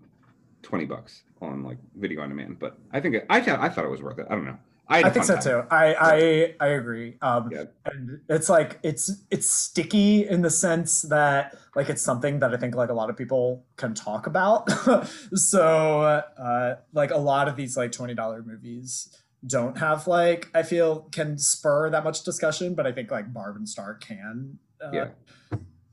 twenty 0.62 0.84
bucks 0.84 1.24
on 1.42 1.64
like 1.64 1.78
video 1.96 2.22
on 2.22 2.28
demand, 2.28 2.60
but 2.60 2.78
I 2.92 3.00
think 3.00 3.16
it, 3.16 3.26
I 3.28 3.40
thought 3.40 3.58
I 3.58 3.68
thought 3.68 3.84
it 3.84 3.90
was 3.90 4.02
worth 4.02 4.18
it. 4.20 4.26
I 4.30 4.34
don't 4.36 4.44
know. 4.44 4.58
I, 4.90 5.02
I 5.02 5.10
think 5.10 5.26
so 5.26 5.34
time. 5.34 5.42
too. 5.42 5.62
I, 5.70 5.94
I 5.94 6.66
I 6.66 6.68
agree. 6.68 7.18
Um, 7.20 7.50
yeah. 7.52 7.64
and 7.84 8.20
it's 8.28 8.48
like 8.48 8.78
it's 8.82 9.10
it's 9.30 9.48
sticky 9.48 10.26
in 10.26 10.40
the 10.40 10.50
sense 10.50 11.02
that 11.02 11.54
like 11.76 11.90
it's 11.90 12.00
something 12.00 12.38
that 12.38 12.54
I 12.54 12.56
think 12.56 12.74
like 12.74 12.88
a 12.88 12.94
lot 12.94 13.10
of 13.10 13.16
people 13.16 13.66
can 13.76 13.92
talk 13.92 14.26
about. 14.26 14.70
so 15.34 16.00
uh, 16.00 16.76
like 16.94 17.10
a 17.10 17.18
lot 17.18 17.48
of 17.48 17.56
these 17.56 17.76
like 17.76 17.92
twenty 17.92 18.14
dollar 18.14 18.42
movies 18.42 19.14
don't 19.46 19.76
have 19.76 20.06
like 20.06 20.48
I 20.54 20.62
feel 20.62 21.00
can 21.12 21.36
spur 21.36 21.90
that 21.90 22.02
much 22.02 22.24
discussion, 22.24 22.74
but 22.74 22.86
I 22.86 22.92
think 22.92 23.10
like 23.10 23.32
Barb 23.32 23.56
and 23.56 23.68
Star 23.68 23.94
can. 23.94 24.58
Uh, 24.82 24.90
yeah. 24.92 25.08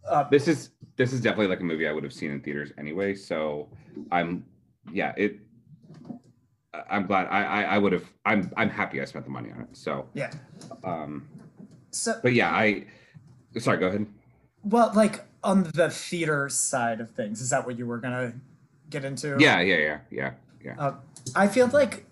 Uh, 0.10 0.24
this 0.30 0.48
is 0.48 0.70
this 0.96 1.12
is 1.12 1.20
definitely 1.20 1.48
like 1.48 1.60
a 1.60 1.64
movie 1.64 1.88
I 1.88 1.92
would 1.92 2.04
have 2.04 2.14
seen 2.14 2.32
in 2.32 2.40
theaters 2.40 2.72
anyway. 2.78 3.14
So 3.14 3.70
I'm 4.12 4.46
yeah 4.94 5.14
it 5.18 5.40
I'm 6.90 7.06
glad 7.06 7.28
I, 7.28 7.44
I, 7.44 7.62
I 7.64 7.78
would 7.78 7.94
have 7.94 8.06
I'm 8.26 8.52
I'm 8.58 8.70
happy 8.70 9.02
I 9.02 9.06
spent 9.06 9.26
the 9.26 9.32
money 9.32 9.52
on 9.52 9.62
it. 9.62 9.70
So 9.74 10.08
yeah. 10.14 10.32
Um 10.84 11.28
so 11.92 12.20
but 12.22 12.34
yeah, 12.34 12.52
I 12.52 12.86
sorry, 13.60 13.78
go 13.78 13.88
ahead. 13.88 14.06
Well, 14.64 14.92
like 14.96 15.24
on 15.44 15.64
the 15.64 15.90
theater 15.90 16.50
side 16.50 17.00
of 17.00 17.12
things, 17.12 17.40
is 17.40 17.52
that 17.52 17.66
what 17.66 17.78
you 17.78 17.86
were 17.86 18.00
gonna 18.00 18.34
get 18.90 19.06
into? 19.06 19.38
Yeah, 19.40 19.62
yeah, 19.62 19.78
yeah, 19.78 20.00
yeah, 20.10 20.32
yeah. 20.64 20.76
Uh, 20.78 20.94
I 21.36 21.48
feel 21.48 21.68
like 21.68 22.06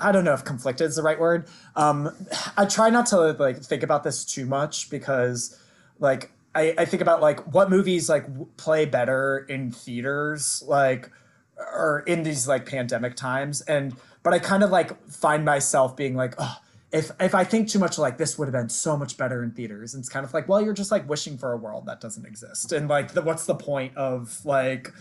I 0.00 0.12
don't 0.12 0.24
know 0.24 0.34
if 0.34 0.44
conflicted 0.44 0.88
is 0.88 0.96
the 0.96 1.02
right 1.02 1.18
word. 1.18 1.46
Um, 1.76 2.10
I 2.56 2.64
try 2.66 2.90
not 2.90 3.06
to 3.06 3.32
like 3.32 3.58
think 3.58 3.82
about 3.82 4.04
this 4.04 4.24
too 4.24 4.46
much 4.46 4.90
because, 4.90 5.60
like, 5.98 6.30
I, 6.54 6.74
I 6.78 6.84
think 6.84 7.02
about 7.02 7.20
like 7.20 7.52
what 7.52 7.70
movies 7.70 8.08
like 8.08 8.26
play 8.56 8.84
better 8.84 9.44
in 9.48 9.70
theaters, 9.70 10.62
like 10.66 11.10
or 11.58 12.02
in 12.06 12.22
these 12.22 12.48
like 12.48 12.66
pandemic 12.66 13.14
times 13.16 13.60
and 13.62 13.94
but 14.22 14.32
i 14.32 14.38
kind 14.38 14.62
of 14.62 14.70
like 14.70 15.06
find 15.08 15.44
myself 15.44 15.96
being 15.96 16.14
like 16.14 16.34
oh 16.38 16.58
if 16.94 17.10
if 17.20 17.34
i 17.34 17.42
think 17.44 17.68
too 17.68 17.78
much 17.78 17.98
like 17.98 18.18
this 18.18 18.38
would 18.38 18.46
have 18.46 18.52
been 18.52 18.68
so 18.68 18.96
much 18.96 19.16
better 19.16 19.42
in 19.42 19.50
theaters. 19.50 19.94
And 19.94 20.00
it's 20.00 20.08
kind 20.08 20.24
of 20.24 20.32
like 20.32 20.48
well 20.48 20.60
you're 20.60 20.72
just 20.72 20.92
like 20.92 21.08
wishing 21.08 21.36
for 21.36 21.52
a 21.52 21.56
world 21.56 21.86
that 21.86 22.00
doesn't 22.00 22.24
exist. 22.24 22.72
And 22.72 22.88
like 22.88 23.12
the, 23.12 23.20
what's 23.20 23.46
the 23.46 23.56
point 23.56 23.96
of 23.96 24.44
like 24.46 24.92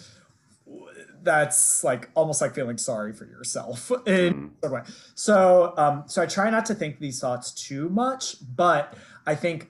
that's 1.22 1.84
like 1.84 2.10
almost 2.16 2.42
like 2.42 2.54
feeling 2.54 2.78
sorry 2.78 3.13
for 3.13 3.26
yourself 3.26 3.92
in 4.08 4.52
mm. 4.62 4.72
way. 4.72 4.82
So 5.16 5.74
um 5.78 6.04
so 6.08 6.22
i 6.22 6.26
try 6.26 6.50
not 6.50 6.66
to 6.66 6.76
think 6.76 7.00
these 7.00 7.20
thoughts 7.20 7.52
too 7.52 7.89
much 7.89 8.36
but 8.56 8.96
i 9.26 9.36
think 9.36 9.70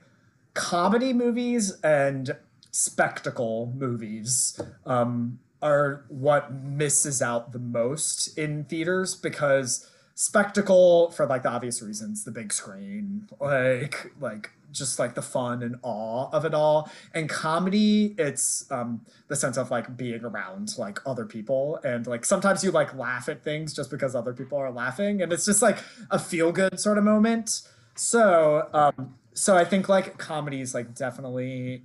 comedy 0.54 1.14
movies 1.14 1.80
and 1.84 2.36
spectacle 2.72 3.72
movies 3.76 4.60
um 4.86 5.40
are 5.64 6.06
what 6.10 6.54
misses 6.54 7.22
out 7.22 7.52
the 7.52 7.60
most 7.60 8.38
in 8.38 8.66
theaters 8.66 9.16
because 9.16 9.90
spectacle 10.16 11.10
for 11.10 11.26
like 11.26 11.42
the 11.42 11.50
obvious 11.50 11.82
reasons 11.82 12.24
the 12.24 12.30
big 12.30 12.54
screen 12.54 13.28
like 13.40 14.12
like 14.20 14.52
just 14.74 15.00
like 15.00 15.16
the 15.16 15.22
fun 15.22 15.64
and 15.64 15.76
awe 15.84 16.30
of 16.32 16.46
it 16.46 16.54
all. 16.54 16.90
And 17.14 17.30
comedy 17.30 18.16
it's 18.18 18.70
um 18.72 19.06
the 19.28 19.36
sense 19.36 19.56
of 19.56 19.72
like 19.72 19.96
being 19.96 20.26
around 20.26 20.78
like 20.78 21.00
other 21.06 21.26
people. 21.26 21.80
And 21.84 22.06
like 22.08 22.26
sometimes 22.26 22.64
you 22.64 22.72
like 22.72 22.96
laugh 22.96 23.30
at 23.30 23.44
things 23.44 23.74
just 23.74 23.90
because 23.92 24.16
other 24.16 24.34
people 24.34 24.58
are 24.58 24.72
laughing. 24.72 25.22
And 25.22 25.32
it's 25.32 25.46
just 25.46 25.62
like 25.62 25.78
a 26.12 26.20
feel 26.20 26.52
good 26.52 26.80
sort 26.80 26.98
of 26.98 27.04
moment. 27.04 27.62
So 27.96 28.68
um 28.74 29.16
so 29.36 29.58
i 29.58 29.66
think 29.66 29.90
like 29.90 30.18
comedies 30.18 30.76
like 30.76 30.94
definitely 30.94 31.84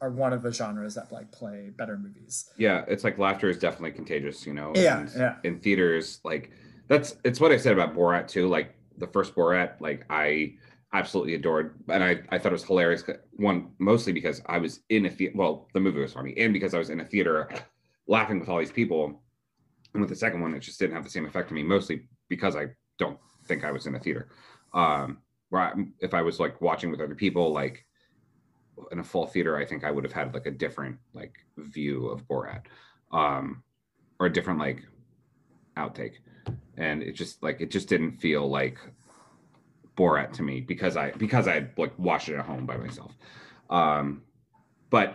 are 0.00 0.10
one 0.10 0.32
of 0.32 0.42
the 0.42 0.52
genres 0.52 0.94
that 0.94 1.12
like 1.12 1.30
play 1.32 1.70
better 1.76 1.96
movies. 1.96 2.50
Yeah, 2.56 2.84
it's 2.88 3.04
like 3.04 3.18
laughter 3.18 3.48
is 3.48 3.58
definitely 3.58 3.92
contagious, 3.92 4.46
you 4.46 4.54
know. 4.54 4.72
Yeah, 4.74 5.00
and 5.00 5.12
yeah. 5.16 5.36
In 5.44 5.58
theaters, 5.58 6.20
like 6.24 6.50
that's 6.88 7.16
it's 7.24 7.40
what 7.40 7.52
I 7.52 7.56
said 7.56 7.72
about 7.72 7.94
Borat 7.94 8.28
too. 8.28 8.48
Like 8.48 8.74
the 8.96 9.06
first 9.06 9.34
Borat, 9.34 9.80
like 9.80 10.04
I 10.10 10.54
absolutely 10.92 11.34
adored, 11.34 11.80
and 11.88 12.02
I 12.02 12.20
I 12.30 12.38
thought 12.38 12.52
it 12.52 12.52
was 12.52 12.64
hilarious. 12.64 13.04
One 13.36 13.70
mostly 13.78 14.12
because 14.12 14.40
I 14.46 14.58
was 14.58 14.80
in 14.88 15.06
a 15.06 15.10
theater. 15.10 15.36
Well, 15.36 15.68
the 15.74 15.80
movie 15.80 16.00
was 16.00 16.12
funny, 16.12 16.34
and 16.38 16.52
because 16.52 16.74
I 16.74 16.78
was 16.78 16.90
in 16.90 17.00
a 17.00 17.04
theater 17.04 17.48
laughing 18.06 18.40
with 18.40 18.48
all 18.48 18.58
these 18.58 18.72
people. 18.72 19.22
And 19.94 20.02
with 20.02 20.10
the 20.10 20.16
second 20.16 20.42
one, 20.42 20.52
it 20.54 20.60
just 20.60 20.78
didn't 20.78 20.94
have 20.94 21.04
the 21.04 21.10
same 21.10 21.24
effect 21.24 21.48
on 21.48 21.54
me. 21.54 21.62
Mostly 21.62 22.02
because 22.28 22.56
I 22.56 22.66
don't 22.98 23.18
think 23.46 23.64
I 23.64 23.72
was 23.72 23.86
in 23.86 23.94
a 23.94 23.98
theater. 23.98 24.28
Um, 24.74 25.18
where 25.48 25.62
I, 25.62 25.72
if 26.00 26.12
I 26.12 26.20
was 26.20 26.38
like 26.38 26.60
watching 26.60 26.90
with 26.90 27.00
other 27.00 27.14
people, 27.14 27.52
like 27.52 27.86
in 28.92 28.98
a 28.98 29.04
full 29.04 29.26
theater, 29.26 29.56
I 29.56 29.64
think 29.64 29.84
I 29.84 29.90
would 29.90 30.04
have 30.04 30.12
had 30.12 30.34
like 30.34 30.46
a 30.46 30.50
different 30.50 30.98
like 31.14 31.34
view 31.56 32.08
of 32.08 32.26
Borat, 32.26 32.62
um, 33.12 33.62
or 34.18 34.26
a 34.26 34.32
different 34.32 34.58
like 34.58 34.82
outtake, 35.76 36.14
and 36.76 37.02
it 37.02 37.12
just 37.12 37.42
like 37.42 37.60
it 37.60 37.70
just 37.70 37.88
didn't 37.88 38.20
feel 38.20 38.48
like 38.48 38.78
Borat 39.96 40.32
to 40.34 40.42
me 40.42 40.60
because 40.60 40.96
I 40.96 41.10
because 41.12 41.48
I 41.48 41.68
like 41.76 41.98
watched 41.98 42.28
it 42.28 42.36
at 42.36 42.44
home 42.44 42.66
by 42.66 42.76
myself. 42.76 43.12
Um, 43.70 44.22
but 44.90 45.14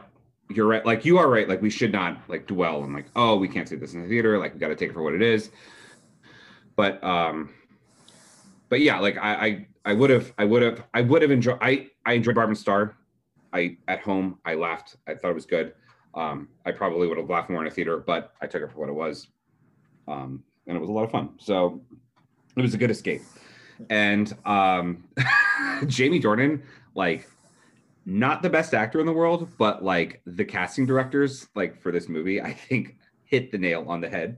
you're 0.49 0.67
right, 0.67 0.85
like 0.85 1.05
you 1.05 1.17
are 1.17 1.29
right. 1.29 1.47
Like 1.47 1.61
we 1.61 1.69
should 1.69 1.91
not 1.91 2.17
like 2.27 2.47
dwell 2.47 2.81
on 2.83 2.93
like 2.93 3.07
oh 3.15 3.37
we 3.37 3.47
can't 3.47 3.67
see 3.67 3.75
this 3.75 3.93
in 3.93 4.03
the 4.03 4.09
theater. 4.09 4.37
Like 4.37 4.53
we 4.53 4.59
got 4.59 4.69
to 4.69 4.75
take 4.75 4.89
it 4.89 4.93
for 4.93 5.01
what 5.01 5.13
it 5.13 5.21
is. 5.21 5.49
But 6.75 7.03
um, 7.03 7.53
but 8.69 8.81
yeah, 8.81 8.99
like 8.99 9.17
I 9.17 9.67
I, 9.85 9.93
would 9.93 10.09
have 10.09 10.33
I 10.37 10.45
would 10.45 10.61
have 10.61 10.83
I 10.93 11.01
would 11.01 11.21
have 11.21 11.31
enjoyed 11.31 11.59
I 11.61 11.89
I 12.05 12.13
enjoyed 12.13 12.35
Barb 12.35 12.49
and 12.49 12.57
Star. 12.57 12.95
I 13.53 13.77
at 13.87 14.01
home 14.01 14.39
I 14.45 14.55
laughed. 14.55 14.97
I 15.07 15.15
thought 15.15 15.31
it 15.31 15.35
was 15.35 15.45
good. 15.45 15.73
Um, 16.15 16.49
I 16.65 16.71
probably 16.71 17.07
would 17.07 17.17
have 17.17 17.29
laughed 17.29 17.49
more 17.49 17.61
in 17.61 17.67
a 17.67 17.71
theater, 17.71 17.97
but 17.97 18.33
I 18.41 18.47
took 18.47 18.61
it 18.61 18.71
for 18.71 18.79
what 18.79 18.89
it 18.89 18.93
was, 18.93 19.27
um, 20.07 20.43
and 20.67 20.77
it 20.77 20.79
was 20.79 20.89
a 20.89 20.93
lot 20.93 21.03
of 21.03 21.11
fun. 21.11 21.29
So 21.37 21.81
it 22.55 22.61
was 22.61 22.73
a 22.73 22.77
good 22.77 22.91
escape. 22.91 23.21
And 23.89 24.31
um, 24.45 25.05
Jamie 25.87 26.21
Dornan, 26.21 26.61
like, 26.93 27.27
not 28.05 28.41
the 28.41 28.49
best 28.49 28.73
actor 28.73 28.99
in 28.99 29.05
the 29.05 29.13
world, 29.13 29.49
but 29.57 29.83
like 29.83 30.21
the 30.25 30.45
casting 30.45 30.85
directors, 30.85 31.47
like 31.55 31.81
for 31.81 31.91
this 31.91 32.09
movie, 32.09 32.41
I 32.41 32.53
think 32.53 32.97
hit 33.23 33.51
the 33.51 33.57
nail 33.57 33.85
on 33.87 34.01
the 34.01 34.09
head 34.09 34.37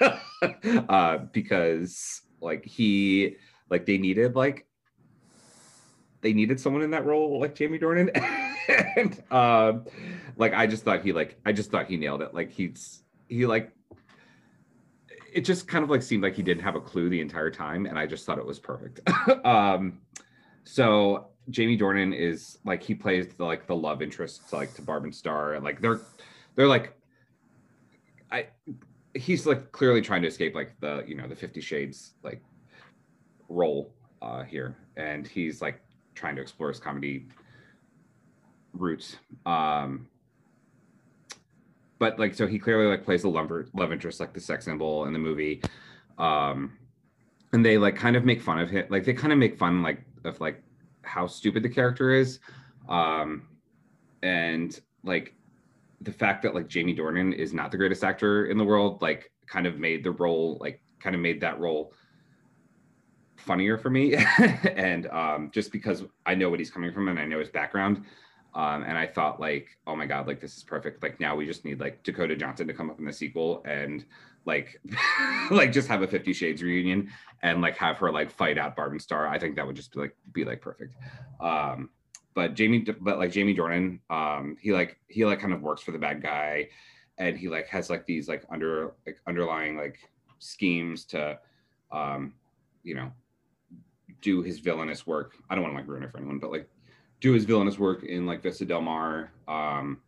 uh, 0.88 1.18
because 1.32 2.22
like 2.40 2.64
he 2.64 3.36
like 3.70 3.84
they 3.84 3.98
needed 3.98 4.36
like 4.36 4.66
they 6.20 6.32
needed 6.32 6.60
someone 6.60 6.82
in 6.82 6.90
that 6.90 7.04
role 7.04 7.40
like 7.40 7.54
Jamie 7.54 7.78
Dornan. 7.78 8.10
and 8.68 9.22
um, 9.32 9.86
like 10.36 10.54
I 10.54 10.66
just 10.66 10.84
thought 10.84 11.02
he 11.02 11.12
like 11.12 11.38
I 11.44 11.52
just 11.52 11.70
thought 11.70 11.86
he 11.86 11.96
nailed 11.96 12.22
it. 12.22 12.34
Like 12.34 12.50
he's 12.50 13.02
he 13.28 13.46
like 13.46 13.72
it 15.32 15.44
just 15.44 15.68
kind 15.68 15.84
of 15.84 15.90
like 15.90 16.02
seemed 16.02 16.22
like 16.22 16.34
he 16.34 16.42
didn't 16.42 16.62
have 16.62 16.74
a 16.74 16.80
clue 16.80 17.08
the 17.08 17.20
entire 17.20 17.50
time, 17.50 17.86
and 17.86 17.98
I 17.98 18.06
just 18.06 18.24
thought 18.26 18.38
it 18.38 18.46
was 18.46 18.58
perfect. 18.58 19.00
um, 19.44 20.00
so 20.64 21.28
Jamie 21.50 21.78
Dornan 21.78 22.14
is 22.16 22.58
like 22.64 22.82
he 22.82 22.94
plays 22.94 23.28
the, 23.28 23.44
like 23.44 23.66
the 23.66 23.76
love 23.76 24.02
interest 24.02 24.48
to, 24.50 24.56
like 24.56 24.74
to 24.74 24.82
Barb 24.82 25.04
and 25.04 25.14
Star, 25.14 25.54
and 25.54 25.64
like 25.64 25.80
they're 25.80 26.00
they're 26.54 26.68
like 26.68 26.94
I 28.30 28.46
he's 29.14 29.46
like 29.46 29.72
clearly 29.72 30.00
trying 30.00 30.22
to 30.22 30.28
escape 30.28 30.54
like 30.54 30.78
the 30.80 31.04
you 31.06 31.14
know 31.14 31.26
the 31.26 31.36
Fifty 31.36 31.60
Shades 31.60 32.14
like 32.22 32.42
role 33.48 33.94
uh 34.22 34.42
here, 34.42 34.76
and 34.96 35.26
he's 35.26 35.62
like 35.62 35.80
trying 36.14 36.36
to 36.36 36.42
explore 36.42 36.68
his 36.68 36.80
comedy 36.80 37.26
roots. 38.72 39.16
Um, 39.46 40.08
but 41.98 42.18
like, 42.18 42.34
so 42.34 42.46
he 42.46 42.58
clearly 42.58 42.86
like 42.86 43.04
plays 43.04 43.22
the 43.22 43.28
lumber 43.28 43.66
love 43.74 43.92
interest, 43.92 44.20
like 44.20 44.32
the 44.32 44.40
sex 44.40 44.64
symbol 44.64 45.06
in 45.06 45.12
the 45.12 45.18
movie. 45.18 45.62
Um, 46.18 46.78
and 47.52 47.64
they 47.64 47.78
like 47.78 47.96
kind 47.96 48.16
of 48.16 48.24
make 48.24 48.40
fun 48.40 48.58
of 48.58 48.70
him. 48.70 48.86
Like 48.88 49.04
they 49.04 49.14
kind 49.14 49.32
of 49.32 49.38
make 49.38 49.58
fun 49.58 49.82
like 49.82 50.02
of 50.24 50.40
like 50.40 50.62
how 51.02 51.26
stupid 51.26 51.62
the 51.62 51.68
character 51.68 52.12
is. 52.12 52.38
Um, 52.88 53.48
and 54.22 54.78
like 55.02 55.34
the 56.00 56.12
fact 56.12 56.42
that 56.42 56.54
like 56.54 56.68
Jamie 56.68 56.94
Dornan 56.94 57.34
is 57.34 57.52
not 57.52 57.70
the 57.70 57.76
greatest 57.76 58.04
actor 58.04 58.46
in 58.46 58.58
the 58.58 58.64
world, 58.64 59.02
like 59.02 59.32
kind 59.46 59.66
of 59.66 59.78
made 59.78 60.04
the 60.04 60.12
role, 60.12 60.58
like 60.60 60.80
kind 61.00 61.16
of 61.16 61.22
made 61.22 61.40
that 61.40 61.58
role 61.58 61.92
funnier 63.38 63.78
for 63.78 63.88
me 63.88 64.14
and 64.76 65.06
um, 65.08 65.50
just 65.52 65.72
because 65.72 66.04
i 66.26 66.34
know 66.34 66.50
what 66.50 66.58
he's 66.58 66.70
coming 66.70 66.92
from 66.92 67.08
and 67.08 67.18
i 67.18 67.24
know 67.24 67.38
his 67.38 67.48
background 67.48 68.04
um, 68.54 68.82
and 68.82 68.96
i 68.96 69.06
thought 69.06 69.40
like 69.40 69.68
oh 69.86 69.94
my 69.94 70.06
god 70.06 70.26
like 70.26 70.40
this 70.40 70.56
is 70.56 70.62
perfect. 70.62 71.02
Like 71.02 71.20
now 71.20 71.36
we 71.36 71.46
just 71.46 71.64
need 71.64 71.80
like 71.80 72.02
dakota 72.02 72.36
johnson 72.36 72.66
to 72.66 72.74
come 72.74 72.90
up 72.90 72.98
in 72.98 73.04
the 73.04 73.12
sequel 73.12 73.62
and 73.66 74.04
like 74.44 74.80
like 75.50 75.72
just 75.72 75.88
have 75.88 76.02
a 76.02 76.08
50 76.08 76.32
shades 76.32 76.62
reunion 76.62 77.10
and 77.42 77.60
like 77.60 77.76
have 77.76 77.98
her 77.98 78.10
like 78.10 78.30
fight 78.30 78.58
out 78.58 78.74
barb 78.74 78.92
and 78.92 79.02
star 79.02 79.28
i 79.28 79.38
think 79.38 79.54
that 79.56 79.66
would 79.66 79.76
just 79.76 79.92
be 79.92 80.00
like 80.00 80.16
be 80.32 80.44
like 80.44 80.60
perfect. 80.60 80.94
Um 81.40 81.90
but 82.34 82.54
jamie 82.54 82.84
but 83.00 83.18
like 83.18 83.30
jamie 83.30 83.54
Dornan, 83.54 84.00
um 84.10 84.56
he 84.60 84.72
like 84.72 84.98
he 85.08 85.24
like 85.24 85.40
kind 85.40 85.52
of 85.52 85.62
works 85.62 85.82
for 85.82 85.92
the 85.92 85.98
bad 85.98 86.22
guy 86.22 86.68
and 87.18 87.36
he 87.36 87.48
like 87.48 87.66
has 87.68 87.90
like 87.90 88.06
these 88.06 88.28
like 88.28 88.44
under 88.50 88.94
like 89.06 89.20
underlying 89.26 89.76
like 89.76 89.98
schemes 90.38 91.04
to 91.04 91.38
um 91.92 92.32
you 92.82 92.94
know 92.94 93.12
do 94.20 94.42
his 94.42 94.58
villainous 94.58 95.06
work. 95.06 95.36
I 95.48 95.54
don't 95.54 95.62
want 95.62 95.74
to 95.74 95.78
like 95.80 95.88
ruin 95.88 96.02
it 96.02 96.10
for 96.10 96.18
anyone 96.18 96.38
but 96.38 96.50
like 96.50 96.68
do 97.20 97.32
his 97.32 97.44
villainous 97.44 97.78
work 97.78 98.04
in 98.04 98.26
like 98.26 98.42
vista 98.42 98.64
del 98.64 98.82
mar. 98.82 99.30
Um 99.46 100.00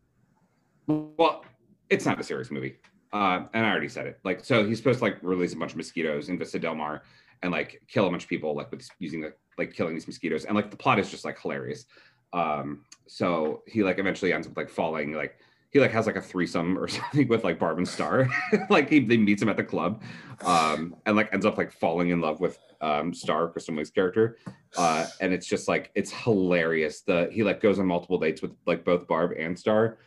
well 0.86 1.44
it's 1.88 2.06
not 2.06 2.20
a 2.20 2.22
serious 2.22 2.50
movie. 2.50 2.76
Uh 3.12 3.44
and 3.54 3.66
i 3.66 3.70
already 3.70 3.88
said 3.88 4.06
it. 4.06 4.18
Like 4.24 4.44
so 4.44 4.66
he's 4.66 4.78
supposed 4.78 4.98
to 4.98 5.04
like 5.04 5.18
release 5.22 5.52
a 5.52 5.56
bunch 5.56 5.72
of 5.72 5.76
mosquitoes 5.76 6.28
in 6.28 6.38
vista 6.38 6.58
del 6.58 6.74
mar 6.74 7.02
and 7.42 7.52
like 7.52 7.82
kill 7.88 8.06
a 8.06 8.10
bunch 8.10 8.24
of 8.24 8.28
people 8.28 8.54
like 8.54 8.70
with 8.70 8.88
using 8.98 9.20
the 9.20 9.32
like 9.58 9.72
killing 9.72 9.94
these 9.94 10.06
mosquitoes. 10.06 10.44
And 10.44 10.54
like 10.54 10.70
the 10.70 10.76
plot 10.76 10.98
is 10.98 11.10
just 11.10 11.24
like 11.24 11.40
hilarious. 11.40 11.86
Um 12.32 12.84
so 13.06 13.62
he 13.66 13.82
like 13.82 13.98
eventually 13.98 14.32
ends 14.32 14.46
up 14.46 14.56
like 14.56 14.68
falling 14.68 15.12
like 15.12 15.38
he 15.70 15.80
like 15.80 15.92
has 15.92 16.06
like 16.06 16.16
a 16.16 16.22
threesome 16.22 16.76
or 16.78 16.88
something 16.88 17.28
with 17.28 17.44
like 17.44 17.58
Barb 17.58 17.78
and 17.78 17.88
Star. 17.88 18.28
like 18.70 18.88
he, 18.88 19.00
he 19.00 19.16
meets 19.16 19.40
him 19.40 19.48
at 19.48 19.56
the 19.56 19.64
club, 19.64 20.02
um, 20.44 20.96
and 21.06 21.16
like 21.16 21.32
ends 21.32 21.46
up 21.46 21.56
like 21.56 21.72
falling 21.72 22.10
in 22.10 22.20
love 22.20 22.40
with 22.40 22.58
um 22.80 23.14
Star, 23.14 23.48
Kristen 23.48 23.76
Wiig's 23.76 23.90
character. 23.90 24.36
Uh, 24.76 25.06
and 25.20 25.32
it's 25.32 25.46
just 25.46 25.68
like 25.68 25.90
it's 25.94 26.10
hilarious. 26.10 27.02
The 27.02 27.28
he 27.32 27.42
like 27.42 27.60
goes 27.60 27.78
on 27.78 27.86
multiple 27.86 28.18
dates 28.18 28.42
with 28.42 28.52
like 28.66 28.84
both 28.84 29.06
Barb 29.06 29.32
and 29.38 29.58
Star. 29.58 29.98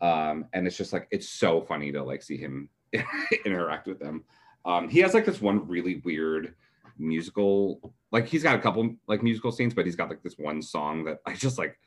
Um, 0.00 0.46
and 0.52 0.66
it's 0.66 0.76
just 0.76 0.92
like 0.92 1.06
it's 1.10 1.28
so 1.28 1.60
funny 1.60 1.92
to 1.92 2.02
like 2.02 2.22
see 2.22 2.36
him 2.36 2.68
interact 3.44 3.86
with 3.86 4.00
them. 4.00 4.24
Um, 4.64 4.88
he 4.88 5.00
has 5.00 5.14
like 5.14 5.24
this 5.24 5.40
one 5.40 5.66
really 5.66 6.02
weird 6.04 6.54
musical, 6.98 7.92
like 8.10 8.26
he's 8.26 8.42
got 8.42 8.56
a 8.56 8.60
couple 8.60 8.96
like 9.06 9.22
musical 9.22 9.52
scenes, 9.52 9.74
but 9.74 9.84
he's 9.86 9.96
got 9.96 10.08
like 10.08 10.22
this 10.22 10.38
one 10.38 10.62
song 10.62 11.04
that 11.04 11.18
I 11.26 11.34
just 11.34 11.58
like 11.58 11.78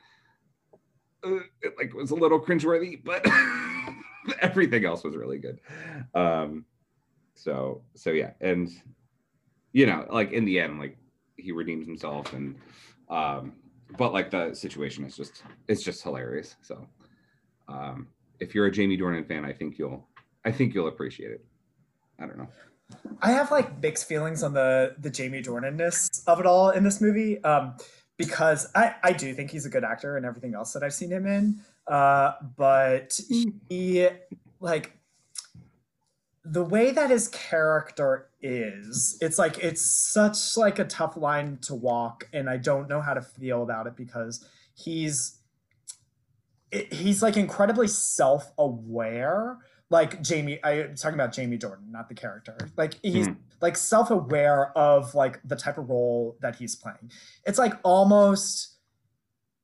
uh, 1.26 1.40
it 1.62 1.74
like 1.78 1.94
was 1.94 2.12
a 2.12 2.16
little 2.16 2.40
cringeworthy, 2.40 3.04
but 3.04 3.26
everything 4.42 4.86
else 4.86 5.04
was 5.04 5.16
really 5.16 5.38
good. 5.38 5.60
Um, 6.14 6.66
so 7.34 7.82
so 7.96 8.12
yeah, 8.12 8.32
and 8.42 8.70
you 9.74 9.86
know, 9.86 10.06
like 10.10 10.32
in 10.32 10.46
the 10.46 10.60
end, 10.60 10.80
like 10.80 10.98
he 11.38 11.52
redeems 11.52 11.86
himself, 11.86 12.34
and 12.34 12.56
um, 13.10 13.54
but 13.98 14.14
like 14.14 14.32
the 14.32 14.54
situation 14.54 15.04
is 15.06 15.16
just 15.16 15.44
it's 15.68 15.84
just 15.84 16.02
hilarious. 16.02 16.56
So 16.62 16.88
um, 17.68 18.08
if 18.40 18.56
you're 18.56 18.66
a 18.68 18.72
Jamie 18.72 18.98
Dornan 18.98 19.28
fan, 19.28 19.46
I 19.46 19.54
think 19.54 19.78
you'll 19.78 20.08
I 20.46 20.52
think 20.52 20.74
you'll 20.74 20.88
appreciate 20.88 21.32
it. 21.32 21.46
I 22.20 22.26
don't 22.26 22.38
know. 22.38 22.48
I 23.22 23.32
have 23.32 23.52
like 23.52 23.82
mixed 23.82 24.08
feelings 24.08 24.44
on 24.44 24.54
the 24.54 24.96
the 25.00 25.10
Jamie 25.10 25.42
Dornanness 25.42 26.24
of 26.28 26.40
it 26.40 26.46
all 26.46 26.70
in 26.70 26.84
this 26.84 27.02
movie. 27.02 27.44
Um, 27.44 27.76
because 28.18 28.68
I, 28.76 28.96
I 29.04 29.12
do 29.12 29.34
think 29.34 29.52
he's 29.52 29.66
a 29.66 29.70
good 29.70 29.84
actor 29.84 30.18
and 30.18 30.26
everything 30.26 30.54
else 30.56 30.74
that 30.74 30.84
I've 30.84 30.94
seen 30.94 31.12
him 31.12 31.26
in. 31.26 31.60
Uh, 31.88 32.34
but 32.56 33.20
he 33.70 34.08
like 34.60 34.98
the 36.44 36.64
way 36.64 36.92
that 36.92 37.10
his 37.10 37.28
character 37.30 38.30
is, 38.42 39.18
it's 39.20 39.40
like 39.40 39.58
it's 39.60 39.82
such 39.82 40.56
like 40.58 40.78
a 40.80 40.86
tough 40.86 41.18
line 41.18 41.58
to 41.64 41.74
walk, 41.74 42.30
and 42.32 42.50
I 42.50 42.58
don't 42.58 42.88
know 42.88 43.02
how 43.02 43.16
to 43.16 43.22
feel 43.22 43.64
about 43.64 43.88
it 43.88 43.96
because 43.96 44.46
he's 44.76 45.40
he's 46.92 47.24
like 47.24 47.38
incredibly 47.38 47.88
self-aware 47.88 49.58
like 49.90 50.22
Jamie, 50.22 50.60
I'm 50.64 50.96
talking 50.96 51.16
about 51.16 51.34
Jamie 51.34 51.58
Dornan, 51.58 51.92
not 51.92 52.10
the 52.10 52.16
character. 52.16 52.58
Like 52.76 52.96
he's 53.04 53.28
mm. 53.28 53.38
like 53.62 53.78
self-aware 53.78 54.76
of 54.78 55.14
like 55.14 55.40
the 55.44 55.56
type 55.56 55.78
of 55.78 55.90
role 55.90 56.38
that 56.42 56.56
he's 56.56 56.76
playing. 56.76 57.12
It's 57.46 57.60
like 57.60 57.74
almost, 57.84 58.78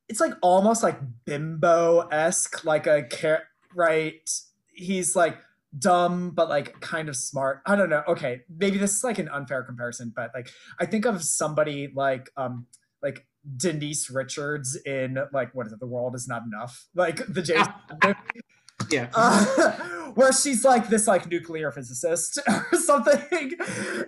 it's 0.07 0.19
like 0.19 0.33
almost 0.41 0.83
like 0.83 0.99
bimbo-esque, 1.25 2.63
like 2.63 2.85
a 2.87 3.03
car- 3.03 3.43
right. 3.73 4.29
He's 4.73 5.15
like 5.15 5.37
dumb 5.77 6.31
but 6.31 6.49
like 6.49 6.79
kind 6.81 7.09
of 7.09 7.15
smart. 7.15 7.61
I 7.65 7.75
don't 7.75 7.89
know. 7.89 8.03
Okay, 8.07 8.41
maybe 8.49 8.77
this 8.77 8.95
is 8.95 9.03
like 9.03 9.19
an 9.19 9.29
unfair 9.29 9.63
comparison, 9.63 10.11
but 10.15 10.31
like 10.33 10.49
I 10.79 10.85
think 10.85 11.05
of 11.05 11.23
somebody 11.23 11.91
like 11.93 12.29
um 12.37 12.67
like 13.01 13.25
Denise 13.57 14.09
Richards 14.09 14.75
in 14.85 15.17
like 15.33 15.53
what 15.55 15.67
is 15.67 15.73
it? 15.73 15.79
The 15.79 15.87
world 15.87 16.15
is 16.15 16.27
not 16.27 16.43
enough. 16.43 16.87
Like 16.93 17.25
the 17.27 17.41
James. 17.41 17.67
yeah. 18.89 19.07
Uh, 19.15 19.87
where 20.15 20.31
she's 20.33 20.63
like 20.63 20.87
this 20.89 21.07
like 21.07 21.27
nuclear 21.29 21.71
physicist 21.71 22.39
or 22.47 22.77
something, 22.77 23.51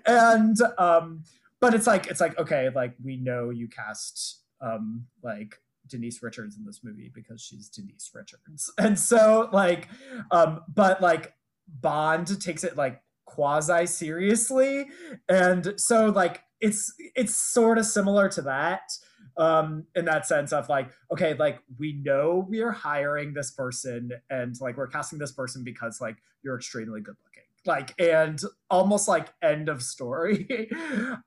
and 0.06 0.58
um, 0.78 1.24
but 1.60 1.74
it's 1.74 1.88
like 1.88 2.08
it's 2.08 2.22
like 2.22 2.38
okay, 2.38 2.70
like 2.74 2.94
we 3.04 3.18
know 3.18 3.50
you 3.50 3.68
cast 3.68 4.42
um 4.62 5.06
like 5.22 5.56
Denise 5.88 6.22
Richards 6.24 6.58
in 6.58 6.66
this 6.66 6.82
movie 6.84 7.12
because 7.14 7.42
she's 7.42 7.70
Denise 7.70 8.12
Richards, 8.14 8.72
and 8.78 8.98
so 8.98 9.50
like 9.52 9.88
um, 10.32 10.62
but 10.74 11.02
like 11.02 11.34
Bond 11.68 12.42
takes 12.42 12.64
it 12.64 12.78
like 12.78 13.02
quasi 13.26 13.86
seriously, 13.86 14.88
and 15.30 15.74
so 15.78 16.08
like 16.08 16.44
it's 16.62 16.94
it's 17.16 17.36
sort 17.36 17.78
of 17.78 17.86
similar 17.86 18.30
to 18.30 18.42
that 18.42 18.92
um 19.38 19.86
in 19.96 20.06
that 20.06 20.28
sense 20.28 20.54
of 20.54 20.70
like 20.70 20.92
okay 21.12 21.34
like 21.34 21.60
we 21.80 21.94
know 21.94 22.46
we're 22.48 22.72
hiring 22.72 23.34
this 23.34 23.52
person 23.52 24.12
and 24.30 24.56
like 24.62 24.78
we're 24.78 24.88
casting 24.88 25.20
this 25.20 25.32
person 25.32 25.64
because 25.64 26.00
like 26.00 26.18
you're 26.44 26.56
extremely 26.56 27.02
good 27.02 27.16
looking. 27.24 27.44
Like 27.66 28.00
and 28.00 28.40
almost 28.70 29.08
like 29.08 29.34
end 29.42 29.70
of 29.70 29.82
story. 29.82 30.70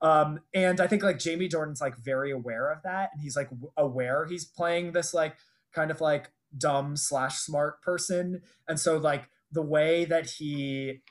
Um 0.03 0.41
and 0.53 0.81
i 0.81 0.87
think 0.87 1.03
like 1.03 1.19
jamie 1.19 1.49
Dornan's 1.49 1.81
like 1.81 1.97
very 1.97 2.31
aware 2.31 2.71
of 2.71 2.83
that. 2.83 3.11
And 3.13 3.23
he's 3.23 3.37
like 3.37 3.49
aware 3.77 4.27
he's 4.27 4.45
playing 4.45 4.93
this 4.93 5.15
like 5.15 5.37
kind 5.73 5.91
of 5.91 6.01
like 6.01 6.31
dumb 6.57 6.97
slash 6.97 7.39
smart 7.39 7.83
person. 7.83 8.43
And 8.69 8.79
so 8.79 8.99
like 8.99 9.29
the 9.51 9.63
way 9.63 10.05
that 10.05 10.27
he 10.27 11.03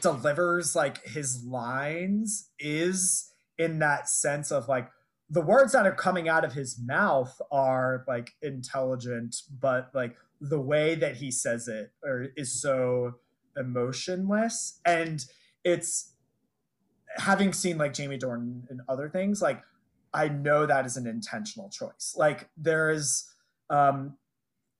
delivers 0.00 0.74
like 0.74 1.04
his 1.04 1.44
lines 1.44 2.50
is 2.58 3.30
in 3.58 3.78
that 3.80 4.08
sense 4.08 4.50
of 4.50 4.68
like 4.68 4.88
the 5.32 5.40
words 5.40 5.72
that 5.72 5.86
are 5.86 5.94
coming 5.94 6.28
out 6.28 6.44
of 6.44 6.52
his 6.52 6.78
mouth 6.78 7.40
are 7.50 8.04
like 8.06 8.34
intelligent, 8.42 9.34
but 9.60 9.90
like 9.94 10.14
the 10.42 10.60
way 10.60 10.94
that 10.94 11.16
he 11.16 11.30
says 11.30 11.68
it 11.68 11.90
or 12.04 12.28
is 12.36 12.60
so 12.60 13.14
emotionless. 13.56 14.78
And 14.84 15.24
it's 15.64 16.12
having 17.16 17.54
seen 17.54 17.78
like 17.78 17.94
Jamie 17.94 18.18
Dornan 18.18 18.68
and 18.68 18.82
other 18.90 19.08
things, 19.08 19.40
like 19.40 19.62
I 20.12 20.28
know 20.28 20.66
that 20.66 20.84
is 20.84 20.98
an 20.98 21.06
intentional 21.06 21.70
choice. 21.70 22.14
Like 22.14 22.50
there 22.58 22.90
is 22.90 23.32
um 23.70 24.18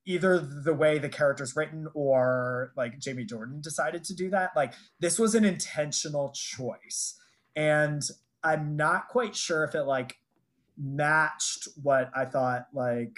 either 0.05 0.39
the 0.39 0.75
way 0.75 0.99
the 0.99 1.09
character's 1.09 1.57
written 1.57 1.87
or 1.95 2.75
like 2.77 2.99
Jamie 2.99 3.25
Dornan 3.25 3.63
decided 3.63 4.05
to 4.05 4.15
do 4.15 4.29
that. 4.29 4.51
Like 4.55 4.75
this 5.01 5.19
was 5.19 5.35
an 5.35 5.47
intentional 5.47 6.31
choice. 6.35 7.19
And 7.57 8.03
I'm 8.45 8.77
not 8.77 9.09
quite 9.09 9.35
sure 9.35 9.65
if 9.65 9.75
it 9.75 9.85
like 9.85 10.19
matched 10.83 11.69
what 11.83 12.11
I 12.15 12.25
thought 12.25 12.67
like 12.73 13.17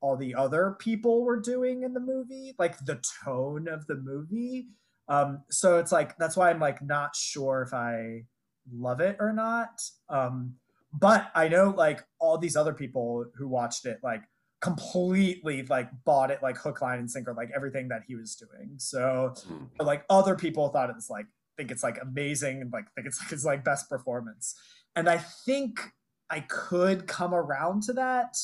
all 0.00 0.16
the 0.16 0.34
other 0.34 0.76
people 0.78 1.24
were 1.24 1.40
doing 1.40 1.82
in 1.82 1.94
the 1.94 2.00
movie, 2.00 2.54
like 2.58 2.78
the 2.84 3.02
tone 3.24 3.66
of 3.68 3.86
the 3.86 3.96
movie. 3.96 4.68
Um, 5.08 5.42
so 5.50 5.78
it's 5.78 5.92
like 5.92 6.16
that's 6.18 6.36
why 6.36 6.50
I'm 6.50 6.60
like 6.60 6.82
not 6.82 7.16
sure 7.16 7.62
if 7.62 7.72
I 7.72 8.24
love 8.72 9.00
it 9.00 9.16
or 9.20 9.32
not. 9.32 9.80
Um, 10.08 10.56
but 10.92 11.30
I 11.34 11.48
know 11.48 11.74
like 11.76 12.04
all 12.18 12.38
these 12.38 12.56
other 12.56 12.74
people 12.74 13.26
who 13.36 13.48
watched 13.48 13.86
it 13.86 13.98
like 14.02 14.22
completely 14.60 15.62
like 15.64 15.88
bought 16.04 16.30
it 16.30 16.42
like 16.42 16.56
hook 16.56 16.80
line 16.80 16.98
and 16.98 17.10
sinker 17.10 17.34
like 17.34 17.50
everything 17.54 17.88
that 17.88 18.02
he 18.08 18.16
was 18.16 18.34
doing 18.34 18.72
so 18.78 19.34
hmm. 19.46 19.64
like 19.78 20.04
other 20.08 20.34
people 20.34 20.68
thought 20.70 20.88
it 20.88 20.96
was 20.96 21.10
like 21.10 21.26
think 21.56 21.70
it's 21.70 21.82
like 21.82 21.98
amazing 22.00 22.62
and 22.62 22.72
like 22.72 22.86
think 22.94 23.06
it's 23.06 23.20
like 23.20 23.30
his 23.30 23.44
like 23.44 23.64
best 23.64 23.88
performance 23.88 24.54
and 24.96 25.08
i 25.08 25.18
think 25.18 25.92
I 26.30 26.40
could 26.40 27.06
come 27.06 27.34
around 27.34 27.82
to 27.84 27.92
that 27.94 28.36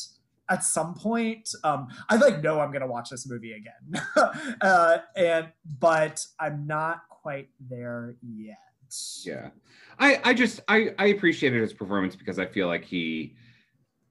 at 0.48 0.64
some 0.64 0.94
point. 0.94 1.54
Um, 1.64 1.88
I 2.08 2.16
like 2.16 2.42
know 2.42 2.60
I'm 2.60 2.72
gonna 2.72 2.86
watch 2.86 3.10
this 3.10 3.28
movie 3.28 3.52
again, 3.52 4.02
uh, 4.60 4.98
and 5.16 5.48
but 5.78 6.24
I'm 6.38 6.66
not 6.66 7.02
quite 7.08 7.48
there 7.68 8.16
yet. 8.22 8.58
Yeah, 9.24 9.48
I 9.98 10.20
I 10.24 10.34
just 10.34 10.60
I 10.68 10.94
I 10.98 11.06
appreciated 11.06 11.60
his 11.60 11.72
performance 11.72 12.14
because 12.14 12.38
I 12.38 12.46
feel 12.46 12.66
like 12.66 12.84
he 12.84 13.36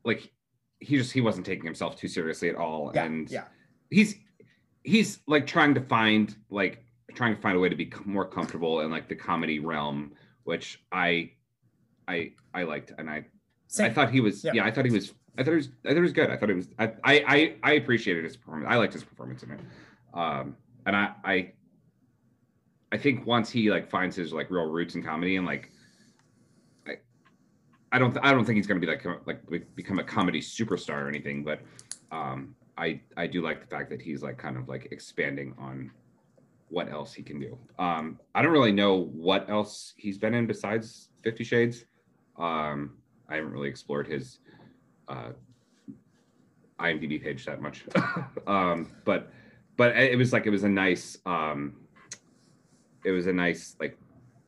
like 0.03 0.31
he 0.79 0.97
just 0.97 1.11
he 1.11 1.21
wasn't 1.21 1.45
taking 1.45 1.65
himself 1.65 1.95
too 1.95 2.07
seriously 2.07 2.49
at 2.49 2.55
all, 2.55 2.91
yeah, 2.93 3.05
and 3.05 3.29
yeah, 3.29 3.45
he's 3.89 4.15
he's 4.83 5.19
like 5.27 5.45
trying 5.45 5.75
to 5.75 5.81
find 5.81 6.35
like 6.49 6.83
trying 7.13 7.35
to 7.35 7.41
find 7.41 7.57
a 7.57 7.59
way 7.59 7.69
to 7.69 7.75
be 7.75 7.91
more 8.05 8.25
comfortable 8.25 8.81
in 8.81 8.89
like 8.89 9.07
the 9.07 9.15
comedy 9.15 9.59
realm, 9.59 10.13
which 10.43 10.83
I 10.91 11.31
I 12.07 12.33
I 12.53 12.63
liked 12.63 12.93
and 12.97 13.09
I 13.09 13.25
same. 13.71 13.89
I 13.89 13.93
thought 13.93 14.11
he 14.11 14.19
was. 14.19 14.43
Yeah. 14.43 14.51
yeah. 14.53 14.65
I 14.65 14.71
thought 14.71 14.83
he 14.83 14.91
was. 14.91 15.13
I 15.37 15.43
thought 15.43 15.51
he 15.51 15.57
was. 15.57 15.69
I 15.85 15.87
thought 15.87 15.95
he 15.95 16.01
was 16.01 16.11
good. 16.11 16.29
I 16.29 16.35
thought 16.35 16.49
he 16.49 16.55
was. 16.55 16.67
I. 16.77 16.91
I. 17.05 17.55
I 17.63 17.71
appreciated 17.73 18.25
his 18.25 18.35
performance. 18.35 18.67
I 18.69 18.75
liked 18.75 18.91
his 18.91 19.03
performance 19.03 19.43
in 19.43 19.51
it. 19.51 19.61
Um, 20.13 20.57
and 20.85 20.93
I. 20.93 21.11
I. 21.23 21.51
I 22.91 22.97
think 22.97 23.25
once 23.25 23.49
he 23.49 23.71
like 23.71 23.89
finds 23.89 24.13
his 24.17 24.33
like 24.33 24.51
real 24.51 24.65
roots 24.65 24.95
in 24.95 25.03
comedy 25.03 25.37
and 25.37 25.45
like. 25.45 25.71
I. 26.85 26.95
I 27.93 27.97
don't. 27.97 28.17
I 28.21 28.33
don't 28.33 28.43
think 28.43 28.57
he's 28.57 28.67
going 28.67 28.81
to 28.81 28.85
be 28.85 28.91
like 28.91 29.05
like 29.25 29.75
become 29.75 29.99
a 29.99 30.03
comedy 30.03 30.41
superstar 30.41 31.03
or 31.03 31.07
anything, 31.07 31.43
but. 31.43 31.61
Um, 32.11 32.53
I. 32.77 32.99
I 33.15 33.25
do 33.25 33.41
like 33.41 33.61
the 33.61 33.67
fact 33.67 33.89
that 33.91 34.01
he's 34.01 34.21
like 34.21 34.37
kind 34.37 34.57
of 34.57 34.67
like 34.67 34.89
expanding 34.91 35.55
on 35.57 35.91
what 36.67 36.91
else 36.91 37.13
he 37.13 37.23
can 37.23 37.39
do. 37.39 37.57
Um, 37.79 38.19
I 38.35 38.41
don't 38.41 38.51
really 38.51 38.73
know 38.73 39.05
what 39.13 39.49
else 39.49 39.93
he's 39.95 40.17
been 40.17 40.33
in 40.33 40.45
besides 40.45 41.07
Fifty 41.23 41.45
Shades. 41.45 41.85
Um, 42.37 42.97
I 43.31 43.35
haven't 43.35 43.53
really 43.53 43.69
explored 43.69 44.07
his 44.07 44.39
uh, 45.07 45.29
IMDb 46.79 47.23
page 47.23 47.45
that 47.45 47.61
much, 47.61 47.85
um, 48.47 48.91
but 49.05 49.31
but 49.77 49.95
it 49.97 50.17
was 50.17 50.33
like 50.33 50.45
it 50.45 50.49
was 50.49 50.63
a 50.63 50.69
nice 50.69 51.17
um, 51.25 51.77
it 53.05 53.11
was 53.11 53.27
a 53.27 53.33
nice 53.33 53.75
like 53.79 53.97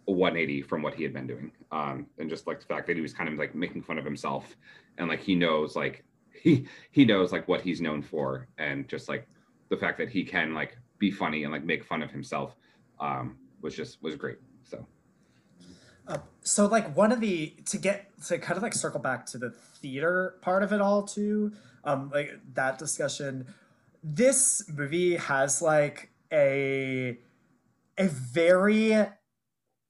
180 0.05 0.61
from 0.63 0.81
what 0.81 0.93
he 0.93 1.03
had 1.03 1.13
been 1.13 1.27
doing, 1.27 1.51
um, 1.71 2.07
and 2.17 2.29
just 2.29 2.45
like 2.45 2.59
the 2.59 2.65
fact 2.65 2.87
that 2.87 2.97
he 2.97 3.01
was 3.01 3.13
kind 3.13 3.29
of 3.29 3.35
like 3.35 3.55
making 3.55 3.81
fun 3.81 3.97
of 3.97 4.03
himself, 4.03 4.57
and 4.97 5.07
like 5.07 5.21
he 5.21 5.33
knows 5.33 5.75
like 5.75 6.03
he 6.33 6.67
he 6.91 7.05
knows 7.05 7.31
like 7.31 7.47
what 7.47 7.61
he's 7.61 7.79
known 7.79 8.01
for, 8.01 8.47
and 8.57 8.87
just 8.89 9.07
like 9.07 9.27
the 9.69 9.77
fact 9.77 9.97
that 9.97 10.09
he 10.09 10.25
can 10.25 10.53
like 10.53 10.77
be 10.99 11.09
funny 11.09 11.43
and 11.43 11.53
like 11.53 11.63
make 11.63 11.85
fun 11.85 12.03
of 12.03 12.11
himself 12.11 12.55
um, 12.99 13.37
was 13.61 13.75
just 13.75 14.03
was 14.03 14.15
great. 14.15 14.39
So 14.63 14.85
Uh, 16.07 16.17
so 16.41 16.65
like 16.65 16.95
one 16.97 17.11
of 17.11 17.21
the 17.21 17.53
to 17.65 17.77
get 17.77 18.09
to 18.25 18.37
kind 18.37 18.57
of 18.57 18.63
like 18.63 18.73
circle 18.73 18.99
back 18.99 19.25
to 19.25 19.37
the 19.37 19.49
theater 19.49 20.35
part 20.41 20.61
of 20.63 20.73
it 20.73 20.81
all 20.81 21.03
too 21.03 21.51
um 21.85 22.09
like 22.13 22.33
that 22.53 22.77
discussion 22.77 23.45
this 24.03 24.63
movie 24.73 25.15
has 25.15 25.61
like 25.61 26.09
a 26.33 27.17
a 27.97 28.07
very 28.07 28.93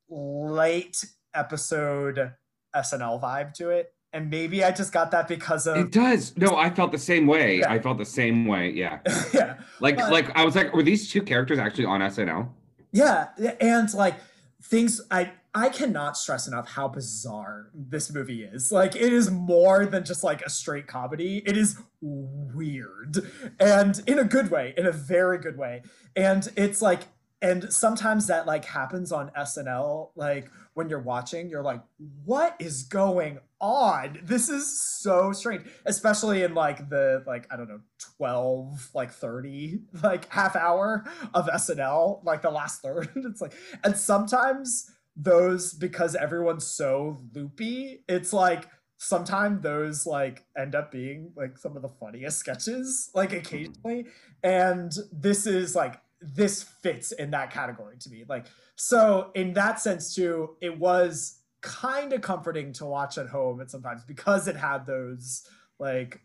late 0.09 1.03
episode 1.34 2.32
snl 2.76 3.20
vibe 3.20 3.53
to 3.53 3.70
it 3.70 3.93
and 4.11 4.30
maybe 4.30 4.64
i 4.64 4.70
just 4.72 4.93
got 4.93 5.09
that 5.09 5.28
because 5.28 5.66
of 5.66 5.78
it 5.78 5.91
does. 5.91 6.38
No, 6.38 6.55
I 6.55 6.70
felt 6.70 6.91
the 6.91 6.99
same 6.99 7.26
way. 7.26 7.59
Yeah. 7.59 7.72
I 7.72 7.80
felt 7.80 7.97
the 7.97 8.05
same 8.05 8.45
way. 8.45 8.70
Yeah. 8.70 8.99
yeah 9.34 9.55
Like 9.80 9.97
But- 9.97 10.11
like 10.11 10.38
I 10.38 10.45
was 10.45 10.55
like, 10.55 10.72
were 10.76 10.84
these 10.84 11.09
two 11.09 11.24
characters 11.24 11.57
actually 11.57 11.86
on 11.86 12.01
SNL? 12.01 12.47
Yeah, 12.91 13.30
and 13.59 13.91
like 13.95 14.14
things 14.61 15.01
I 15.09 15.32
I 15.56 15.70
cannot 15.70 16.18
stress 16.18 16.47
enough 16.47 16.68
how 16.68 16.88
bizarre 16.88 17.70
this 17.76 18.12
movie 18.12 18.43
is. 18.43 18.72
Like 18.72 18.95
it 18.95 19.14
is 19.14 19.30
more 19.30 19.86
than 19.86 20.04
just 20.04 20.24
like 20.24 20.41
a 20.41 20.49
straight 20.49 20.88
comedy. 20.88 21.43
It 21.45 21.56
is 21.56 21.78
weird. 22.01 23.30
And 23.60 24.01
in 24.08 24.18
a 24.18 24.24
good 24.24 24.49
way, 24.49 24.74
in 24.78 24.88
a 24.88 24.91
very 24.91 25.38
good 25.38 25.58
way. 25.58 25.84
And 26.16 26.47
it's 26.56 26.82
like 26.82 27.04
and 27.41 27.72
sometimes 27.72 28.28
that 28.28 28.47
like 28.47 28.66
happens 28.66 29.12
on 29.12 29.30
SNL 29.38 30.12
like 30.16 30.49
when 30.76 30.89
you're 30.89 30.99
watching 30.99 31.49
you're 31.49 31.62
like 31.62 31.82
what 32.26 32.56
is 32.60 32.84
going 32.84 33.38
on? 33.62 34.20
This 34.24 34.49
is 34.49 34.82
so 34.82 35.32
strange, 35.32 35.66
especially 35.86 36.43
in 36.43 36.56
like 36.56 36.89
the 36.89 37.24
like 37.28 37.45
I 37.51 37.58
don't 37.58 37.70
know 37.70 37.82
12 38.18 38.89
like 38.95 39.12
30 39.12 39.82
like 40.01 40.30
half 40.34 40.56
hour 40.56 41.06
of 41.34 41.47
SNL 41.47 42.24
like 42.26 42.41
the 42.41 42.49
last 42.49 42.82
third. 42.82 43.10
It's 43.16 43.39
like 43.39 43.54
and 43.84 43.95
sometimes 43.95 44.92
those 45.16 45.74
because 45.74 46.16
everyone's 46.16 46.66
so 46.66 47.22
loopy, 47.34 48.03
it's 48.07 48.34
like 48.34 48.68
sometimes 48.97 49.61
those 49.61 50.05
like 50.05 50.45
end 50.57 50.76
up 50.76 50.91
being 50.91 51.32
like 51.36 51.57
some 51.57 51.76
of 51.76 51.82
the 51.82 51.89
funniest 51.89 52.39
sketches 52.39 53.09
like 53.14 53.30
mm-hmm. 53.30 53.39
occasionally. 53.39 54.05
And 54.43 54.91
this 55.11 55.45
is 55.45 55.76
like 55.76 56.01
this 56.22 56.64
fits 56.64 57.11
in 57.11 57.32
that 57.32 57.51
category 57.51 57.97
to 57.99 58.09
me. 58.09 58.24
Like 58.28 58.47
so 58.76 59.32
in 59.36 59.53
that 59.53 59.80
sense 59.80 60.16
too 60.16 60.55
it 60.61 60.78
was 60.78 61.39
kind 61.61 62.14
of 62.14 62.22
comforting 62.22 62.74
to 62.74 62.86
watch 62.86 63.18
at 63.18 63.28
home 63.28 63.59
and 63.59 63.70
sometimes 63.70 64.03
because 64.03 64.47
it 64.47 64.55
had 64.55 64.86
those 64.86 65.47
like 65.80 66.22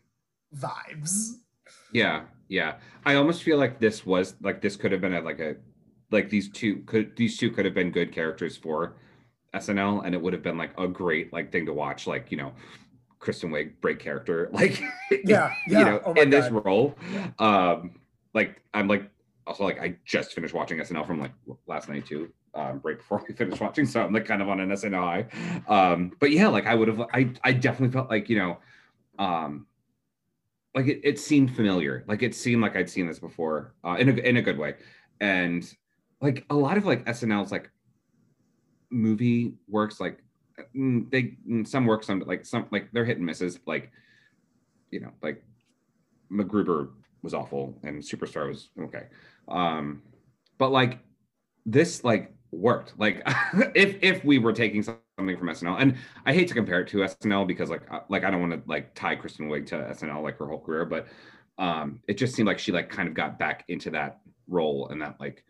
vibes. 0.55 1.31
Yeah, 1.91 2.23
yeah. 2.47 2.75
I 3.05 3.15
almost 3.15 3.43
feel 3.43 3.57
like 3.57 3.79
this 3.79 4.05
was 4.05 4.35
like 4.41 4.61
this 4.61 4.75
could 4.75 4.91
have 4.91 5.01
been 5.01 5.13
a, 5.13 5.21
like 5.21 5.39
a 5.39 5.55
like 6.11 6.29
these 6.29 6.49
two 6.49 6.77
could 6.85 7.15
these 7.15 7.37
two 7.37 7.51
could 7.51 7.65
have 7.65 7.73
been 7.73 7.91
good 7.91 8.11
characters 8.11 8.57
for 8.57 8.95
SNL, 9.53 10.05
and 10.05 10.13
it 10.13 10.21
would 10.21 10.33
have 10.33 10.43
been 10.43 10.57
like 10.57 10.77
a 10.77 10.87
great 10.87 11.31
like 11.33 11.51
thing 11.51 11.65
to 11.65 11.73
watch. 11.73 12.07
Like 12.07 12.31
you 12.31 12.37
know, 12.37 12.53
Kristen 13.19 13.51
Wiig 13.51 13.73
break 13.81 13.99
character, 13.99 14.49
like 14.53 14.81
Yeah, 15.23 15.53
yeah. 15.67 15.79
you 15.79 15.85
know, 15.85 16.01
Oh 16.05 16.13
in 16.13 16.29
this 16.29 16.49
role. 16.51 16.95
Um, 17.37 17.99
like 18.33 18.61
I'm 18.73 18.87
like 18.87 19.09
also 19.47 19.63
like 19.63 19.79
I 19.79 19.95
just 20.05 20.33
finished 20.33 20.53
watching 20.53 20.79
SNL 20.79 21.05
from 21.05 21.19
like 21.19 21.31
last 21.67 21.89
night 21.89 22.05
too. 22.05 22.31
Um, 22.55 22.81
right 22.83 22.97
before 22.97 23.23
we 23.29 23.35
finished 23.35 23.61
watching, 23.61 23.85
so 23.85 24.03
I'm 24.03 24.13
like 24.13 24.25
kind 24.25 24.41
of 24.41 24.49
on 24.49 24.59
an 24.59 24.69
SNL 24.69 24.93
high. 24.95 25.63
Um, 25.67 26.11
but 26.19 26.31
yeah, 26.31 26.47
like 26.47 26.65
I 26.65 26.75
would 26.75 26.87
have, 26.87 27.01
I 27.13 27.31
I 27.43 27.53
definitely 27.53 27.93
felt 27.93 28.09
like 28.09 28.29
you 28.29 28.37
know, 28.37 28.57
um, 29.19 29.67
like 30.75 30.87
it, 30.87 31.01
it 31.03 31.19
seemed 31.19 31.55
familiar 31.55 32.03
like 32.07 32.21
it 32.21 32.35
seemed 32.35 32.61
like 32.61 32.75
i'd 32.75 32.89
seen 32.89 33.07
this 33.07 33.19
before 33.19 33.73
uh, 33.83 33.95
in 33.99 34.09
a 34.09 34.13
in 34.21 34.37
a 34.37 34.41
good 34.41 34.57
way 34.57 34.75
and 35.19 35.75
like 36.21 36.45
a 36.49 36.55
lot 36.55 36.77
of 36.77 36.85
like 36.85 37.05
snl's 37.05 37.51
like 37.51 37.69
movie 38.89 39.53
works 39.67 39.99
like 39.99 40.19
mm, 40.75 41.09
they 41.11 41.37
mm, 41.49 41.67
some 41.67 41.85
work 41.85 42.03
some 42.03 42.19
like 42.21 42.45
some 42.45 42.67
like 42.71 42.89
they're 42.91 43.05
hit 43.05 43.17
and 43.17 43.25
misses 43.25 43.59
like 43.65 43.91
you 44.91 44.99
know 44.99 45.11
like 45.21 45.43
MacGruber 46.31 46.89
was 47.21 47.33
awful 47.33 47.77
and 47.83 48.01
superstar 48.01 48.47
was 48.47 48.69
okay. 48.79 49.03
Um 49.47 50.01
but 50.57 50.71
like 50.71 50.99
this 51.65 52.03
like 52.03 52.33
worked. 52.51 52.93
Like 52.97 53.23
if 53.75 53.97
if 54.01 54.23
we 54.23 54.39
were 54.39 54.53
taking 54.53 54.83
something 54.83 55.37
from 55.37 55.49
snl 55.49 55.79
and 55.79 55.95
I 56.25 56.33
hate 56.33 56.47
to 56.49 56.53
compare 56.53 56.81
it 56.81 56.87
to 56.89 56.97
SNL 56.97 57.47
because 57.47 57.69
like 57.69 57.83
uh, 57.91 58.01
like 58.09 58.23
I 58.23 58.31
don't 58.31 58.41
want 58.41 58.53
to 58.53 58.69
like 58.69 58.95
tie 58.95 59.15
Kristen 59.15 59.49
Wiig 59.49 59.67
to 59.67 59.75
SNL 59.75 60.23
like 60.23 60.37
her 60.37 60.47
whole 60.47 60.61
career, 60.61 60.85
but 60.85 61.07
um 61.57 62.01
it 62.07 62.17
just 62.17 62.35
seemed 62.35 62.47
like 62.47 62.59
she 62.59 62.71
like 62.71 62.89
kind 62.89 63.07
of 63.07 63.13
got 63.13 63.37
back 63.37 63.65
into 63.67 63.89
that 63.91 64.19
role 64.47 64.87
and 64.89 65.01
that 65.01 65.19
like 65.19 65.43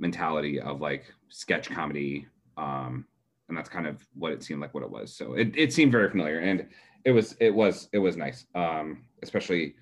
mentality 0.00 0.60
of 0.60 0.80
like 0.80 1.04
sketch 1.28 1.70
comedy 1.70 2.26
um 2.56 3.04
and 3.48 3.56
that's 3.56 3.68
kind 3.68 3.86
of 3.86 4.04
what 4.14 4.32
it 4.32 4.42
seemed 4.44 4.60
like 4.60 4.72
what 4.74 4.82
it 4.84 4.90
was. 4.90 5.12
So 5.14 5.34
it, 5.34 5.52
it 5.56 5.72
seemed 5.72 5.92
very 5.92 6.08
familiar 6.10 6.38
and 6.40 6.66
it 7.04 7.10
was 7.12 7.36
it 7.40 7.54
was 7.54 7.88
it 7.92 7.98
was 7.98 8.16
nice. 8.16 8.46
Um 8.54 9.04
especially 9.22 9.74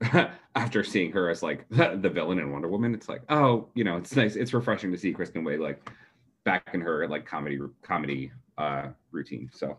after 0.56 0.82
seeing 0.84 1.12
her 1.12 1.30
as 1.30 1.42
like 1.42 1.64
the, 1.70 1.96
the 2.02 2.10
villain 2.10 2.38
in 2.38 2.50
Wonder 2.52 2.68
Woman, 2.68 2.92
it's 2.94 3.08
like, 3.08 3.22
oh, 3.28 3.68
you 3.74 3.84
know, 3.84 3.96
it's 3.96 4.14
nice. 4.16 4.36
It's 4.36 4.52
refreshing 4.52 4.90
to 4.92 4.98
see 4.98 5.12
Kristen 5.12 5.44
Wiig 5.44 5.60
like 5.60 5.88
back 6.44 6.70
in 6.74 6.80
her 6.80 7.06
like 7.08 7.24
comedy 7.24 7.58
comedy 7.82 8.30
uh 8.58 8.88
routine. 9.12 9.48
So 9.52 9.78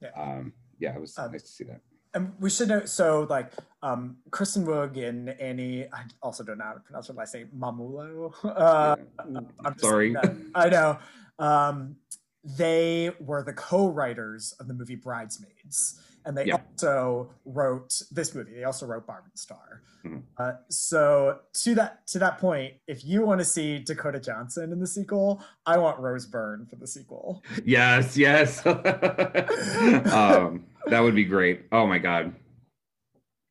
Yeah. 0.00 0.10
um 0.16 0.52
yeah, 0.78 0.94
it 0.94 1.00
was 1.00 1.16
Um, 1.18 1.30
nice 1.32 1.42
to 1.42 1.48
see 1.48 1.64
that. 1.64 1.80
And 2.14 2.32
we 2.40 2.50
should 2.50 2.68
know 2.68 2.84
so 2.84 3.26
like 3.30 3.52
um 3.82 4.18
Kristen 4.30 4.66
Wiig 4.66 4.96
and 5.08 5.30
Annie 5.30 5.84
I 5.92 6.04
also 6.22 6.44
don't 6.44 6.58
know 6.58 6.64
how 6.64 6.72
to 6.74 6.80
pronounce 6.80 7.08
her 7.08 7.14
last 7.14 7.34
name 7.34 7.48
Mumolo. 7.56 8.32
Uh 8.44 8.96
I'm 9.64 9.78
Sorry. 9.78 10.14
I 10.54 10.68
know. 10.68 10.98
Um 11.38 11.96
they 12.44 13.12
were 13.20 13.42
the 13.44 13.52
co-writers 13.52 14.52
of 14.60 14.66
the 14.68 14.74
movie 14.74 14.96
Bridesmaids. 14.96 16.00
And 16.24 16.36
they 16.36 16.46
Yeah. 16.46 16.58
also 16.72 17.30
wrote 17.44 18.00
this 18.12 18.34
movie. 18.34 18.54
They 18.54 18.64
also 18.64 18.86
wrote 18.86 19.06
Barb 19.06 19.24
and 19.24 19.38
Star. 19.38 19.82
Mhm. 20.04 20.22
Uh, 20.36 20.52
so 20.68 21.38
to 21.54 21.74
that 21.76 22.06
to 22.08 22.18
that 22.18 22.38
point, 22.38 22.74
if 22.88 23.04
you 23.04 23.22
want 23.24 23.40
to 23.40 23.44
see 23.44 23.78
Dakota 23.78 24.18
Johnson 24.20 24.72
in 24.72 24.80
the 24.80 24.86
sequel, 24.86 25.42
I 25.66 25.78
want 25.78 25.98
Rose 26.00 26.26
Byrne 26.26 26.66
for 26.66 26.76
the 26.76 26.86
sequel. 26.86 27.42
Yes, 27.64 28.16
yes. 28.16 28.64
um 30.12 30.66
that 30.88 31.00
would 31.00 31.14
be 31.14 31.24
great. 31.24 31.66
Oh 31.72 31.86
my 31.86 31.98
god. 31.98 32.34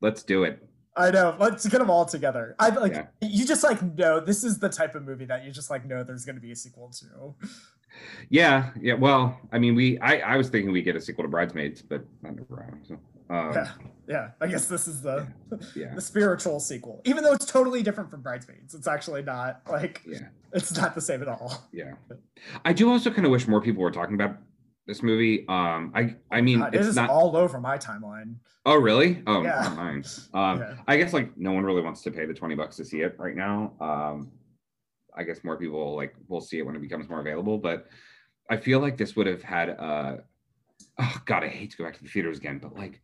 Let's 0.02 0.24
do 0.24 0.44
it. 0.44 0.68
I 0.98 1.10
know. 1.12 1.36
Let's 1.40 1.66
get 1.68 1.78
them 1.78 1.90
all 1.90 2.06
together. 2.06 2.56
I 2.60 2.70
like 2.70 2.94
Yeah. 2.94 3.06
you 3.22 3.46
just 3.46 3.64
like 3.64 3.82
know 3.82 4.20
this 4.20 4.44
is 4.44 4.60
the 4.60 4.70
type 4.70 4.96
of 4.96 5.04
movie 5.06 5.26
that 5.26 5.46
you 5.46 5.52
just 5.52 5.70
like 5.70 5.86
know 5.86 6.04
there's 6.04 6.26
going 6.26 6.36
to 6.36 6.42
be 6.42 6.52
a 6.52 6.56
sequel 6.56 6.92
to. 7.00 7.36
Yeah, 8.30 8.72
yeah. 8.80 8.94
Well, 8.94 9.40
I 9.52 9.60
mean, 9.60 9.76
we 9.76 10.00
I, 10.00 10.20
I 10.20 10.38
was 10.38 10.50
thinking 10.50 10.72
we 10.72 10.82
get 10.82 10.96
a 10.96 11.02
sequel 11.02 11.24
to 11.24 11.30
Bridesmaids, 11.30 11.82
but 11.82 12.04
that 12.24 12.36
never 12.36 12.64
happened. 12.64 12.86
So 12.88 12.98
um, 13.30 13.54
Yeah, 13.54 13.72
yeah. 14.08 14.30
I 14.42 14.48
guess 14.48 14.66
this 14.68 14.88
is 14.88 15.02
the 15.02 15.28
yeah, 15.76 15.94
the 15.94 16.02
spiritual 16.02 16.60
sequel, 16.60 17.02
even 17.06 17.24
though 17.24 17.34
it's 17.34 17.46
totally 17.46 17.84
different 17.84 18.10
from 18.10 18.22
Bridesmaids. 18.22 18.74
It's 18.74 18.88
actually 18.88 19.24
not 19.24 19.62
like 19.70 20.02
yeah, 20.06 20.28
it's 20.54 20.76
not 20.76 20.96
the 20.96 21.02
same 21.02 21.22
at 21.22 21.28
all. 21.28 21.68
yeah. 21.72 21.94
I 22.66 22.74
do 22.74 22.90
also 22.90 23.12
kind 23.12 23.26
of 23.26 23.32
wish 23.32 23.48
more 23.48 23.62
people 23.62 23.82
were 23.84 23.92
talking 23.92 24.16
about 24.16 24.38
this 24.88 25.04
movie. 25.04 25.46
Um, 25.48 25.92
I 25.96 26.16
I 26.32 26.42
mean, 26.42 26.60
God, 26.60 26.76
it's 26.76 26.88
is 26.88 26.96
not. 26.96 27.10
all 27.10 27.36
over 27.36 27.60
my 27.60 27.78
timeline. 27.78 28.36
oh, 28.66 28.76
really? 28.76 29.24
Oh, 29.28 29.44
Yeah. 29.44 29.74
mine. 29.76 30.04
Um, 30.34 30.60
Yeah. 30.60 30.76
I 30.88 30.98
guess 30.98 31.14
like 31.14 31.36
no 31.38 31.52
one 31.52 31.64
really 31.64 31.82
wants 31.82 32.02
to 32.04 32.12
pay 32.12 32.26
the 32.26 32.34
twenty 32.34 32.56
bucks 32.56 32.76
to 32.78 32.86
see 32.86 33.02
it 33.02 33.16
right 33.18 33.36
now. 33.36 33.74
Um, 33.80 34.32
I 35.16 35.24
guess 35.24 35.44
more 35.44 35.58
people 35.58 35.96
like 35.96 36.16
will 36.28 36.42
see 36.42 36.58
it 36.60 36.66
when 36.66 36.76
it 36.76 36.82
becomes 36.82 37.10
more 37.10 37.20
available, 37.20 37.58
but 37.58 37.88
I 38.50 38.58
feel 38.58 38.80
like 38.80 38.98
this 38.98 39.16
would 39.16 39.28
have 39.28 39.44
had 39.44 39.70
uh 39.70 40.18
oh 41.00 41.22
god, 41.26 41.44
I 41.44 41.48
hate 41.48 41.72
to 41.72 41.78
go 41.78 41.84
back 41.84 41.96
to 41.98 42.04
the 42.04 42.10
theaters 42.10 42.38
again, 42.38 42.60
but 42.60 42.76
like 42.76 43.02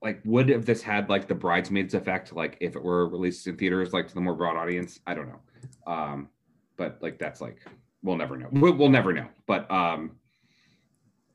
like 0.00 0.20
would 0.24 0.48
have 0.48 0.66
this 0.66 0.82
had 0.82 1.08
like 1.08 1.28
the 1.28 1.34
bridesmaids 1.34 1.94
effect 1.94 2.32
like 2.34 2.56
if 2.60 2.74
it 2.74 2.82
were 2.82 3.08
released 3.08 3.46
in 3.46 3.56
theaters 3.56 3.92
like 3.92 4.08
to 4.08 4.14
the 4.14 4.20
more 4.20 4.34
broad 4.34 4.56
audience 4.56 4.98
i 5.06 5.14
don't 5.14 5.28
know 5.28 5.38
um 5.86 6.28
but 6.76 6.98
like 7.00 7.20
that's 7.20 7.40
like 7.40 7.58
we'll 8.02 8.16
never 8.16 8.36
know 8.36 8.48
we'll, 8.50 8.72
we'll 8.72 8.88
never 8.88 9.12
know 9.12 9.28
but 9.46 9.70
um 9.70 10.10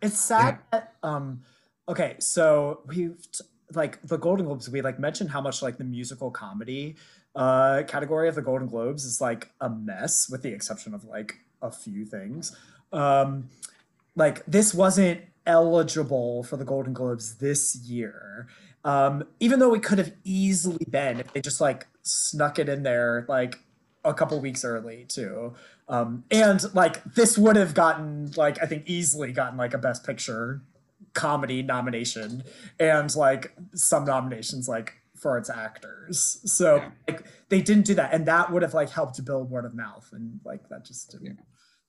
It's 0.01 0.19
sad 0.19 0.59
that 0.71 0.93
um 1.03 1.41
okay, 1.87 2.15
so 2.19 2.81
we've 2.85 3.17
like 3.73 4.01
the 4.01 4.17
Golden 4.17 4.45
Globes, 4.45 4.69
we 4.69 4.81
like 4.81 4.99
mentioned 4.99 5.31
how 5.31 5.41
much 5.41 5.61
like 5.61 5.77
the 5.77 5.83
musical 5.83 6.31
comedy 6.31 6.95
uh 7.35 7.83
category 7.87 8.29
of 8.29 8.35
the 8.35 8.41
Golden 8.41 8.67
Globes 8.67 9.05
is 9.05 9.21
like 9.21 9.51
a 9.61 9.69
mess, 9.69 10.29
with 10.29 10.41
the 10.41 10.53
exception 10.53 10.93
of 10.93 11.03
like 11.03 11.39
a 11.61 11.71
few 11.71 12.05
things. 12.05 12.55
Um, 12.93 13.49
like 14.15 14.45
this 14.45 14.73
wasn't 14.73 15.21
eligible 15.45 16.43
for 16.43 16.57
the 16.57 16.65
Golden 16.65 16.93
Globes 16.93 17.35
this 17.35 17.75
year. 17.75 18.47
Um, 18.83 19.23
even 19.39 19.59
though 19.59 19.73
it 19.73 19.83
could 19.83 19.97
have 19.97 20.13
easily 20.23 20.85
been 20.89 21.19
if 21.19 21.33
they 21.33 21.41
just 21.41 21.59
like 21.59 21.87
snuck 22.03 22.57
it 22.59 22.69
in 22.69 22.83
there 22.83 23.25
like 23.27 23.59
a 24.05 24.13
couple 24.13 24.39
weeks 24.39 24.63
early 24.63 25.05
too. 25.07 25.53
Um, 25.89 26.25
and 26.29 26.61
like 26.75 27.03
this 27.15 27.37
would 27.37 27.55
have 27.55 27.73
gotten 27.73 28.31
like 28.35 28.61
I 28.61 28.65
think 28.65 28.83
easily 28.87 29.31
gotten 29.31 29.57
like 29.57 29.73
a 29.73 29.77
Best 29.77 30.05
Picture 30.05 30.61
comedy 31.13 31.63
nomination 31.63 32.43
and 32.79 33.13
like 33.15 33.53
some 33.73 34.03
nominations 34.05 34.67
like 34.67 34.93
for 35.15 35.37
its 35.37 35.49
actors. 35.49 36.39
So 36.45 36.75
Yeah. 36.77 36.89
like 37.07 37.23
they 37.49 37.61
didn't 37.61 37.85
do 37.85 37.93
that, 37.95 38.13
and 38.13 38.25
that 38.25 38.51
would 38.51 38.61
have 38.63 38.73
like 38.73 38.89
helped 38.89 39.23
build 39.23 39.49
word 39.49 39.65
of 39.65 39.73
mouth, 39.73 40.09
and 40.11 40.39
like 40.43 40.67
that 40.69 40.85
just 40.85 41.11
didn't. 41.11 41.25
Yeah. 41.25 41.33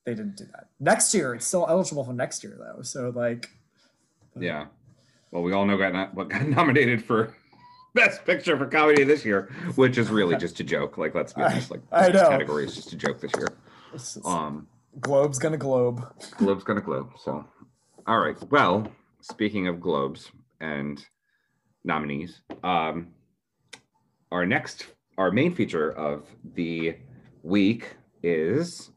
They 0.07 0.15
didn't 0.15 0.37
do 0.37 0.45
that. 0.53 0.69
Next 0.81 1.13
year, 1.13 1.35
it's 1.35 1.47
still 1.47 1.67
eligible 1.69 2.05
for 2.05 2.13
next 2.15 2.43
year 2.45 2.57
though. 2.59 2.83
So 2.83 3.11
like, 3.15 3.51
Yeah. 4.39 4.67
Well, 5.31 5.43
we 5.43 5.53
all 5.53 5.67
know 5.67 5.77
got 5.77 5.93
not, 5.93 6.15
what 6.15 6.29
got 6.31 6.47
nominated 6.49 7.05
for 7.05 7.35
best 7.95 8.25
picture 8.25 8.57
for 8.57 8.67
comedy 8.67 9.03
this 9.03 9.25
year, 9.25 9.51
which 9.75 9.99
is 9.99 10.09
really 10.09 10.37
just 10.39 10.61
a 10.61 10.65
joke. 10.65 10.97
Like, 10.97 11.15
let's 11.15 11.33
be 11.33 11.43
honest. 11.43 11.71
Like, 11.71 11.81
I 11.93 12.09
this 12.11 12.23
know. 12.23 12.29
category 12.31 12.65
is 12.65 12.77
just 12.77 12.93
a 12.93 12.97
joke 12.97 13.21
this 13.21 13.33
year. 13.37 13.49
Um, 14.25 14.67
Globe's 15.01 15.39
gonna 15.39 15.57
globe. 15.57 16.03
Globe's 16.39 16.65
gonna 16.65 16.81
globe. 16.81 17.11
So, 17.23 17.45
all 18.07 18.19
right. 18.19 18.37
Well, 18.51 18.87
speaking 19.21 19.69
of 19.69 19.81
globes 19.81 20.31
and 20.61 21.05
nominees, 21.85 22.41
um, 22.63 23.09
our 24.33 24.45
next, 24.47 24.87
our 25.17 25.31
main 25.31 25.55
feature 25.55 25.91
of 25.93 26.27
the 26.55 26.97
week 27.43 27.97
is 28.23 28.91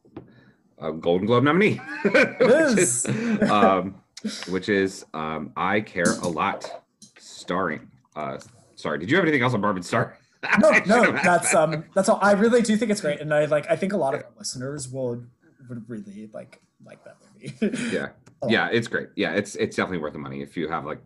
a 0.79 0.91
Golden 0.91 1.27
Globe 1.27 1.43
nominee, 1.43 1.75
which 2.03 2.77
is. 2.77 3.05
um, 3.49 3.95
which 4.47 4.69
is 4.69 5.03
um, 5.13 5.51
I 5.57 5.81
Care 5.81 6.17
a 6.21 6.27
Lot, 6.27 6.71
starring. 7.17 7.89
Uh, 8.15 8.37
sorry, 8.75 8.99
did 8.99 9.09
you 9.09 9.15
have 9.17 9.25
anything 9.25 9.41
else 9.41 9.53
on 9.53 9.61
Barb 9.61 9.77
and 9.77 9.85
Star? 9.85 10.17
No, 10.59 10.71
no, 10.87 11.11
that's 11.11 11.51
that. 11.51 11.55
um, 11.55 11.85
that's 11.93 12.09
all. 12.09 12.19
I 12.21 12.31
really 12.31 12.61
do 12.63 12.75
think 12.75 12.89
it's 12.91 13.01
great, 13.01 13.19
and 13.21 13.31
I 13.33 13.45
like. 13.45 13.69
I 13.69 13.75
think 13.75 13.93
a 13.93 13.97
lot 13.97 14.15
of 14.15 14.21
our 14.23 14.31
listeners 14.39 14.89
would 14.89 15.29
would 15.69 15.87
really 15.89 16.29
like 16.33 16.59
like 16.85 17.03
that 17.03 17.17
movie. 17.21 17.77
yeah 17.95 18.09
yeah 18.47 18.69
it's 18.71 18.87
great 18.87 19.09
yeah 19.15 19.33
it's 19.33 19.55
it's 19.55 19.75
definitely 19.75 19.99
worth 19.99 20.13
the 20.13 20.19
money 20.19 20.41
if 20.41 20.57
you 20.57 20.67
have 20.67 20.85
like 20.85 21.01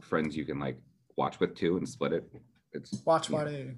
friends 0.00 0.36
you 0.36 0.44
can 0.44 0.58
like 0.58 0.76
watch 1.16 1.38
with 1.40 1.54
too 1.54 1.76
and 1.76 1.88
split 1.88 2.12
it 2.12 2.28
it's 2.72 3.02
Watch 3.04 3.30
party. 3.30 3.72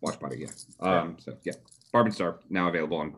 watch 0.00 0.18
party 0.18 0.38
yeah 0.40 0.48
um 0.80 1.16
so 1.18 1.36
yeah 1.44 1.52
Barb 1.92 2.06
and 2.06 2.14
Star 2.14 2.40
now 2.50 2.68
available 2.68 2.96
on 2.98 3.14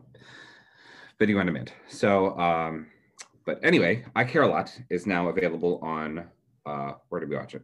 video 1.17 1.39
on 1.39 1.45
demand 1.47 1.71
so 1.87 2.37
um 2.39 2.87
but 3.45 3.59
anyway 3.63 4.05
I 4.15 4.23
Care 4.23 4.43
a 4.43 4.47
Lot 4.47 4.77
is 4.89 5.05
now 5.07 5.29
available 5.29 5.79
on 5.81 6.27
uh 6.65 6.93
where 7.09 7.19
did 7.19 7.29
we 7.29 7.35
watch 7.35 7.55
it 7.55 7.63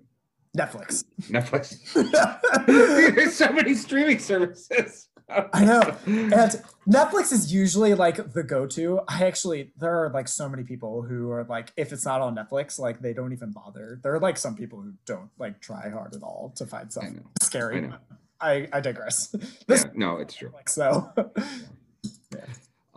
Netflix. 0.56 1.04
Netflix 1.24 2.66
there's 3.16 3.36
so 3.36 3.52
many 3.52 3.74
streaming 3.74 4.20
services 4.20 5.10
I 5.30 5.66
know. 5.66 5.82
And 6.06 6.62
Netflix 6.88 7.32
is 7.32 7.52
usually 7.52 7.94
like 7.94 8.34
the 8.34 8.44
go-to. 8.44 9.02
I 9.08 9.26
actually 9.26 9.72
there 9.78 10.04
are 10.04 10.10
like 10.10 10.28
so 10.28 10.48
many 10.48 10.64
people 10.64 11.02
who 11.02 11.32
are 11.32 11.44
like, 11.46 11.72
if 11.78 11.92
it's 11.92 12.06
not 12.06 12.22
on 12.22 12.36
Netflix, 12.36 12.78
like 12.78 13.00
they 13.02 13.14
don't 13.14 13.34
even 13.34 13.52
bother. 13.52 14.00
There 14.04 14.14
are 14.14 14.20
like 14.20 14.38
some 14.38 14.56
people 14.56 14.82
who 14.82 14.94
don't 15.06 15.30
like 15.40 15.60
try 15.62 15.90
hard 15.90 16.16
at 16.16 16.22
all 16.22 16.54
to 16.58 16.66
find 16.66 16.92
something 16.92 17.24
scary. 17.42 17.88
I. 17.88 17.98
I, 18.42 18.68
I 18.74 18.80
digress. 18.82 19.28
This 19.68 19.86
yeah, 19.86 19.92
no 19.96 20.18
it's 20.18 20.36
true 20.36 20.50
Netflix 20.50 20.76
though. 20.76 21.12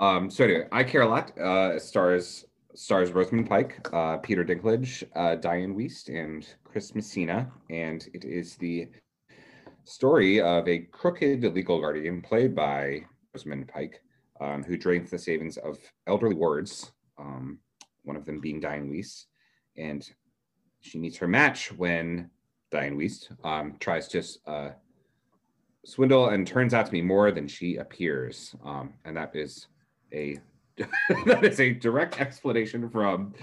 Um, 0.00 0.30
so 0.30 0.44
anyway, 0.44 0.68
I 0.70 0.84
care 0.84 1.02
a 1.02 1.09
lot. 1.09 1.36
Uh, 1.36 1.76
stars 1.76 2.44
stars 2.74 3.11
Rosamund 3.11 3.48
Pike, 3.48 3.88
uh, 3.92 4.18
Peter 4.18 4.44
Dinklage, 4.44 5.02
uh, 5.16 5.36
Dianne 5.36 5.74
Wiest, 5.74 6.09
and 6.09 6.46
Messina, 6.95 7.51
and 7.70 8.09
it 8.14 8.24
is 8.24 8.57
the 8.57 8.89
story 9.85 10.41
of 10.41 10.68
a 10.68 10.79
crooked 10.79 11.43
legal 11.43 11.81
guardian 11.81 12.22
played 12.22 12.55
by 12.55 13.01
Rosamund 13.35 13.66
Pike, 13.66 14.01
um, 14.41 14.62
who 14.62 14.76
drains 14.76 15.11
the 15.11 15.18
savings 15.18 15.57
of 15.57 15.79
elderly 16.07 16.37
wards. 16.37 16.93
Um, 17.18 17.59
one 18.05 18.16
of 18.16 18.24
them 18.24 18.41
being 18.41 18.61
Dianne 18.61 18.89
Wiest, 18.89 19.24
and 19.76 20.09
she 20.81 20.99
meets 20.99 21.16
her 21.16 21.26
match 21.26 21.72
when 21.72 22.31
Dianne 22.72 22.97
Wiest 22.97 23.45
um, 23.45 23.76
tries 23.81 24.07
to 24.09 24.22
uh, 24.47 24.70
swindle 25.85 26.29
and 26.29 26.47
turns 26.47 26.74
out 26.74 26.87
to 26.87 26.93
be 26.93 27.03
more 27.03 27.33
than 27.33 27.49
she 27.49 27.76
appears, 27.76 28.55
um, 28.64 28.95
and 29.05 29.16
that 29.16 29.35
is 29.35 29.66
a 30.12 30.39
that 31.26 31.43
is 31.43 31.59
a 31.59 31.72
direct 31.72 32.20
explanation 32.20 32.89
from 32.89 33.35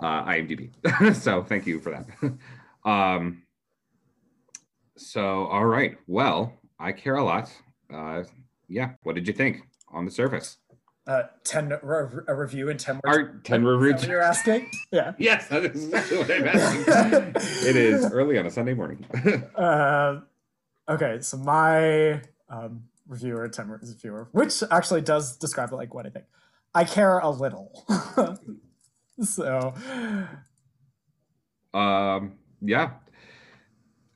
uh, 0.00 0.24
IMDb. 0.24 0.70
so 1.14 1.42
thank 1.42 1.66
you 1.66 1.80
for 1.80 1.90
that. 1.90 2.06
um, 2.84 3.42
so 4.96 5.46
all 5.46 5.64
right, 5.66 5.96
well, 6.06 6.52
I 6.78 6.92
care 6.92 7.16
a 7.16 7.24
lot. 7.24 7.50
Uh, 7.92 8.24
yeah, 8.68 8.92
what 9.02 9.14
did 9.14 9.26
you 9.26 9.32
think 9.34 9.62
on 9.88 10.04
the 10.04 10.10
surface? 10.10 10.58
Uh, 11.06 11.24
ten 11.44 11.68
re- 11.82 12.22
a 12.28 12.34
review 12.34 12.70
in 12.70 12.78
ten 12.78 12.98
words. 13.04 13.18
Our 13.18 13.40
ten 13.44 13.64
reviews. 13.64 14.06
you're 14.06 14.22
asking? 14.22 14.70
Yeah. 14.90 15.12
Yes, 15.18 15.48
that 15.48 15.64
is 15.64 15.84
exactly 15.84 16.18
what 16.18 16.30
I'm 16.30 16.46
asking. 16.46 17.32
it 17.68 17.76
is 17.76 18.06
early 18.06 18.38
on 18.38 18.46
a 18.46 18.50
Sunday 18.50 18.74
morning. 18.74 19.04
Uh, 19.56 20.20
okay, 20.88 21.18
so 21.20 21.36
my 21.38 22.20
um, 22.48 22.84
reviewer, 23.06 23.48
ten 23.48 23.68
words 23.68 23.92
reviewer, 23.92 24.28
which 24.32 24.62
actually 24.70 25.00
does 25.02 25.36
describe 25.36 25.72
like 25.72 25.92
what 25.92 26.06
I 26.06 26.10
think. 26.10 26.24
I 26.74 26.84
care 26.84 27.18
a 27.18 27.28
little. 27.30 27.84
so 29.22 29.74
um, 31.74 32.32
yeah. 32.64 32.90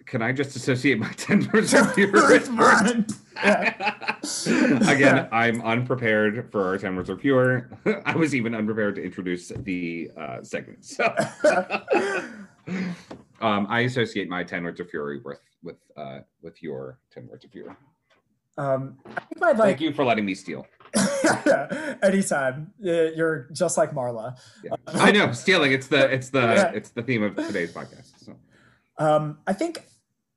Can 0.06 0.22
I 0.22 0.32
just 0.32 0.56
associate 0.56 0.98
my 0.98 1.12
ten 1.16 1.48
words 1.52 1.72
review 1.74 2.10
With 2.12 2.48
with. 2.48 3.12
Yeah. 3.40 4.90
Again, 4.90 5.28
I'm 5.30 5.62
unprepared 5.62 6.50
for 6.50 6.64
our 6.66 6.76
10 6.76 6.96
words 6.96 7.08
reviewer. 7.08 7.70
I 8.04 8.16
was 8.16 8.34
even 8.34 8.52
unprepared 8.52 8.96
to 8.96 9.02
introduce 9.04 9.48
the 9.48 10.10
uh, 10.16 10.42
segment. 10.42 10.84
So 10.84 11.04
um, 13.40 13.66
I 13.70 13.80
associate 13.82 14.28
my 14.28 14.42
10 14.42 14.64
words 14.64 14.80
of 14.80 14.90
fury 14.90 15.20
with 15.24 15.40
with 15.62 15.76
uh, 15.96 16.20
with 16.42 16.60
your 16.64 16.98
10 17.12 17.28
words 17.28 17.44
of 17.44 17.52
fury. 17.52 17.70
um, 18.56 18.98
I 19.06 19.20
think 19.20 19.42
I'd 19.44 19.56
Thank 19.56 19.80
you 19.80 19.92
for 19.92 20.04
letting 20.04 20.24
me 20.24 20.34
steal. 20.34 20.66
anytime. 22.02 22.72
You're 22.78 23.48
just 23.52 23.76
like 23.76 23.92
Marla. 23.92 24.38
Yeah. 24.64 24.74
I 24.86 25.10
know 25.10 25.32
stealing. 25.32 25.72
It's 25.72 25.88
the 25.88 26.12
it's 26.12 26.30
the 26.30 26.40
Yeah. 26.40 26.72
it's 26.74 26.90
the 26.90 27.02
theme 27.02 27.22
of 27.22 27.36
today's 27.36 27.72
podcast. 27.72 28.24
So 28.24 28.36
Um, 28.98 29.38
I 29.46 29.52
think 29.52 29.84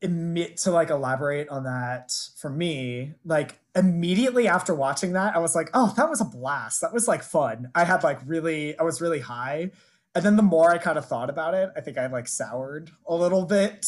to 0.02 0.72
like 0.72 0.89
elaborate 0.89 1.47
on 1.49 1.64
that 1.66 2.12
for 2.38 2.49
me, 2.49 3.14
like 3.24 3.60
immediately 3.76 4.47
after 4.47 4.74
watching 4.74 5.14
that, 5.14 5.36
I 5.36 5.39
was 5.39 5.56
like, 5.56 5.70
oh, 5.74 5.93
that 5.95 6.10
was 6.10 6.22
a 6.22 6.26
blast. 6.26 6.82
That 6.82 6.91
was 6.93 7.08
like 7.08 7.22
fun. 7.24 7.70
I 7.76 7.84
had 7.84 8.04
like 8.04 8.20
really, 8.26 8.78
I 8.80 8.84
was 8.84 8.99
really 8.99 9.20
high. 9.20 9.72
And 10.16 10.26
then 10.26 10.36
the 10.36 10.43
more 10.43 10.72
I 10.72 10.78
kind 10.80 10.97
of 10.97 11.06
thought 11.06 11.30
about 11.30 11.54
it, 11.54 11.70
I 11.78 11.82
think 11.82 11.97
I 11.97 12.08
like 12.08 12.28
soured 12.28 12.91
a 13.08 13.16
little 13.16 13.45
bit. 13.45 13.86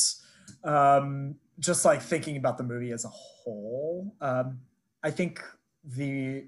Um, 0.63 1.35
just 1.59 1.83
like 1.83 2.01
thinking 2.01 2.37
about 2.37 2.57
the 2.57 2.63
movie 2.63 2.91
as 2.91 3.05
a 3.05 3.09
whole. 3.09 4.15
Um, 4.21 4.59
I 5.03 5.11
think 5.11 5.41
the 5.83 6.45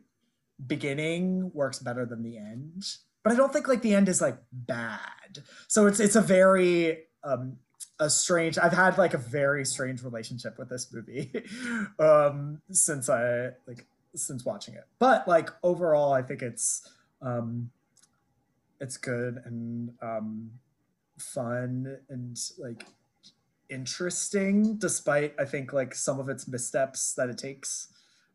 beginning 0.65 1.51
works 1.53 1.79
better 1.79 2.05
than 2.05 2.23
the 2.23 2.37
end, 2.37 2.85
but 3.23 3.33
I 3.33 3.35
don't 3.35 3.51
think 3.51 3.67
like 3.67 3.81
the 3.81 3.93
end 3.93 4.09
is 4.09 4.21
like 4.21 4.37
bad. 4.51 5.43
So 5.67 5.87
it's 5.87 5.99
it's 5.99 6.15
a 6.15 6.21
very 6.21 6.99
um 7.23 7.57
a 7.99 8.09
strange 8.09 8.57
i've 8.57 8.73
had 8.73 8.97
like 8.97 9.13
a 9.13 9.17
very 9.17 9.65
strange 9.65 10.03
relationship 10.03 10.57
with 10.57 10.69
this 10.69 10.91
movie 10.93 11.31
um 11.99 12.61
since 12.71 13.09
i 13.09 13.49
like 13.67 13.85
since 14.15 14.45
watching 14.45 14.73
it 14.73 14.85
but 14.99 15.27
like 15.27 15.49
overall 15.63 16.13
i 16.13 16.21
think 16.21 16.41
it's 16.41 16.89
um 17.21 17.69
it's 18.81 18.97
good 18.97 19.41
and 19.45 19.91
um 20.01 20.51
fun 21.17 21.97
and 22.09 22.37
like 22.57 22.85
interesting 23.69 24.75
despite 24.77 25.33
i 25.39 25.45
think 25.45 25.71
like 25.71 25.95
some 25.95 26.19
of 26.19 26.27
its 26.27 26.47
missteps 26.47 27.13
that 27.13 27.29
it 27.29 27.37
takes 27.37 27.87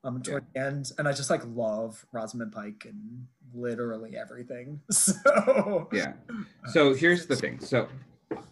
um 0.05 0.23
toward 0.23 0.45
the 0.55 0.61
end 0.61 0.93
and 0.99 1.07
i 1.07 1.13
just 1.13 1.31
like 1.31 1.43
love 1.55 2.07
rosamund 2.13 2.53
pike 2.53 2.87
and 2.89 3.27
literally 3.55 4.17
everything 4.17 4.81
so 4.91 5.89
yeah. 5.93 6.13
So 6.73 6.95
here's 6.95 7.27
the 7.27 7.37
thing. 7.37 7.59
So 7.61 7.89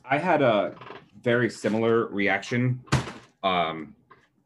I 0.04 0.18
had 0.18 0.42
a 0.42 0.74
very 1.22 1.50
similar 1.50 2.06
reaction 2.06 2.80
um 3.42 3.94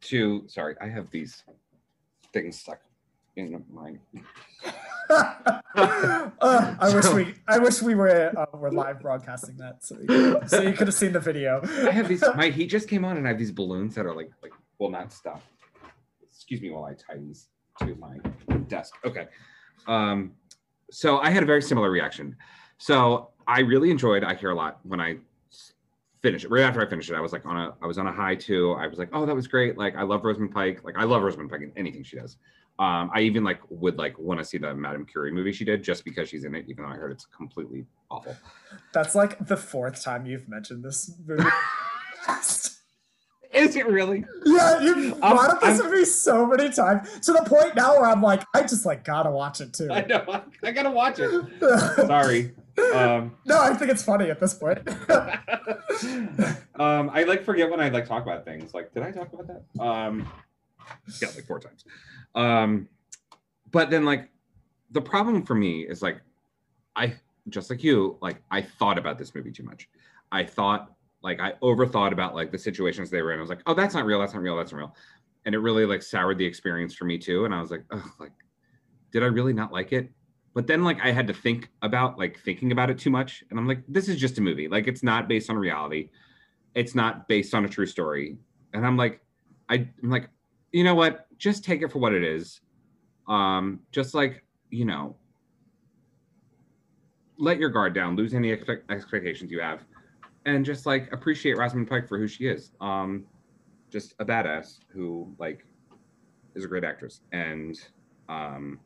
to 0.03 0.45
sorry, 0.49 0.75
I 0.81 0.89
have 0.89 1.11
these 1.11 1.45
things 2.33 2.59
stuck 2.59 2.81
in 3.37 3.65
my. 3.73 3.95
uh, 5.11 5.61
I 5.75 6.93
wish 6.95 7.09
we 7.13 7.35
I 7.47 7.59
wish 7.59 7.83
we 7.83 7.95
were 7.95 8.33
uh, 8.37 8.57
were 8.57 8.73
live 8.73 9.01
broadcasting 9.01 9.57
that 9.59 9.85
so 9.85 9.97
you, 10.01 10.41
so 10.47 10.61
you 10.61 10.73
could 10.73 10.89
have 10.89 10.95
seen 10.95 11.13
the 11.13 11.21
video. 11.21 11.61
I 11.87 11.91
have 11.91 12.09
these. 12.09 12.25
My 12.37 12.49
heat 12.49 12.67
just 12.67 12.89
came 12.89 13.05
on, 13.05 13.17
and 13.17 13.27
I 13.27 13.31
have 13.31 13.39
these 13.39 13.53
balloons 13.53 13.95
that 13.95 14.07
are 14.07 14.15
like 14.15 14.33
like 14.43 14.53
will 14.79 14.91
not 14.91 15.13
stop. 15.13 15.43
Excuse 16.43 16.61
me 16.61 16.71
while 16.71 16.87
I 16.87 17.17
these 17.19 17.47
to 17.79 17.95
my 17.95 18.17
desk. 18.67 18.95
Okay. 19.05 19.29
Um, 19.87 20.33
so 20.91 21.19
I 21.19 21.31
had 21.31 21.45
a 21.45 21.47
very 21.47 21.63
similar 21.63 21.89
reaction. 21.89 22.35
So 22.79 23.29
I 23.47 23.61
really 23.61 23.93
enjoyed 23.93 24.25
I 24.25 24.35
Care 24.35 24.51
a 24.51 24.55
Lot 24.57 24.81
when 24.83 25.01
I 25.01 25.19
finished 26.21 26.45
it. 26.45 26.51
Right 26.51 26.63
after 26.63 26.85
I 26.85 26.91
finished 26.91 27.11
it, 27.11 27.15
I 27.15 27.21
was 27.21 27.33
like 27.33 27.47
on 27.47 27.57
a 27.57 27.75
I 27.81 27.87
was 27.87 27.97
on 27.97 28.09
a 28.09 28.13
high 28.13 28.35
too. 28.35 28.73
I 28.73 28.89
was 28.89 28.99
like, 28.99 29.11
oh, 29.13 29.25
that 29.25 29.37
was 29.37 29.47
great. 29.47 29.79
Like 29.79 29.95
I 29.95 30.03
love 30.03 30.25
Rosamund 30.25 30.53
Pike. 30.53 30.83
Like 30.83 30.97
I 30.99 31.05
love 31.05 31.23
Rosamund 31.23 31.49
Pike 31.49 31.63
in 31.63 31.71
anything 31.77 32.03
she 32.03 32.17
does. 32.17 32.39
Um, 32.81 33.09
I 33.15 33.21
even 33.21 33.45
like 33.45 33.61
would 33.71 33.99
like 33.99 34.19
want 34.19 34.41
to 34.41 34.45
see 34.45 34.59
the 34.59 34.75
Madame 34.75 35.07
Curie 35.07 35.31
movie 35.31 35.53
she 35.53 35.65
did 35.65 35.85
just 35.85 36.05
because 36.05 36.29
she's 36.29 36.43
in 36.43 36.57
it, 36.57 36.65
even 36.67 36.83
though 36.83 36.91
I 36.91 36.97
heard 36.97 37.13
it's 37.13 37.27
completely 37.27 37.87
awful. 38.11 38.37
That's 38.93 39.15
like 39.15 39.47
the 39.47 39.57
fourth 39.57 40.03
time 40.03 40.27
you've 40.27 40.49
mentioned 40.49 40.83
this 40.83 41.13
movie. 41.25 41.45
Is 43.53 43.77
it 43.77 43.87
really? 43.87 44.25
Yeah, 44.47 44.81
you've 44.81 45.13
I'm- 45.23 45.37
brought 45.37 45.51
up 45.51 45.61
this 45.61 45.79
I'm- 45.81 45.91
movie 45.91 46.05
so 46.07 46.47
many 46.47 46.71
times 46.71 47.21
to 47.21 47.33
the 47.33 47.43
point 47.47 47.77
now 47.77 47.93
where 48.01 48.07
I'm 48.09 48.23
like, 48.23 48.43
I 48.55 48.63
just 48.63 48.87
like 48.87 49.05
gotta 49.05 49.31
watch 49.31 49.61
it 49.61 49.73
too. 49.75 49.91
I 49.91 50.03
know. 50.07 50.25
I, 50.29 50.43
I 50.69 50.71
gotta 50.73 50.91
watch 50.91 51.19
it. 51.19 51.31
Sorry. 52.07 52.55
Um, 52.95 53.37
no, 53.45 53.61
I 53.61 53.75
think 53.75 53.91
it's 53.91 54.03
funny 54.03 54.31
at 54.31 54.41
this 54.41 54.55
point. 54.55 54.79
um, 56.81 57.11
I 57.13 57.25
like 57.27 57.45
forget 57.45 57.71
when 57.71 57.81
I 57.81 57.91
like 57.91 58.07
talk 58.07 58.23
about 58.23 58.45
things. 58.45 58.73
Like, 58.73 58.93
did 58.95 59.03
I 59.03 59.11
talk 59.11 59.33
about 59.33 59.47
that? 59.49 59.83
Um, 59.83 60.27
yeah, 61.21 61.29
like 61.35 61.45
four 61.47 61.61
times. 61.61 61.85
Um, 62.35 62.89
but 63.71 63.91
then 63.91 64.05
like 64.07 64.31
the 64.91 65.03
problem 65.03 65.45
for 65.45 65.55
me 65.55 65.83
is 65.83 66.01
like 66.03 66.21
I 66.97 67.15
just 67.49 67.69
like 67.71 67.83
you, 67.85 68.17
like 68.23 68.43
I 68.51 68.63
thought 68.63 68.99
about 68.99 69.19
this 69.19 69.35
movie 69.35 69.53
too 69.53 69.65
much. 69.65 69.89
I 70.31 70.45
thought 70.45 70.93
like 71.23 71.41
I 71.41 71.53
overthought 71.63 72.13
about 72.13 72.35
like 72.35 72.51
the 72.51 72.59
situations 72.59 73.11
they 73.11 73.23
were 73.23 73.33
in. 73.33 73.39
I 73.39 73.41
was 73.41 73.51
like, 73.51 73.63
oh, 73.67 73.75
that's 73.75 73.95
not 73.95 74.05
real. 74.05 74.19
That's 74.19 74.35
not 74.35 74.43
real. 74.43 74.57
That's 74.57 74.73
not 74.73 74.79
real. 74.79 74.97
And 75.45 75.55
it 75.55 75.59
really 75.59 75.87
like 75.87 76.03
soured 76.03 76.39
the 76.39 76.45
experience 76.45 76.95
for 76.95 77.05
me 77.05 77.19
too. 77.19 77.45
And 77.45 77.55
I 77.55 77.61
was 77.61 77.71
like, 77.71 77.85
oh, 77.91 78.13
like, 78.19 78.33
did 79.13 79.23
I 79.23 79.27
really 79.27 79.53
not 79.53 79.73
like 79.73 79.93
it? 79.93 80.11
But 80.55 80.67
then 80.67 80.85
like 80.85 80.99
I 81.03 81.13
had 81.13 81.27
to 81.29 81.35
think 81.35 81.71
about 81.81 82.19
like 82.19 82.39
thinking 82.41 82.73
about 82.73 82.91
it 82.91 82.99
too 82.99 83.11
much. 83.11 83.45
And 83.51 83.59
I'm 83.59 83.67
like, 83.67 83.83
this 83.89 84.09
is 84.09 84.21
just 84.21 84.39
a 84.39 84.41
movie. 84.41 84.69
Like 84.69 84.87
it's 84.87 85.03
not 85.03 85.29
based 85.29 85.49
on 85.49 85.57
reality. 85.57 86.11
It's 86.75 86.95
not 86.95 87.29
based 87.29 87.55
on 87.55 87.65
a 87.65 87.69
true 87.69 87.87
story. 87.87 88.37
And 88.75 88.87
I'm 88.87 88.97
like, 88.97 89.21
I, 89.69 89.89
I'm 90.03 90.11
like, 90.11 90.29
you 90.73 90.85
know 90.85 90.95
what? 90.95 91.27
Just 91.39 91.65
take 91.65 91.83
it 91.83 91.93
for 91.93 91.99
what 91.99 92.13
it 92.13 92.23
is. 92.23 92.61
Um, 93.29 93.81
just 93.93 94.15
like, 94.15 94.45
you 94.71 94.85
know, 94.85 95.17
let 97.39 97.59
your 97.59 97.71
guard 97.71 97.95
down, 97.95 98.17
lose 98.17 98.35
any 98.35 98.51
expect- 98.51 98.91
expectations 98.91 99.51
you 99.51 99.61
have, 99.61 99.85
and 100.47 100.65
just 100.65 100.87
like 100.87 101.13
appreciate 101.13 101.57
Rosamund 101.57 101.89
Pike 101.89 102.09
for 102.09 102.19
who 102.19 102.27
she 102.27 102.47
is. 102.47 102.73
Um, 102.81 103.27
just 103.93 104.15
a 104.19 104.25
badass 104.25 104.79
who 104.89 105.33
like 105.39 105.67
is 106.55 106.65
a 106.65 106.69
great 106.69 106.83
actress. 106.83 107.21
And 107.33 107.79
um 108.29 108.81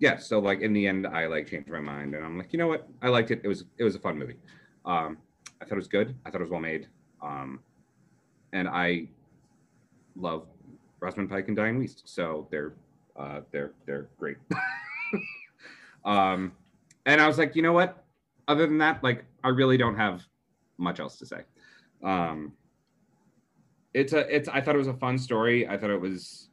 yeah, 0.00 0.16
so 0.16 0.38
like 0.40 0.60
in 0.60 0.72
the 0.72 0.86
end 0.86 1.06
I 1.06 1.26
like 1.26 1.46
changed 1.46 1.70
my 1.70 1.80
mind 1.80 2.14
and 2.14 2.24
I'm 2.24 2.36
like, 2.36 2.52
you 2.52 2.58
know 2.58 2.66
what? 2.66 2.88
I 3.00 3.08
liked 3.08 3.30
it. 3.30 3.40
It 3.44 3.48
was 3.48 3.64
it 3.78 3.84
was 3.84 3.94
a 3.94 4.00
fun 4.00 4.18
movie. 4.18 4.36
Um 4.84 5.18
I 5.60 5.64
thought 5.64 5.74
it 5.74 5.76
was 5.76 5.88
good. 5.88 6.14
I 6.26 6.30
thought 6.30 6.40
it 6.40 6.44
was 6.44 6.50
well 6.50 6.60
made. 6.60 6.88
Um 7.22 7.60
and 8.52 8.68
I 8.68 9.08
love 10.16 10.46
Rosamund 11.00 11.30
Pike 11.30 11.46
and 11.48 11.56
Dianne 11.56 11.78
Wiest. 11.78 12.02
So 12.04 12.48
they're 12.50 12.74
uh 13.16 13.40
they're 13.52 13.72
they're 13.86 14.08
great. 14.18 14.38
um 16.04 16.52
and 17.06 17.20
I 17.20 17.28
was 17.28 17.38
like, 17.38 17.54
you 17.54 17.62
know 17.62 17.72
what? 17.72 18.04
Other 18.48 18.66
than 18.66 18.78
that, 18.78 19.04
like 19.04 19.24
I 19.44 19.48
really 19.50 19.76
don't 19.76 19.96
have 19.96 20.24
much 20.78 20.98
else 20.98 21.18
to 21.18 21.26
say. 21.26 21.42
Um 22.02 22.52
it's 23.94 24.12
a 24.12 24.34
it's 24.34 24.48
I 24.48 24.60
thought 24.60 24.74
it 24.74 24.78
was 24.78 24.88
a 24.88 24.94
fun 24.94 25.18
story. 25.18 25.68
I 25.68 25.76
thought 25.76 25.90
it 25.90 26.00
was 26.00 26.48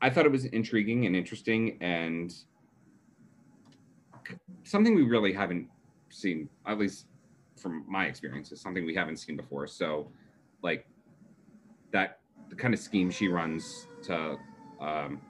I 0.00 0.10
thought 0.10 0.26
it 0.26 0.32
was 0.32 0.46
intriguing 0.46 1.06
and 1.06 1.14
interesting 1.14 1.78
and 1.80 2.34
something 4.64 4.94
we 4.94 5.02
really 5.02 5.32
haven't 5.32 5.68
seen, 6.10 6.48
at 6.66 6.78
least 6.78 7.06
from 7.56 7.84
my 7.88 8.06
experience, 8.06 8.50
is 8.52 8.60
something 8.60 8.84
we 8.84 8.94
haven't 8.94 9.18
seen 9.18 9.36
before. 9.36 9.66
So 9.66 10.10
like 10.62 10.86
that 11.92 12.20
the 12.48 12.56
kind 12.56 12.74
of 12.74 12.80
scheme 12.80 13.10
she 13.10 13.28
runs 13.28 13.86
to 14.04 14.36
um 14.80 15.20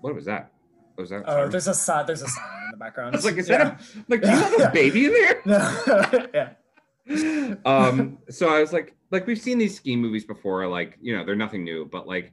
what 0.00 0.14
was 0.14 0.24
that? 0.26 0.51
Was 0.96 1.10
that? 1.10 1.24
oh, 1.26 1.48
there's 1.48 1.68
a 1.68 1.74
si- 1.74 2.02
there's 2.06 2.22
a 2.22 2.28
siren 2.28 2.64
in 2.66 2.70
the 2.72 2.76
background. 2.76 3.14
I 3.14 3.18
was 3.18 3.24
like, 3.24 3.36
is 3.36 3.48
yeah. 3.48 3.64
that 3.64 3.80
a, 3.80 4.04
like 4.08 4.22
do 4.22 4.28
you 4.28 4.36
have 4.36 4.60
a 4.60 4.70
baby 4.70 5.06
in 5.06 5.12
there? 5.12 6.30
yeah. 6.34 7.54
um 7.64 8.18
so 8.30 8.48
i 8.48 8.60
was 8.60 8.72
like 8.72 8.94
like 9.10 9.26
we've 9.26 9.40
seen 9.40 9.58
these 9.58 9.74
scheme 9.74 10.00
movies 10.00 10.24
before 10.24 10.68
like 10.68 10.96
you 11.00 11.16
know 11.16 11.24
they're 11.24 11.34
nothing 11.34 11.64
new 11.64 11.84
but 11.84 12.06
like 12.06 12.32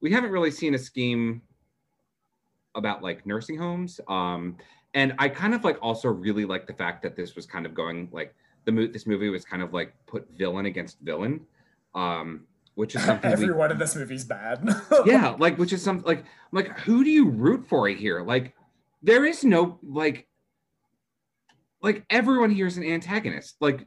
we 0.00 0.10
haven't 0.10 0.32
really 0.32 0.50
seen 0.50 0.74
a 0.74 0.78
scheme 0.78 1.40
about 2.74 3.04
like 3.04 3.24
nursing 3.24 3.56
homes 3.56 4.00
um 4.08 4.56
and 4.94 5.14
i 5.20 5.28
kind 5.28 5.54
of 5.54 5.62
like 5.62 5.78
also 5.80 6.08
really 6.08 6.44
like 6.44 6.66
the 6.66 6.72
fact 6.72 7.02
that 7.02 7.14
this 7.14 7.36
was 7.36 7.46
kind 7.46 7.64
of 7.64 7.72
going 7.72 8.08
like 8.10 8.34
the 8.64 8.72
mo- 8.72 8.88
this 8.88 9.06
movie 9.06 9.28
was 9.28 9.44
kind 9.44 9.62
of 9.62 9.72
like 9.72 9.94
put 10.06 10.28
villain 10.36 10.66
against 10.66 10.98
villain 11.02 11.40
um 11.94 12.44
which 12.74 12.94
is 12.94 13.02
something 13.04 13.30
we, 13.30 13.32
Everyone 13.32 13.70
in 13.70 13.78
this 13.78 13.96
movie's 13.96 14.24
bad. 14.24 14.68
yeah 15.06 15.34
like 15.38 15.58
which 15.58 15.72
is 15.72 15.82
something 15.82 16.06
like 16.06 16.24
like 16.52 16.78
who 16.80 17.04
do 17.04 17.10
you 17.10 17.28
root 17.28 17.66
for 17.66 17.88
here 17.88 18.22
like 18.22 18.54
there 19.02 19.24
is 19.24 19.44
no 19.44 19.78
like 19.82 20.26
like 21.82 22.04
everyone 22.10 22.50
here 22.50 22.66
is 22.66 22.76
an 22.76 22.84
antagonist 22.84 23.56
like 23.60 23.86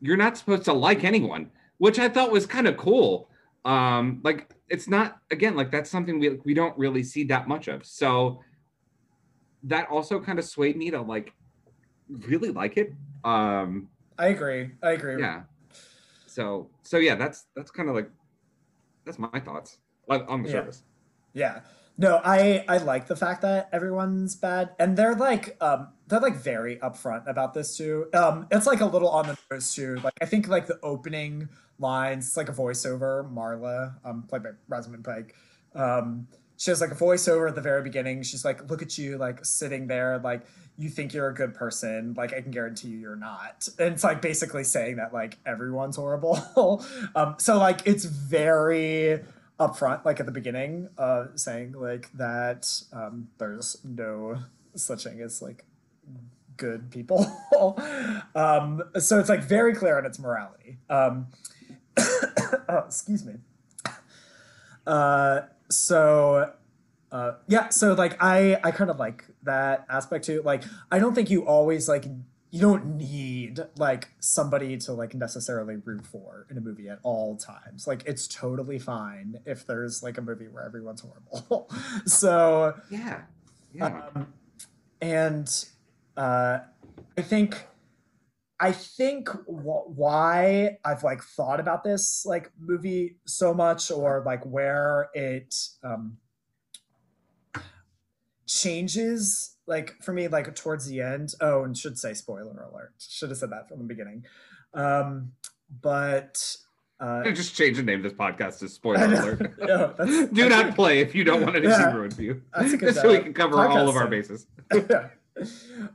you're 0.00 0.16
not 0.16 0.36
supposed 0.36 0.64
to 0.64 0.72
like 0.72 1.04
anyone 1.04 1.50
which 1.78 1.98
i 1.98 2.08
thought 2.08 2.32
was 2.32 2.46
kind 2.46 2.66
of 2.66 2.76
cool 2.76 3.28
um 3.64 4.20
like 4.24 4.50
it's 4.68 4.88
not 4.88 5.18
again 5.30 5.54
like 5.54 5.70
that's 5.70 5.90
something 5.90 6.18
we 6.18 6.30
we 6.44 6.54
don't 6.54 6.76
really 6.76 7.04
see 7.04 7.22
that 7.24 7.46
much 7.46 7.68
of 7.68 7.86
so 7.86 8.40
that 9.62 9.88
also 9.88 10.18
kind 10.18 10.38
of 10.40 10.44
swayed 10.44 10.76
me 10.76 10.90
to 10.90 11.00
like 11.00 11.32
really 12.08 12.50
like 12.50 12.76
it 12.76 12.92
um 13.24 13.88
I 14.18 14.28
agree. 14.28 14.70
I 14.82 14.90
agree. 14.92 15.18
yeah 15.18 15.42
so 16.32 16.68
so 16.82 16.96
yeah 16.96 17.14
that's 17.14 17.46
that's 17.54 17.70
kind 17.70 17.88
of 17.88 17.94
like 17.94 18.10
that's 19.04 19.18
my 19.18 19.38
thoughts 19.40 19.78
on 20.08 20.42
the 20.42 20.48
Yeah. 20.48 20.52
surface 20.54 20.82
Yeah. 21.34 21.60
No, 21.98 22.20
I 22.24 22.64
I 22.68 22.78
like 22.78 23.06
the 23.06 23.16
fact 23.16 23.42
that 23.42 23.68
everyone's 23.70 24.34
bad, 24.34 24.70
and 24.78 24.96
they're 24.96 25.14
like 25.14 25.56
um 25.60 25.88
they're 26.08 26.20
like 26.20 26.36
very 26.36 26.76
upfront 26.76 27.28
about 27.28 27.52
this 27.52 27.76
too. 27.76 28.06
Um, 28.14 28.46
it's 28.50 28.66
like 28.66 28.80
a 28.80 28.86
little 28.86 29.10
on 29.10 29.26
the 29.28 29.36
nose 29.50 29.74
too. 29.74 29.96
Like 30.02 30.14
I 30.20 30.24
think 30.24 30.48
like 30.48 30.66
the 30.66 30.78
opening 30.82 31.50
lines, 31.78 32.26
it's 32.28 32.36
like 32.36 32.48
a 32.48 32.52
voiceover. 32.52 33.30
Marla, 33.30 33.94
um, 34.04 34.22
played 34.22 34.42
by 34.42 34.50
Rosamund 34.68 35.04
Pike. 35.04 35.34
Um, 35.74 36.26
she 36.56 36.70
has 36.70 36.80
like 36.80 36.92
a 36.92 36.94
voiceover 36.94 37.48
at 37.48 37.54
the 37.54 37.60
very 37.60 37.82
beginning. 37.82 38.22
She's 38.22 38.44
like, 38.44 38.70
"Look 38.70 38.80
at 38.82 38.96
you, 38.96 39.18
like 39.18 39.44
sitting 39.44 39.86
there, 39.86 40.18
like 40.18 40.42
you 40.78 40.88
think 40.88 41.12
you're 41.12 41.28
a 41.28 41.34
good 41.34 41.54
person. 41.54 42.14
Like 42.16 42.32
I 42.32 42.40
can 42.40 42.50
guarantee 42.50 42.88
you, 42.88 42.98
you're 42.98 43.16
not." 43.16 43.68
And 43.78 43.94
it's 43.94 44.04
like 44.04 44.22
basically 44.22 44.64
saying 44.64 44.96
that 44.96 45.12
like 45.12 45.38
everyone's 45.46 45.96
horrible. 45.96 46.84
um, 47.14 47.36
so 47.38 47.58
like 47.58 47.86
it's 47.86 48.04
very 48.04 49.20
upfront, 49.58 50.04
like 50.04 50.20
at 50.20 50.26
the 50.26 50.32
beginning, 50.32 50.88
uh, 50.98 51.26
saying 51.34 51.72
like 51.72 52.10
that 52.14 52.82
um, 52.92 53.28
there's 53.38 53.78
no 53.84 54.38
such 54.74 55.04
thing 55.04 55.20
as 55.20 55.42
like 55.42 55.64
good 56.56 56.90
people. 56.90 57.26
um, 58.34 58.82
so 58.98 59.18
it's 59.18 59.28
like 59.28 59.42
very 59.42 59.74
clear 59.74 59.98
on 59.98 60.06
its 60.06 60.18
morality. 60.18 60.78
Um, 60.88 61.28
oh, 61.98 62.82
excuse 62.86 63.24
me. 63.24 63.34
Uh, 64.86 65.42
so 65.70 66.52
uh, 67.12 67.34
yeah, 67.46 67.68
so 67.68 67.92
like 67.92 68.16
I 68.20 68.58
I 68.64 68.70
kind 68.70 68.90
of 68.90 68.98
like 68.98 69.24
that 69.42 69.86
aspect 69.90 70.24
too. 70.24 70.42
Like 70.42 70.64
I 70.90 70.98
don't 70.98 71.14
think 71.14 71.30
you 71.30 71.46
always 71.46 71.88
like 71.88 72.06
you 72.50 72.60
don't 72.60 72.96
need 72.96 73.60
like 73.76 74.08
somebody 74.18 74.76
to 74.78 74.92
like 74.92 75.14
necessarily 75.14 75.76
root 75.76 76.06
for 76.06 76.46
in 76.50 76.56
a 76.56 76.60
movie 76.60 76.88
at 76.88 76.98
all 77.02 77.36
times. 77.36 77.86
Like 77.86 78.02
it's 78.06 78.26
totally 78.26 78.78
fine 78.78 79.40
if 79.44 79.66
there's 79.66 80.02
like 80.02 80.16
a 80.16 80.22
movie 80.22 80.48
where 80.48 80.64
everyone's 80.64 81.02
horrible. 81.02 81.70
so 82.06 82.74
yeah 82.90 83.22
yeah 83.72 84.02
um, 84.14 84.32
and 85.02 85.66
uh, 86.16 86.60
I 87.18 87.22
think 87.22 87.66
I 88.58 88.72
think 88.72 89.28
wh- 89.28 89.90
why 89.98 90.78
I've 90.84 91.02
like 91.02 91.22
thought 91.22 91.58
about 91.58 91.84
this 91.84 92.24
like 92.24 92.50
movie 92.58 93.16
so 93.26 93.52
much, 93.52 93.90
or 93.90 94.22
like 94.24 94.44
where 94.44 95.10
it 95.14 95.54
um, 95.82 96.16
changes 98.46 99.56
like 99.66 99.94
for 100.02 100.12
me 100.12 100.28
like 100.28 100.54
towards 100.54 100.86
the 100.86 101.00
end. 101.00 101.34
Oh, 101.40 101.64
and 101.64 101.76
should 101.76 101.98
say 101.98 102.14
spoiler 102.14 102.62
alert. 102.70 102.92
Should 102.98 103.30
have 103.30 103.38
said 103.38 103.50
that 103.50 103.68
from 103.68 103.78
the 103.78 103.84
beginning. 103.84 104.24
Um, 104.74 105.32
but 105.80 106.56
Uh, 107.00 107.30
just 107.32 107.54
change 107.56 107.76
the 107.76 107.82
name 107.82 107.98
of 107.98 108.02
this 108.04 108.12
podcast 108.12 108.58
to 108.60 108.68
spoiler 108.80 109.04
alert. 109.04 109.38
that's- 109.58 110.28
Do 110.32 110.48
not 110.48 110.74
play 110.74 111.00
if 111.00 111.14
you 111.14 111.24
don't 111.24 111.42
want 111.42 111.56
anything 111.56 111.78
Yeah. 111.80 111.92
ruined 111.94 112.14
for 112.14 112.22
you. 112.22 112.42
That's 112.56 112.72
a 112.72 112.76
good, 112.76 112.94
so 113.02 113.08
we 113.10 113.18
can 113.20 113.34
cover 113.34 113.56
all 113.58 113.88
of 113.88 113.96
our 113.96 114.06
bases. 114.08 114.46
yeah. 114.72 115.08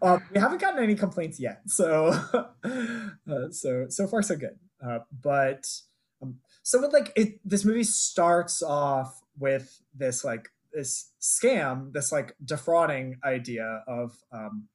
Um, 0.01 0.21
we 0.33 0.39
haven't 0.39 0.59
gotten 0.59 0.83
any 0.83 0.95
complaints 0.95 1.39
yet, 1.39 1.61
so 1.67 2.07
uh, 2.63 3.49
so 3.51 3.85
so 3.87 4.07
far 4.07 4.21
so 4.23 4.35
good. 4.35 4.57
Uh, 4.83 4.99
but 5.21 5.67
um, 6.21 6.39
so 6.63 6.81
with 6.81 6.91
like 6.91 7.13
it, 7.15 7.39
this 7.45 7.63
movie 7.63 7.83
starts 7.83 8.63
off 8.63 9.21
with 9.37 9.79
this 9.95 10.23
like 10.25 10.49
this 10.77 11.11
scam, 11.19 11.91
this 11.91 12.11
like 12.11 12.35
defrauding 12.45 13.17
idea 13.25 13.83
of 13.87 14.11
um, 14.31 14.67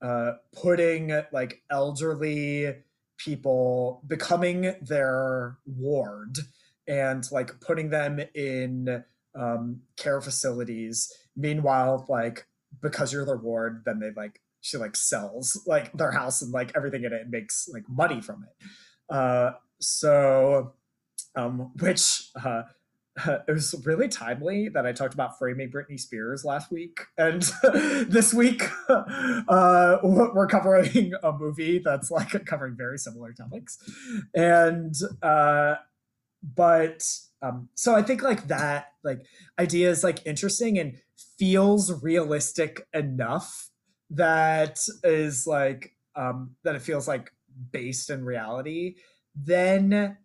uh, 0.00 0.32
putting 0.54 1.10
like 1.32 1.62
elderly 1.68 2.72
people 3.18 4.04
becoming 4.06 4.76
their 4.80 5.58
ward 5.66 6.38
and 6.86 7.24
like 7.32 7.60
putting 7.60 7.90
them 7.90 8.20
in 8.36 9.02
um, 9.34 9.80
care 9.96 10.20
facilities. 10.20 11.12
Meanwhile, 11.36 12.06
like 12.08 12.46
because 12.80 13.12
you're 13.12 13.26
their 13.26 13.36
ward, 13.36 13.82
then 13.84 13.98
they 13.98 14.10
like 14.16 14.40
she 14.60 14.76
like 14.76 14.94
sells 14.94 15.60
like 15.66 15.92
their 15.92 16.12
house 16.12 16.40
and 16.40 16.52
like 16.52 16.70
everything 16.76 17.02
in 17.02 17.12
it 17.12 17.22
and 17.22 17.30
makes 17.30 17.68
like 17.72 17.84
money 17.88 18.20
from 18.20 18.44
it. 18.44 19.14
Uh, 19.14 19.52
so, 19.80 20.74
um, 21.34 21.72
which 21.80 22.30
uh, 22.44 22.62
it 23.26 23.52
was 23.52 23.74
really 23.84 24.08
timely 24.08 24.68
that 24.68 24.86
I 24.86 24.92
talked 24.92 25.14
about 25.14 25.38
framing 25.38 25.70
Britney 25.70 25.98
Spears 25.98 26.44
last 26.44 26.70
week, 26.70 27.00
and 27.16 27.42
this 28.08 28.34
week 28.34 28.64
uh, 28.88 29.98
we're 30.02 30.46
covering 30.46 31.12
a 31.22 31.32
movie 31.32 31.78
that's 31.78 32.10
like 32.10 32.44
covering 32.46 32.76
very 32.76 32.98
similar 32.98 33.32
topics, 33.32 33.78
and 34.34 34.94
uh, 35.22 35.76
but 36.42 37.02
um, 37.42 37.68
so 37.74 37.94
I 37.94 38.02
think 38.02 38.22
like 38.22 38.48
that 38.48 38.88
like 39.02 39.24
idea 39.58 39.90
is 39.90 40.04
like 40.04 40.26
interesting 40.26 40.78
and 40.78 40.98
feels 41.38 42.02
realistic 42.02 42.86
enough 42.92 43.70
that 44.10 44.78
is 45.02 45.46
like 45.46 45.92
um 46.14 46.54
that 46.64 46.74
it 46.74 46.82
feels 46.82 47.08
like 47.08 47.30
based 47.72 48.10
in 48.10 48.24
reality. 48.24 48.96
Then 49.34 50.18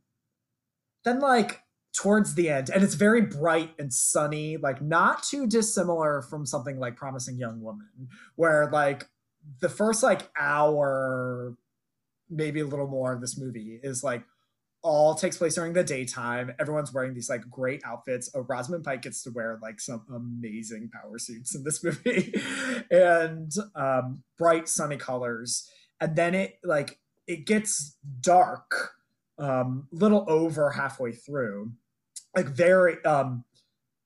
then 1.03 1.19
like 1.19 1.61
towards 1.93 2.35
the 2.35 2.49
end 2.49 2.69
and 2.69 2.83
it's 2.83 2.93
very 2.93 3.21
bright 3.21 3.71
and 3.77 3.93
sunny 3.93 4.55
like 4.55 4.81
not 4.81 5.23
too 5.23 5.45
dissimilar 5.45 6.21
from 6.21 6.45
something 6.45 6.79
like 6.79 6.95
promising 6.95 7.37
young 7.37 7.61
woman 7.61 8.07
where 8.35 8.69
like 8.71 9.09
the 9.59 9.67
first 9.67 10.01
like 10.01 10.29
hour 10.39 11.53
maybe 12.29 12.61
a 12.61 12.65
little 12.65 12.87
more 12.87 13.11
of 13.11 13.19
this 13.19 13.37
movie 13.37 13.79
is 13.83 14.03
like 14.03 14.23
all 14.83 15.13
takes 15.13 15.37
place 15.37 15.55
during 15.55 15.73
the 15.73 15.83
daytime. 15.83 16.53
Everyone's 16.59 16.93
wearing 16.93 17.13
these 17.13 17.29
like 17.29 17.49
great 17.49 17.81
outfits. 17.85 18.31
Oh, 18.33 18.41
Rosamund 18.41 18.83
Pike 18.83 19.03
gets 19.03 19.21
to 19.23 19.31
wear 19.31 19.59
like 19.61 19.79
some 19.79 20.03
amazing 20.13 20.89
power 20.89 21.19
suits 21.19 21.53
in 21.55 21.63
this 21.63 21.83
movie, 21.83 22.33
and 22.89 23.51
um, 23.75 24.23
bright 24.37 24.67
sunny 24.67 24.97
colors. 24.97 25.69
And 25.99 26.15
then 26.15 26.33
it 26.33 26.57
like 26.63 26.99
it 27.27 27.45
gets 27.45 27.95
dark, 28.21 28.93
um, 29.37 29.87
little 29.91 30.25
over 30.27 30.71
halfway 30.71 31.11
through, 31.11 31.71
like 32.35 32.47
very 32.47 33.03
um, 33.03 33.43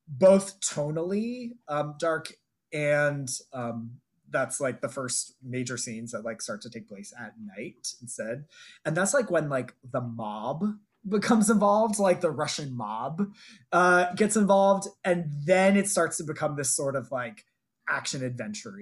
both 0.07 0.59
tonally 0.61 1.51
um, 1.67 1.95
dark 1.99 2.33
and 2.73 3.29
um, 3.53 3.91
that's 4.29 4.59
like 4.59 4.81
the 4.81 4.89
first 4.89 5.35
major 5.43 5.77
scenes 5.77 6.11
that 6.11 6.25
like 6.25 6.41
start 6.41 6.61
to 6.61 6.69
take 6.69 6.87
place 6.87 7.13
at 7.19 7.33
night 7.39 7.87
instead. 8.01 8.45
And 8.83 8.95
that's 8.95 9.13
like 9.13 9.31
when 9.31 9.49
like 9.49 9.73
the 9.91 10.01
mob 10.01 10.65
becomes 11.07 11.51
involved 11.51 11.99
like 11.99 12.19
the 12.19 12.31
russian 12.31 12.75
mob 12.75 13.31
uh 13.71 14.11
gets 14.15 14.35
involved 14.35 14.87
and 15.03 15.25
then 15.45 15.77
it 15.77 15.87
starts 15.87 16.17
to 16.17 16.23
become 16.23 16.55
this 16.55 16.75
sort 16.75 16.95
of 16.95 17.11
like 17.11 17.45
action 17.87 18.23
adventure 18.23 18.75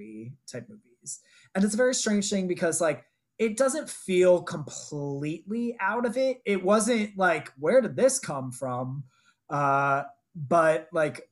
type 0.50 0.66
movies. 0.68 1.20
And 1.54 1.64
it's 1.64 1.74
a 1.74 1.78
very 1.78 1.94
strange 1.94 2.30
thing 2.30 2.48
because 2.48 2.80
like 2.80 3.04
it 3.38 3.56
doesn't 3.56 3.90
feel 3.90 4.42
completely 4.42 5.76
out 5.80 6.06
of 6.06 6.16
it. 6.16 6.40
It 6.46 6.62
wasn't 6.64 7.16
like 7.18 7.52
where 7.58 7.80
did 7.80 7.96
this 7.96 8.18
come 8.18 8.52
from 8.52 9.04
uh 9.50 10.04
but 10.34 10.88
like 10.92 11.28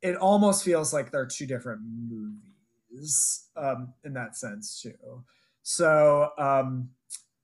it 0.00 0.16
almost 0.16 0.64
feels 0.64 0.92
like 0.92 1.10
they're 1.10 1.26
two 1.26 1.46
different 1.46 1.80
movies 1.82 3.48
um 3.56 3.94
in 4.04 4.12
that 4.14 4.36
sense 4.36 4.80
too. 4.80 5.24
So 5.62 6.30
um 6.38 6.90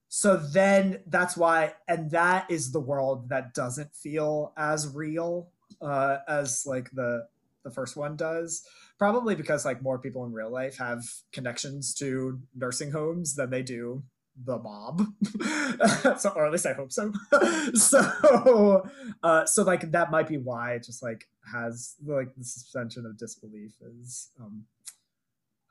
so 0.09 0.37
then 0.37 1.01
that's 1.07 1.37
why 1.37 1.75
and 1.87 2.11
that 2.11 2.51
is 2.51 2.73
the 2.73 2.81
world 2.81 3.29
that 3.29 3.55
doesn't 3.55 3.95
feel 3.95 4.53
as 4.57 4.95
real 4.95 5.51
uh 5.81 6.19
as 6.29 6.65
like 6.67 6.91
the 6.93 7.27
the 7.65 7.71
first 7.71 7.97
one 7.97 8.17
does. 8.17 8.63
Probably 8.99 9.35
because 9.35 9.65
like 9.65 9.83
more 9.83 9.99
people 9.99 10.25
in 10.25 10.33
real 10.33 10.51
life 10.51 10.79
have 10.79 11.05
connections 11.33 11.95
to 11.95 12.41
nursing 12.55 12.91
homes 12.91 13.35
than 13.35 13.51
they 13.51 13.63
do 13.63 14.03
the 14.45 14.59
mob. 14.59 15.03
So 16.19 16.31
or 16.31 16.47
at 16.47 16.53
least 16.53 16.67
i 16.67 16.73
hope 16.73 16.93
so. 16.93 17.13
So 17.75 18.89
uh 19.23 19.45
so 19.45 19.63
like 19.63 19.91
that 19.93 20.11
might 20.11 20.29
be 20.29 20.39
why 20.39 20.73
it 20.75 20.85
just 20.85 21.03
like 21.03 21.29
has 21.53 21.95
like 22.05 22.35
the 22.37 22.45
suspension 22.45 23.07
of 23.07 23.17
disbelief 23.17 23.75
is 23.81 24.31
um 24.41 24.65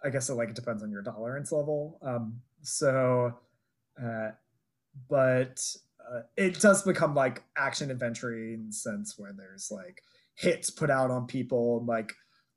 i 0.03 0.09
guess 0.09 0.29
it 0.29 0.35
like 0.35 0.53
depends 0.53 0.83
on 0.83 0.91
your 0.91 1.01
tolerance 1.03 1.51
level. 1.51 1.99
Um 2.01 2.41
so 2.61 3.33
uh 4.01 4.31
but 5.09 5.61
uh, 6.11 6.21
it 6.37 6.59
does 6.59 6.83
become 6.83 7.13
like 7.13 7.43
action 7.57 7.91
adventure 7.91 8.33
in 8.33 8.71
sense 8.71 9.15
where 9.17 9.33
there's 9.35 9.69
like 9.71 10.01
hits 10.35 10.69
put 10.69 10.89
out 10.89 11.11
on 11.11 11.27
people 11.27 11.79
and 11.79 11.87
like 11.87 12.13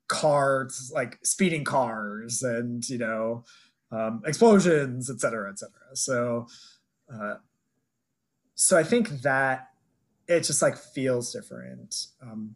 cars 0.07 0.91
like 0.93 1.17
speeding 1.23 1.63
cars 1.63 2.43
and 2.43 2.87
you 2.89 2.97
know 2.97 3.43
um, 3.91 4.21
explosions 4.25 5.09
etc 5.09 5.19
cetera, 5.19 5.51
etc 5.51 5.71
cetera. 5.71 5.95
so 5.95 6.47
uh, 7.13 7.35
so 8.55 8.77
i 8.77 8.83
think 8.83 9.09
that 9.21 9.69
it 10.27 10.41
just 10.41 10.61
like 10.61 10.77
feels 10.77 11.31
different 11.31 12.07
um, 12.21 12.55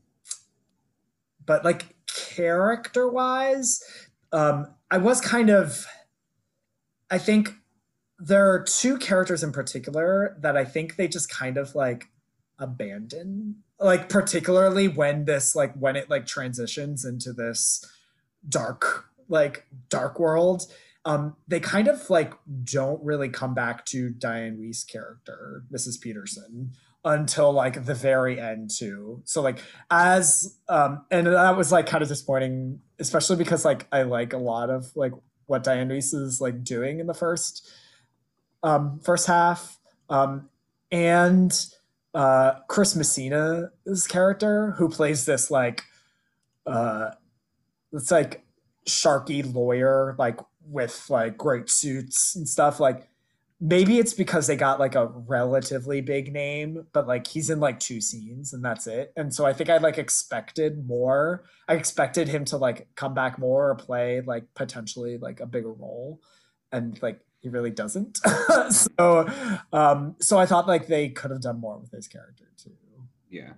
but 1.46 1.64
like 1.64 1.96
character 2.08 3.08
wise 3.08 3.84
um, 4.32 4.74
i 4.92 4.98
was 4.98 5.22
kind 5.22 5.50
of 5.50 5.86
i 7.10 7.18
think 7.18 7.54
there 8.18 8.50
are 8.50 8.64
two 8.64 8.98
characters 8.98 9.44
in 9.44 9.52
particular 9.52 10.38
that 10.40 10.56
i 10.56 10.64
think 10.64 10.96
they 10.96 11.08
just 11.08 11.30
kind 11.30 11.58
of 11.58 11.76
like 11.76 12.08
abandon 12.60 13.56
like 13.80 14.08
particularly 14.08 14.88
when 14.88 15.26
this 15.26 15.56
like 15.56 15.74
when 15.76 15.96
it 15.96 16.10
like 16.10 16.26
transitions 16.26 17.04
into 17.04 17.34
this 17.34 17.86
dark 18.48 19.10
like 19.28 19.66
dark 19.90 20.20
world 20.20 20.72
um 21.06 21.36
they 21.48 21.60
kind 21.60 21.88
of 21.88 22.10
like 22.10 22.34
don't 22.64 23.04
really 23.04 23.30
come 23.30 23.54
back 23.54 23.86
to 23.86 24.10
Dianne 24.12 24.58
Wiest's 24.58 24.84
character 24.84 25.64
mrs 25.74 26.00
peterson 26.00 26.72
until 27.04 27.52
like 27.52 27.86
the 27.86 27.94
very 27.94 28.40
end 28.40 28.72
too. 28.76 29.22
So 29.26 29.42
like 29.42 29.60
as 29.92 30.58
um 30.68 31.06
and 31.12 31.28
that 31.28 31.56
was 31.56 31.72
like 31.72 31.86
kind 31.86 32.02
of 32.02 32.10
disappointing 32.10 32.80
especially 32.98 33.36
because 33.36 33.64
like 33.64 33.86
i 33.92 34.02
like 34.02 34.34
a 34.34 34.38
lot 34.38 34.70
of 34.70 34.88
like 34.96 35.12
what 35.46 35.64
Dianne 35.64 35.90
Wiest 35.92 36.16
is 36.16 36.42
like 36.42 36.64
doing 36.64 37.00
in 37.00 37.08
the 37.08 37.14
first 37.14 37.70
um 38.64 39.00
first 39.04 39.28
half. 39.28 39.80
Um 40.10 40.50
and 40.92 41.52
uh, 42.16 42.54
Chris 42.70 42.96
Messina's 42.96 44.08
character, 44.08 44.72
who 44.78 44.88
plays 44.88 45.26
this 45.26 45.52
like, 45.52 45.84
uh, 46.66 47.12
it's 47.92 48.10
like 48.10 48.46
sharky 48.88 49.54
lawyer, 49.54 50.16
like 50.18 50.40
with 50.68 51.10
like 51.10 51.38
great 51.38 51.70
suits 51.70 52.36
and 52.36 52.48
stuff. 52.48 52.80
Like 52.80 53.08
maybe 53.60 53.98
it's 54.00 54.14
because 54.14 54.48
they 54.48 54.56
got 54.56 54.80
like 54.80 54.96
a 54.96 55.08
relatively 55.08 56.02
big 56.02 56.34
name, 56.34 56.86
but 56.94 57.08
like 57.08 57.28
he's 57.28 57.50
in 57.50 57.60
like 57.60 57.80
two 57.80 58.02
scenes 58.02 58.54
and 58.54 58.64
that's 58.64 58.88
it. 58.88 59.14
And 59.16 59.34
so 59.34 59.46
I 59.46 59.54
think 59.54 59.70
I 59.70 59.78
like 59.78 59.98
expected 59.98 60.88
more. 60.88 61.44
I 61.68 61.76
expected 61.76 62.28
him 62.28 62.46
to 62.46 62.58
like 62.58 62.88
come 62.96 63.14
back 63.14 63.40
more 63.40 63.70
or 63.70 63.76
play 63.76 64.22
like 64.22 64.46
potentially 64.54 65.18
like 65.18 65.40
a 65.40 65.46
bigger 65.46 65.72
role, 65.72 66.22
and 66.72 67.02
like 67.02 67.20
he 67.40 67.50
really 67.50 67.72
doesn't. 67.72 68.20
so 68.70 69.30
um 69.72 70.16
so 70.20 70.38
I 70.38 70.46
thought 70.46 70.68
like 70.68 70.88
they 70.88 71.10
could 71.10 71.32
have 71.32 71.42
done 71.42 71.60
more 71.60 71.78
with 71.78 71.92
his 71.92 72.08
character 72.08 72.46
too. 72.58 72.72
Yeah. 73.30 73.54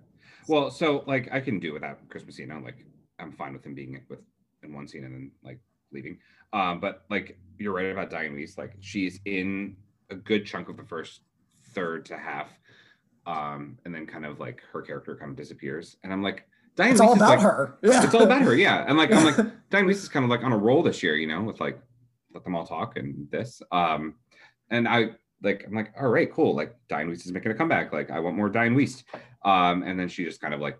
Well, 0.47 0.71
so 0.71 1.03
like 1.07 1.27
I 1.31 1.39
can 1.41 1.59
do 1.59 1.73
without 1.73 1.99
Chris 2.09 2.25
Messina. 2.25 2.59
Like 2.59 2.77
I'm 3.19 3.31
fine 3.33 3.53
with 3.53 3.65
him 3.65 3.73
being 3.73 3.99
with 4.09 4.19
in 4.63 4.73
one 4.73 4.87
scene 4.87 5.03
and 5.03 5.13
then 5.13 5.31
like 5.43 5.59
leaving. 5.91 6.17
Um, 6.53 6.79
but 6.79 7.03
like 7.09 7.37
you're 7.57 7.73
right 7.73 7.91
about 7.91 8.09
Dianne 8.09 8.35
Wiest. 8.35 8.57
Like 8.57 8.73
she's 8.79 9.19
in 9.25 9.75
a 10.09 10.15
good 10.15 10.45
chunk 10.45 10.69
of 10.69 10.77
the 10.77 10.83
first 10.83 11.21
third 11.73 12.05
to 12.05 12.17
half, 12.17 12.49
um, 13.25 13.77
and 13.85 13.93
then 13.93 14.05
kind 14.05 14.25
of 14.25 14.39
like 14.39 14.61
her 14.71 14.81
character 14.81 15.15
kind 15.15 15.31
of 15.31 15.37
disappears. 15.37 15.97
And 16.03 16.13
I'm 16.13 16.23
like, 16.23 16.45
Dianne 16.77 16.91
It's 16.91 17.01
Wiest 17.01 17.05
all 17.05 17.13
about 17.13 17.29
like, 17.29 17.39
her. 17.39 17.77
Yeah. 17.83 18.03
It's 18.03 18.13
all 18.13 18.23
about 18.23 18.41
her. 18.43 18.55
Yeah. 18.55 18.85
And 18.87 18.97
like 18.97 19.11
I'm 19.11 19.25
like 19.25 19.35
Dianne 19.69 19.85
Wiest 19.85 20.03
is 20.03 20.09
kind 20.09 20.23
of 20.23 20.29
like 20.29 20.43
on 20.43 20.53
a 20.53 20.57
roll 20.57 20.83
this 20.83 21.01
year, 21.03 21.15
you 21.15 21.27
know, 21.27 21.41
with 21.41 21.59
like 21.59 21.79
let 22.33 22.43
them 22.43 22.55
all 22.55 22.65
talk 22.65 22.97
and 22.97 23.27
this. 23.31 23.61
Um, 23.71 24.15
and 24.69 24.87
I 24.87 25.11
like 25.41 25.65
I'm 25.67 25.73
like, 25.73 25.93
all 25.99 26.09
right, 26.09 26.31
cool. 26.31 26.55
Like 26.55 26.75
Dianne 26.89 27.09
Wiest 27.09 27.25
is 27.25 27.31
making 27.31 27.51
a 27.51 27.55
comeback. 27.55 27.91
Like 27.91 28.11
I 28.11 28.19
want 28.19 28.37
more 28.37 28.49
Dianne 28.49 28.75
Wiest. 28.75 29.03
Um, 29.43 29.83
and 29.83 29.99
then 29.99 30.07
she 30.07 30.23
just 30.23 30.41
kind 30.41 30.53
of 30.53 30.59
like 30.59 30.79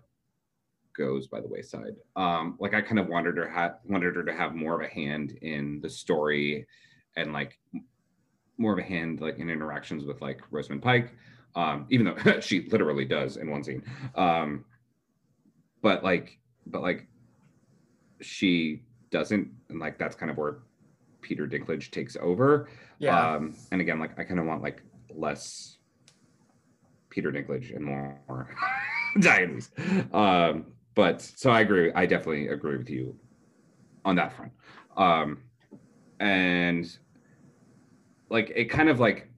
goes 0.98 1.28
by 1.28 1.40
the 1.40 1.48
wayside. 1.48 1.94
Um, 2.16 2.56
like 2.58 2.74
I 2.74 2.82
kind 2.82 2.98
of 2.98 3.08
wanted 3.08 3.36
her 3.36 3.48
ha- 3.48 3.76
wanted 3.84 4.16
her 4.16 4.24
to 4.24 4.32
have 4.32 4.54
more 4.54 4.74
of 4.74 4.86
a 4.86 4.92
hand 4.92 5.38
in 5.40 5.80
the 5.80 5.88
story, 5.88 6.66
and 7.16 7.32
like 7.32 7.58
more 8.58 8.72
of 8.72 8.78
a 8.78 8.82
hand 8.82 9.20
like 9.20 9.38
in 9.38 9.48
interactions 9.48 10.04
with 10.04 10.20
like 10.20 10.42
Rosamund 10.50 10.82
Pike. 10.82 11.14
Um, 11.54 11.86
even 11.90 12.06
though 12.06 12.40
she 12.40 12.68
literally 12.68 13.04
does 13.04 13.36
in 13.36 13.50
one 13.50 13.64
scene. 13.64 13.82
Um, 14.14 14.64
but 15.80 16.04
like, 16.04 16.38
but 16.66 16.82
like, 16.82 17.06
she 18.20 18.82
doesn't, 19.10 19.48
and 19.68 19.78
like 19.78 19.98
that's 19.98 20.16
kind 20.16 20.30
of 20.30 20.36
where 20.36 20.58
Peter 21.20 21.46
Dinklage 21.46 21.90
takes 21.90 22.16
over. 22.20 22.68
Yeah. 22.98 23.34
Um, 23.34 23.54
and 23.70 23.80
again, 23.80 23.98
like 23.98 24.18
I 24.18 24.24
kind 24.24 24.40
of 24.40 24.46
want 24.46 24.62
like 24.62 24.82
less 25.14 25.78
Peter 27.10 27.32
Dinklage 27.32 27.74
and 27.74 27.84
more 27.84 28.54
Dianne 29.16 30.14
Um, 30.14 30.66
but 30.98 31.22
so 31.22 31.48
I 31.48 31.60
agree. 31.60 31.92
I 31.92 32.06
definitely 32.06 32.48
agree 32.48 32.76
with 32.76 32.90
you 32.90 33.14
on 34.04 34.16
that 34.16 34.32
front. 34.32 34.50
Um, 34.96 35.44
and 36.18 36.98
like 38.30 38.50
it 38.56 38.64
kind 38.64 38.88
of 38.88 38.98
like 38.98 39.30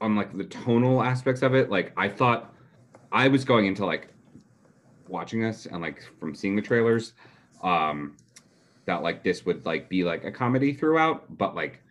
on 0.00 0.16
like 0.16 0.34
the 0.34 0.44
tonal 0.44 1.02
aspects 1.02 1.42
of 1.42 1.54
it, 1.54 1.68
like 1.68 1.92
I 1.98 2.08
thought 2.08 2.54
I 3.12 3.28
was 3.28 3.44
going 3.44 3.66
into 3.66 3.84
like 3.84 4.08
watching 5.06 5.42
this 5.42 5.66
and 5.66 5.82
like 5.82 6.02
from 6.18 6.34
seeing 6.34 6.56
the 6.56 6.62
trailers, 6.62 7.12
um, 7.62 8.16
that 8.86 9.02
like 9.02 9.22
this 9.22 9.44
would 9.44 9.66
like 9.66 9.90
be 9.90 10.02
like 10.02 10.24
a 10.24 10.32
comedy 10.32 10.72
throughout, 10.72 11.36
but 11.36 11.54
like 11.54 11.82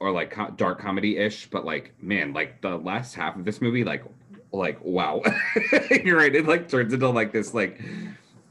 or 0.00 0.10
like 0.10 0.34
dark 0.56 0.80
comedy 0.80 1.18
ish, 1.18 1.46
but 1.50 1.66
like 1.66 1.92
man, 2.00 2.32
like 2.32 2.62
the 2.62 2.78
last 2.78 3.14
half 3.14 3.36
of 3.36 3.44
this 3.44 3.60
movie, 3.60 3.84
like 3.84 4.02
like 4.56 4.82
wow, 4.84 5.22
you're 6.04 6.18
right. 6.18 6.34
It 6.34 6.46
like 6.46 6.68
turns 6.68 6.92
into 6.92 7.08
like 7.08 7.32
this 7.32 7.54
like 7.54 7.80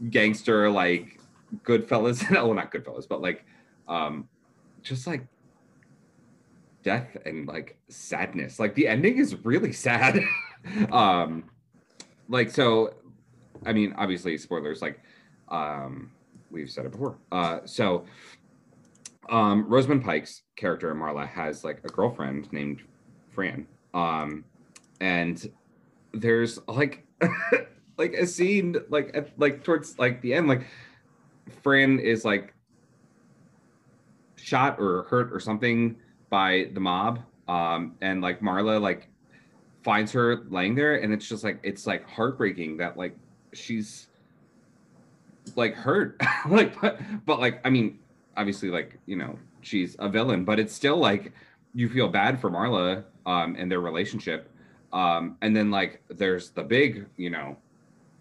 gangster 0.09 0.69
like 0.69 1.19
Goodfellas. 1.63 2.29
well, 2.31 2.53
not 2.53 2.71
Goodfellas, 2.71 3.07
but 3.07 3.21
like 3.21 3.45
um, 3.87 4.27
just 4.81 5.07
like 5.07 5.25
death 6.83 7.15
and 7.25 7.47
like 7.47 7.77
sadness. 7.87 8.59
Like 8.59 8.75
the 8.75 8.87
ending 8.87 9.17
is 9.17 9.35
really 9.43 9.71
sad. 9.71 10.23
um, 10.91 11.45
like 12.29 12.49
so, 12.49 12.93
I 13.65 13.73
mean, 13.73 13.93
obviously 13.97 14.37
spoilers. 14.37 14.81
Like 14.81 14.99
um, 15.49 16.11
we've 16.51 16.69
said 16.69 16.85
it 16.85 16.91
before. 16.91 17.17
Uh, 17.31 17.59
so 17.65 18.05
um, 19.29 19.67
Rosamund 19.67 20.03
Pike's 20.03 20.43
character 20.55 20.93
Marla 20.93 21.27
has 21.27 21.63
like 21.63 21.79
a 21.83 21.87
girlfriend 21.87 22.51
named 22.51 22.81
Fran. 23.33 23.67
Um, 23.93 24.43
and 24.99 25.49
there's 26.13 26.59
like 26.67 27.05
like 27.97 28.13
a 28.13 28.25
scene 28.25 28.75
like 28.89 29.11
at, 29.15 29.37
like 29.37 29.63
towards 29.63 29.97
like 29.99 30.21
the 30.21 30.33
end 30.33 30.47
like 30.47 30.67
Fran 31.61 31.99
is 31.99 32.23
like 32.23 32.53
shot 34.35 34.79
or 34.79 35.03
hurt 35.03 35.31
or 35.33 35.39
something 35.39 35.95
by 36.29 36.69
the 36.73 36.79
mob 36.79 37.19
um 37.47 37.95
and 38.01 38.21
like 38.21 38.41
Marla 38.41 38.79
like 38.79 39.09
finds 39.83 40.11
her 40.11 40.43
laying 40.49 40.75
there 40.75 40.95
and 40.95 41.13
it's 41.13 41.27
just 41.27 41.43
like 41.43 41.59
it's 41.63 41.85
like 41.85 42.07
heartbreaking 42.07 42.77
that 42.77 42.97
like 42.97 43.15
she's 43.53 44.07
like 45.55 45.75
hurt. 45.75 46.19
Like 46.49 46.79
but 46.81 46.99
but 47.25 47.39
like 47.39 47.61
I 47.65 47.69
mean 47.69 47.99
obviously 48.35 48.69
like 48.69 48.99
you 49.05 49.15
know 49.15 49.37
she's 49.61 49.95
a 49.99 50.09
villain 50.09 50.43
but 50.43 50.59
it's 50.59 50.73
still 50.73 50.97
like 50.97 51.31
you 51.73 51.87
feel 51.87 52.09
bad 52.09 52.39
for 52.39 52.49
Marla 52.49 53.03
um 53.25 53.55
and 53.57 53.71
their 53.71 53.79
relationship 53.79 54.49
um 54.93 55.37
and 55.41 55.55
then 55.55 55.69
like 55.69 56.01
there's 56.09 56.51
the 56.51 56.63
big 56.63 57.05
you 57.17 57.29
know 57.29 57.57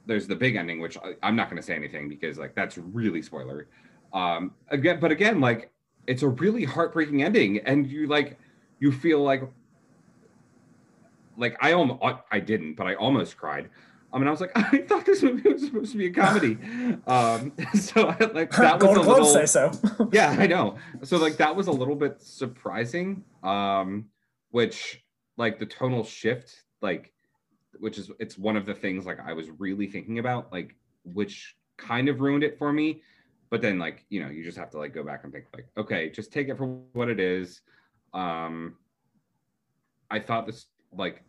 there's 0.06 0.26
the 0.26 0.34
big 0.34 0.56
ending 0.56 0.80
which 0.80 0.96
I, 0.98 1.14
i'm 1.22 1.36
not 1.36 1.48
going 1.48 1.60
to 1.60 1.62
say 1.62 1.74
anything 1.74 2.08
because 2.08 2.38
like 2.38 2.54
that's 2.54 2.76
really 2.78 3.22
spoiler 3.22 3.68
um 4.12 4.52
again 4.68 4.98
but 4.98 5.12
again 5.12 5.40
like 5.40 5.70
it's 6.06 6.22
a 6.22 6.28
really 6.28 6.64
heartbreaking 6.64 7.22
ending 7.22 7.58
and 7.60 7.86
you 7.86 8.06
like 8.06 8.38
you 8.80 8.90
feel 8.90 9.22
like 9.22 9.42
like 11.36 11.56
i 11.60 11.72
almost 11.72 12.02
i 12.30 12.40
didn't 12.40 12.74
but 12.74 12.86
i 12.86 12.94
almost 12.94 13.36
cried 13.36 13.68
I 14.12 14.18
mean, 14.18 14.28
I 14.28 14.30
was 14.30 14.40
like, 14.40 14.52
I 14.56 14.78
thought 14.82 15.06
this 15.06 15.22
movie 15.22 15.48
was 15.48 15.64
supposed 15.64 15.92
to 15.92 15.98
be 15.98 16.06
a 16.06 16.10
comedy. 16.10 16.58
Um, 17.06 17.52
so 17.74 18.08
I, 18.08 18.24
like 18.26 18.50
that 18.52 18.74
was 18.74 18.82
Golden 18.82 19.04
a 19.04 19.08
little, 19.08 19.24
say 19.24 19.46
so. 19.46 19.72
yeah, 20.12 20.36
I 20.38 20.46
know. 20.46 20.76
So 21.02 21.16
like 21.16 21.36
that 21.38 21.56
was 21.56 21.66
a 21.66 21.72
little 21.72 21.96
bit 21.96 22.22
surprising. 22.22 23.24
Um, 23.42 24.06
which 24.50 25.02
like 25.42 25.58
the 25.58 25.66
tonal 25.66 26.04
shift, 26.04 26.62
like, 26.82 27.12
which 27.80 27.98
is 27.98 28.12
it's 28.20 28.38
one 28.38 28.56
of 28.56 28.64
the 28.64 28.74
things 28.74 29.04
like 29.04 29.18
I 29.18 29.32
was 29.32 29.50
really 29.58 29.88
thinking 29.88 30.20
about, 30.20 30.52
like, 30.52 30.76
which 31.04 31.56
kind 31.76 32.08
of 32.08 32.20
ruined 32.20 32.44
it 32.44 32.56
for 32.56 32.72
me. 32.72 33.02
But 33.50 33.60
then 33.60 33.76
like 33.76 34.06
you 34.08 34.22
know 34.22 34.30
you 34.30 34.44
just 34.44 34.56
have 34.56 34.70
to 34.70 34.78
like 34.78 34.94
go 34.94 35.02
back 35.02 35.24
and 35.24 35.32
think 35.32 35.46
like, 35.52 35.66
okay, 35.76 36.10
just 36.10 36.32
take 36.32 36.48
it 36.48 36.56
for 36.56 36.66
what 36.92 37.08
it 37.08 37.18
is. 37.18 37.60
Um, 38.14 38.76
I 40.12 40.20
thought 40.20 40.46
this 40.46 40.66
like 40.92 41.24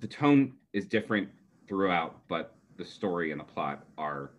the 0.00 0.08
tone 0.08 0.54
is 0.72 0.86
different 0.86 1.28
throughout, 1.68 2.26
but 2.26 2.56
the 2.78 2.86
story 2.86 3.32
and 3.32 3.40
the 3.40 3.44
plot 3.44 3.84
are 3.98 4.30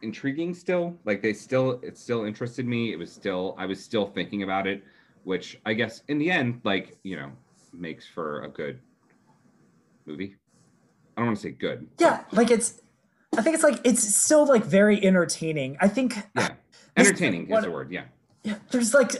intriguing 0.00 0.54
still. 0.54 0.96
Like 1.04 1.20
they 1.20 1.34
still 1.34 1.80
it 1.82 1.98
still 1.98 2.24
interested 2.24 2.66
me. 2.66 2.92
It 2.92 2.98
was 2.98 3.12
still 3.12 3.54
I 3.58 3.66
was 3.66 3.84
still 3.84 4.06
thinking 4.06 4.42
about 4.42 4.66
it, 4.66 4.82
which 5.26 5.58
I 5.66 5.74
guess 5.74 6.02
in 6.06 6.18
the 6.18 6.30
end, 6.30 6.60
like, 6.62 6.96
you 7.02 7.16
know, 7.16 7.32
makes 7.72 8.06
for 8.06 8.42
a 8.44 8.48
good 8.48 8.78
movie. 10.06 10.36
I 11.16 11.20
don't 11.20 11.26
want 11.26 11.38
to 11.38 11.42
say 11.42 11.50
good. 11.50 11.88
yeah, 11.98 12.22
like 12.30 12.50
it's. 12.52 12.80
I 13.36 13.42
think 13.42 13.54
it's 13.54 13.64
like 13.64 13.80
it's 13.82 14.02
still 14.14 14.46
like 14.46 14.64
very 14.64 15.04
entertaining. 15.04 15.76
I 15.80 15.88
think 15.88 16.14
Yeah. 16.36 16.48
This- 16.96 17.08
Entertaining 17.08 17.46
is 17.46 17.50
what- 17.50 17.64
the 17.64 17.70
word, 17.72 17.90
yeah. 17.90 18.04
yeah, 18.44 18.54
there's 18.70 18.94
like 18.94 19.10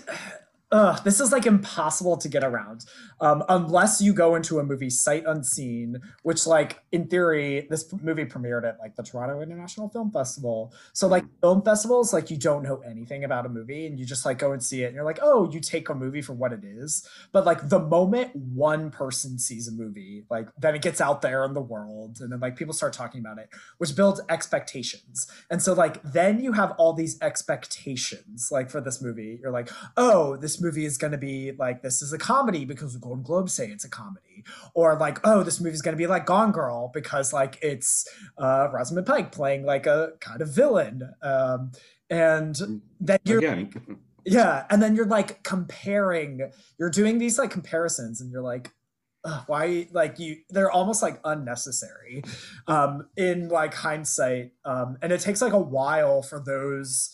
uh 0.73 0.99
this 1.01 1.21
is 1.21 1.31
like 1.31 1.47
impossible 1.47 2.17
to 2.17 2.29
get 2.29 2.43
around. 2.43 2.85
Um 3.21 3.45
unless 3.49 4.01
you 4.01 4.13
go 4.13 4.35
into 4.35 4.59
a 4.59 4.65
movie 4.65 4.91
sight 4.91 5.23
unseen 5.25 6.01
which 6.23 6.45
like 6.45 6.83
in 6.91 7.07
theory 7.07 7.69
this 7.71 7.93
movie 8.03 8.25
premiered 8.25 8.67
at 8.67 8.79
like 8.81 8.97
the 8.97 9.03
toronto 9.05 9.41
international 9.41 9.89
film 9.89 10.11
festival. 10.11 10.75
So 10.93 11.07
like 11.07 11.25
film 11.41 11.63
festivals 11.63 12.13
like 12.13 12.31
you 12.33 12.37
don't 12.37 12.65
know 12.65 12.83
anything 12.85 13.23
about 13.23 13.47
a 13.47 13.49
movie 13.49 13.87
and 13.87 13.99
you 13.99 14.05
just 14.05 14.27
like 14.27 14.39
go 14.39 14.53
and 14.53 14.63
see 14.63 14.83
it 14.83 14.87
and 14.87 14.95
you're 14.97 15.05
like 15.05 15.21
oh 15.23 15.49
you 15.53 15.61
take 15.61 15.89
a 15.89 15.95
movie 15.95 16.21
for 16.21 16.33
what 16.33 16.53
it 16.53 16.65
is. 16.65 17.09
But 17.31 17.47
like 17.47 17.69
the 17.69 17.79
moment 17.79 18.35
one 18.35 18.91
person 18.91 19.39
sees 19.39 19.69
a 19.69 19.73
movie 19.73 20.25
like 20.31 20.49
then 20.59 20.75
it 20.75 20.83
gets 20.83 21.01
out 21.01 21.23
there 21.23 21.45
in 21.45 21.55
the 21.55 21.61
world 21.61 22.19
and 22.21 22.33
then 22.33 22.41
like 22.41 22.57
people 22.57 22.75
start 22.75 22.93
talking 22.93 23.21
about 23.21 23.39
it 23.39 23.51
which 23.79 23.95
builds 23.95 24.21
expectations. 24.29 25.29
And 25.49 25.63
so 25.63 25.75
like 25.75 26.03
then 26.03 26.41
you 26.41 26.53
have 26.53 26.73
all 26.73 26.93
these 26.93 27.21
expectations 27.23 28.49
like 28.51 28.69
for 28.69 28.81
this 28.81 29.01
movie. 29.01 29.39
You're 29.41 29.53
like 29.53 29.71
oh 29.97 30.37
this 30.37 30.56
movie 30.61 30.85
is 30.85 30.99
going 30.99 31.13
to 31.13 31.19
be 31.19 31.53
like 31.53 31.83
this 31.83 32.03
is 32.03 32.13
a 32.13 32.19
comedy 32.19 32.65
because 32.65 32.93
the 32.93 32.99
golden 32.99 33.23
globes 33.23 33.53
say 33.53 33.69
it's 33.69 33.85
a 33.85 33.91
comedy. 33.91 34.45
Or 34.75 34.97
like 34.97 35.19
oh 35.25 35.43
this 35.43 35.61
movie 35.61 35.75
is 35.75 35.83
going 35.83 35.97
to 35.97 35.99
be 35.99 36.07
like 36.07 36.27
gone 36.27 36.53
girl 36.53 36.91
because 36.93 37.33
like 37.33 37.59
it's 37.63 38.07
uh 38.39 38.69
rosamund 38.73 39.07
pike 39.07 39.33
playing 39.33 39.65
like 39.65 39.87
a 39.87 40.13
kind 40.21 40.41
of 40.41 40.49
villain. 40.49 41.03
Um 41.23 41.73
and 42.11 42.83
then 43.01 43.19
you're 43.25 43.39
Again, 43.39 43.71
yeah 44.25 44.67
and 44.71 44.83
then 44.83 44.97
you're 44.97 45.07
like 45.07 45.43
comparing 45.43 46.51
you're 46.79 46.91
doing 46.91 47.19
these 47.19 47.39
like 47.39 47.51
comparisons 47.51 48.21
and 48.21 48.31
you're 48.31 48.43
like 48.43 48.73
why 49.47 49.89
like 49.93 50.19
you 50.19 50.37
they're 50.51 50.71
almost 50.71 51.03
like 51.03 51.21
unnecessary 51.25 52.23
um 52.67 53.09
in 53.17 53.49
like 53.49 53.75
hindsight 53.75 54.53
um 54.65 54.97
and 55.03 55.13
it 55.13 55.21
takes 55.21 55.43
like 55.43 55.53
a 55.53 55.59
while 55.59 56.23
for 56.23 56.41
those 56.41 57.13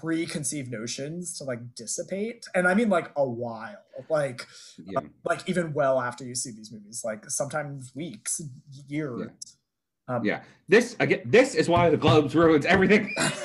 preconceived 0.00 0.70
notions 0.70 1.36
to 1.38 1.44
like 1.44 1.74
dissipate 1.74 2.46
and 2.54 2.68
i 2.68 2.74
mean 2.74 2.88
like 2.88 3.10
a 3.16 3.24
while 3.24 3.82
like 4.08 4.46
yeah. 4.84 5.00
like 5.24 5.48
even 5.48 5.72
well 5.72 6.00
after 6.00 6.24
you 6.24 6.34
see 6.34 6.50
these 6.50 6.70
movies 6.70 7.02
like 7.04 7.28
sometimes 7.30 7.94
weeks 7.94 8.40
years 8.86 9.30
um, 10.08 10.24
Yeah. 10.24 10.42
This 10.68 10.96
again 11.00 11.20
this 11.24 11.54
is 11.54 11.68
why 11.68 11.90
the 11.90 11.96
Globes 11.96 12.34
ruins 12.34 12.64
everything. 12.66 13.14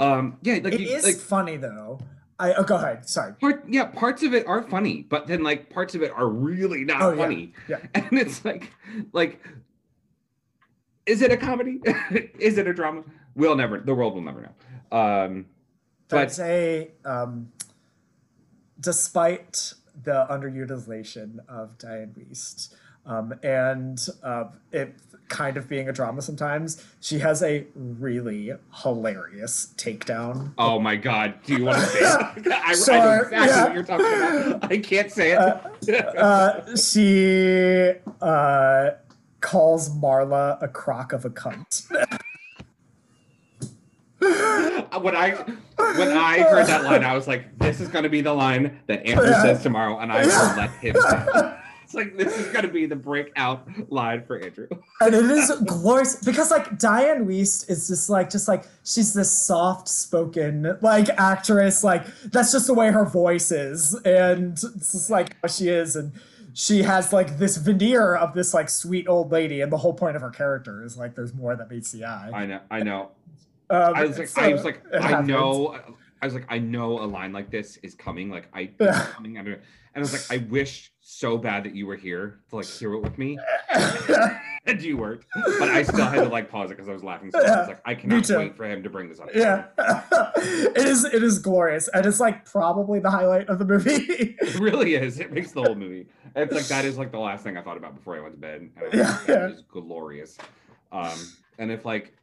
um 0.00 0.38
yeah, 0.42 0.54
like 0.62 0.72
it 0.74 0.80
you, 0.80 0.88
is 0.88 1.04
like 1.04 1.16
funny 1.16 1.56
though 1.56 1.98
i 2.38 2.52
oh, 2.54 2.62
go 2.62 2.76
ahead 2.76 3.08
sorry 3.08 3.32
part 3.40 3.64
yeah 3.68 3.84
parts 3.84 4.22
of 4.22 4.34
it 4.34 4.46
are 4.46 4.62
funny 4.62 5.02
but 5.02 5.26
then 5.26 5.42
like 5.42 5.70
parts 5.70 5.94
of 5.94 6.02
it 6.02 6.10
are 6.12 6.28
really 6.28 6.84
not 6.84 7.00
Oh, 7.02 7.10
yeah. 7.10 7.16
funny 7.16 7.52
Yeah. 7.68 7.78
and 7.94 8.12
it's 8.12 8.44
like 8.44 8.72
like 9.12 9.40
is 11.06 11.22
it 11.22 11.32
a 11.32 11.36
comedy 11.36 11.80
is 12.38 12.58
it 12.58 12.66
a 12.66 12.74
drama 12.74 13.02
we'll 13.36 13.54
never 13.54 13.78
the 13.78 13.94
world 13.94 14.14
will 14.14 14.22
never 14.22 14.40
know 14.40 14.98
um 14.98 15.46
I'd 16.12 16.16
but 16.18 16.32
say, 16.32 16.90
um, 17.04 17.50
despite 18.78 19.72
the 20.04 20.26
underutilization 20.30 21.38
of 21.48 21.76
Dianne 21.78 22.14
Wiest, 22.16 22.74
Um, 23.04 23.34
and 23.42 24.04
uh, 24.22 24.44
it 24.72 24.94
kind 25.28 25.56
of 25.56 25.68
being 25.68 25.88
a 25.88 25.92
drama 25.92 26.22
sometimes, 26.22 26.84
she 27.00 27.18
has 27.20 27.42
a 27.42 27.66
really 27.74 28.52
hilarious 28.82 29.72
takedown. 29.76 30.52
Oh 30.58 30.78
my 30.78 30.96
god! 30.96 31.34
Do 31.44 31.54
you 31.56 31.64
want 31.64 31.78
to 31.78 31.86
say 31.86 31.98
it? 32.00 32.52
I, 32.52 32.74
Sure, 32.74 32.94
I 32.94 32.98
know 32.98 33.22
exactly 33.22 33.48
yeah. 33.48 33.64
what 33.64 33.74
you're 33.74 33.84
talking 33.84 34.06
about. 34.06 34.72
I 34.72 34.78
can't 34.78 35.10
say 35.10 35.32
it. 35.32 36.16
Uh, 36.16 36.76
she 36.76 37.94
uh, 38.20 38.90
calls 39.40 39.88
Marla 39.90 40.60
a 40.62 40.68
crock 40.68 41.12
of 41.12 41.24
a 41.24 41.30
cunt. 41.30 41.86
when 45.00 45.16
I 45.16 45.30
when 45.32 46.16
I 46.16 46.40
heard 46.40 46.66
that 46.66 46.84
line, 46.84 47.04
I 47.04 47.14
was 47.14 47.26
like, 47.26 47.58
"This 47.58 47.80
is 47.80 47.88
going 47.88 48.04
to 48.04 48.10
be 48.10 48.20
the 48.20 48.32
line 48.32 48.80
that 48.86 49.06
Andrew 49.06 49.26
says 49.26 49.62
tomorrow," 49.62 49.98
and 49.98 50.12
I 50.12 50.24
will 50.26 50.56
let 50.56 50.70
him. 50.70 50.96
Say. 51.08 51.52
It's 51.84 51.94
like 51.94 52.16
this 52.16 52.36
is 52.36 52.48
going 52.48 52.64
to 52.66 52.72
be 52.72 52.86
the 52.86 52.96
breakout 52.96 53.64
line 53.92 54.24
for 54.24 54.40
Andrew. 54.42 54.66
and 55.00 55.14
it 55.14 55.24
is 55.24 55.52
glorious 55.66 56.16
because 56.16 56.50
like 56.50 56.78
Dianne 56.80 57.26
Wiest 57.26 57.70
is 57.70 57.86
just 57.86 58.10
like 58.10 58.28
just 58.28 58.48
like 58.48 58.64
she's 58.84 59.14
this 59.14 59.46
soft 59.46 59.86
spoken 59.86 60.76
like 60.82 61.08
actress 61.10 61.84
like 61.84 62.04
that's 62.24 62.50
just 62.50 62.66
the 62.66 62.74
way 62.74 62.90
her 62.90 63.04
voice 63.04 63.52
is 63.52 63.94
and 64.04 64.54
it's 64.54 64.92
just 64.92 65.10
like 65.10 65.36
how 65.42 65.46
she 65.46 65.68
is 65.68 65.94
and 65.94 66.12
she 66.54 66.82
has 66.82 67.12
like 67.12 67.38
this 67.38 67.56
veneer 67.56 68.16
of 68.16 68.34
this 68.34 68.52
like 68.52 68.68
sweet 68.68 69.06
old 69.06 69.30
lady 69.30 69.60
and 69.60 69.70
the 69.70 69.76
whole 69.76 69.94
point 69.94 70.16
of 70.16 70.22
her 70.22 70.30
character 70.30 70.82
is 70.82 70.96
like 70.96 71.14
there's 71.14 71.34
more 71.34 71.54
that 71.54 71.70
meets 71.70 71.92
the 71.92 72.04
eye. 72.04 72.30
I 72.34 72.46
know. 72.46 72.60
I 72.68 72.82
know. 72.82 73.10
Um, 73.70 73.94
I 73.94 74.04
was 74.04 74.18
like, 74.18 74.28
so 74.28 74.42
I 74.42 74.52
was 74.52 74.64
like, 74.64 74.82
I 74.94 75.08
happens. 75.08 75.28
know. 75.28 75.78
I 76.22 76.24
was 76.26 76.34
like, 76.34 76.46
I 76.48 76.58
know 76.58 77.00
a 77.02 77.04
line 77.06 77.32
like 77.32 77.50
this 77.50 77.76
is 77.78 77.94
coming. 77.94 78.30
Like 78.30 78.48
I 78.54 78.66
coming 79.12 79.36
under, 79.38 79.52
and 79.54 79.62
I 79.96 80.00
was 80.00 80.12
like, 80.12 80.40
I 80.40 80.44
wish 80.46 80.92
so 81.00 81.36
bad 81.36 81.64
that 81.64 81.74
you 81.74 81.86
were 81.86 81.96
here 81.96 82.40
to 82.50 82.56
like 82.56 82.66
hear 82.66 82.94
it 82.94 83.00
with 83.00 83.18
me. 83.18 83.38
and 84.66 84.82
you 84.82 84.96
weren't, 84.96 85.22
but 85.58 85.68
I 85.68 85.82
still 85.82 86.06
had 86.06 86.22
to 86.24 86.28
like 86.28 86.50
pause 86.50 86.70
it 86.70 86.74
because 86.76 86.88
I 86.88 86.92
was 86.92 87.04
laughing 87.04 87.30
so 87.30 87.38
much. 87.38 87.48
I 87.48 87.58
was 87.58 87.68
like, 87.68 87.82
I 87.84 87.94
cannot 88.00 88.28
wait 88.30 88.56
for 88.56 88.64
him 88.64 88.82
to 88.82 88.90
bring 88.90 89.08
this 89.08 89.20
up. 89.20 89.28
Yeah, 89.34 89.66
it 90.36 90.78
is. 90.86 91.04
It 91.04 91.22
is 91.22 91.38
glorious, 91.38 91.88
and 91.88 92.06
it's 92.06 92.18
like 92.20 92.44
probably 92.44 92.98
the 93.00 93.10
highlight 93.10 93.48
of 93.48 93.58
the 93.58 93.64
movie. 93.66 93.90
It 94.40 94.58
really 94.58 94.94
is. 94.94 95.20
It 95.20 95.32
makes 95.32 95.52
the 95.52 95.62
whole 95.62 95.74
movie. 95.74 96.06
It's 96.34 96.52
like 96.54 96.66
that 96.66 96.84
is 96.84 96.96
like 96.98 97.12
the 97.12 97.18
last 97.20 97.44
thing 97.44 97.56
I 97.56 97.62
thought 97.62 97.76
about 97.76 97.94
before 97.94 98.16
I 98.16 98.20
went 98.20 98.34
to 98.34 98.40
bed. 98.40 98.60
And 98.62 98.70
I 98.78 98.82
was 98.84 98.94
Yeah, 98.94 99.10
like, 99.10 99.26
that 99.26 99.40
yeah. 99.50 99.54
is 99.54 99.62
glorious. 99.68 100.38
Um, 100.92 101.18
and 101.58 101.70
if 101.70 101.84
like, 101.84 102.14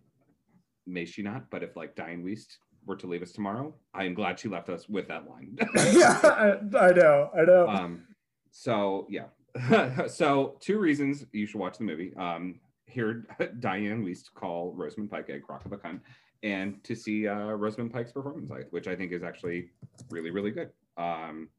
may 0.86 1.06
she 1.06 1.22
not? 1.22 1.50
But 1.50 1.64
if 1.64 1.76
like 1.76 1.96
Dianne 1.96 2.24
Wiest 2.24 2.58
were 2.86 2.96
to 2.98 3.08
leave 3.08 3.22
us 3.22 3.32
tomorrow, 3.32 3.74
I 3.94 4.06
am 4.06 4.14
glad 4.14 4.40
she 4.40 4.50
left 4.50 4.70
us 4.70 4.90
with 4.90 5.08
that 5.08 5.30
line. 5.30 5.58
yeah, 5.94 6.20
I, 6.24 6.78
I 6.78 6.92
know. 6.92 7.30
I 7.36 7.42
know. 7.44 7.68
um, 7.68 8.04
so 8.52 9.08
yeah. 9.10 9.26
so 10.08 10.58
two 10.60 10.80
reasons 10.80 11.26
you 11.32 11.46
should 11.46 11.60
watch 11.60 11.78
the 11.78 11.84
movie. 11.84 12.14
Um, 12.16 12.60
hear 12.88 13.26
Dianne 13.40 14.04
Wiest 14.04 14.34
call 14.34 14.74
Rosamund 14.74 15.10
Pike 15.12 15.30
a 15.30 15.40
crock 15.40 15.66
of 15.66 15.72
a 15.74 15.78
cunt, 15.78 16.00
and 16.42 16.84
to 16.84 16.96
see 16.96 17.28
uh, 17.28 17.52
Rosamund 17.52 17.94
Pike's 17.94 18.12
performance, 18.12 18.52
which 18.72 18.88
I 18.88 18.96
think 18.96 19.12
is 19.12 19.24
actually 19.24 19.70
really, 20.10 20.32
really 20.32 20.52
good. 20.52 20.70
Um, 20.98 21.50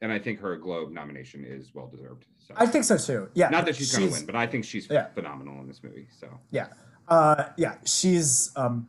and 0.00 0.12
I 0.12 0.18
think 0.18 0.38
her 0.40 0.56
Globe 0.56 0.92
nomination 0.92 1.44
is 1.44 1.74
well 1.74 1.88
deserved. 1.88 2.26
So 2.38 2.54
I 2.56 2.66
think 2.66 2.84
so 2.84 2.96
too. 2.96 3.28
Yeah, 3.34 3.48
not 3.48 3.66
that 3.66 3.76
she's, 3.76 3.94
going 3.94 4.08
to 4.08 4.14
win, 4.14 4.26
but 4.26 4.36
I 4.36 4.46
think 4.46 4.64
she's 4.64 4.88
Yeah. 4.88 5.08
phenomenal 5.08 5.60
in 5.60 5.66
this 5.66 5.82
movie. 5.82 6.06
So 6.18 6.28
Yeah. 6.50 6.68
Uh 7.08 7.46
yeah, 7.56 7.76
she's 7.84 8.50
um 8.56 8.88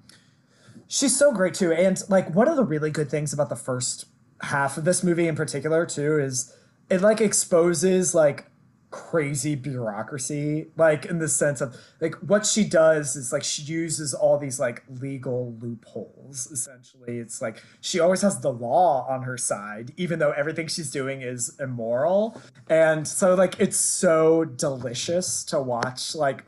she's 0.87 1.17
so 1.17 1.31
great 1.31 1.53
too. 1.53 1.71
And 1.71 2.01
like 2.09 2.33
one 2.35 2.47
of 2.47 2.55
the 2.55 2.63
really 2.63 2.91
good 2.91 3.09
things 3.09 3.33
about 3.33 3.49
the 3.49 3.55
first 3.55 4.05
half 4.41 4.77
of 4.77 4.85
this 4.85 5.03
movie 5.03 5.27
in 5.27 5.35
particular 5.35 5.85
too 5.85 6.17
is 6.19 6.53
it 6.89 7.01
like 7.01 7.21
exposes 7.21 8.15
like 8.15 8.45
crazy 8.91 9.53
bureaucracy 9.53 10.65
like 10.75 11.05
in 11.05 11.19
the 11.19 11.27
sense 11.27 11.61
of 11.61 11.75
like 12.01 12.15
what 12.15 12.43
she 12.43 12.63
does 12.63 13.15
is 13.15 13.31
like 13.31 13.43
she 13.43 13.61
uses 13.61 14.15
all 14.15 14.39
these 14.39 14.59
like 14.59 14.81
legal 14.99 15.55
loopholes 15.61 16.47
essentially 16.47 17.19
it's 17.19 17.39
like 17.39 17.61
she 17.81 17.99
always 17.99 18.21
has 18.21 18.39
the 18.39 18.51
law 18.51 19.05
on 19.07 19.21
her 19.21 19.37
side 19.37 19.93
even 19.95 20.17
though 20.17 20.31
everything 20.31 20.67
she's 20.67 20.89
doing 20.89 21.21
is 21.21 21.55
immoral 21.59 22.41
and 22.67 23.07
so 23.07 23.35
like 23.35 23.59
it's 23.59 23.77
so 23.77 24.43
delicious 24.43 25.43
to 25.43 25.61
watch 25.61 26.15
like 26.15 26.43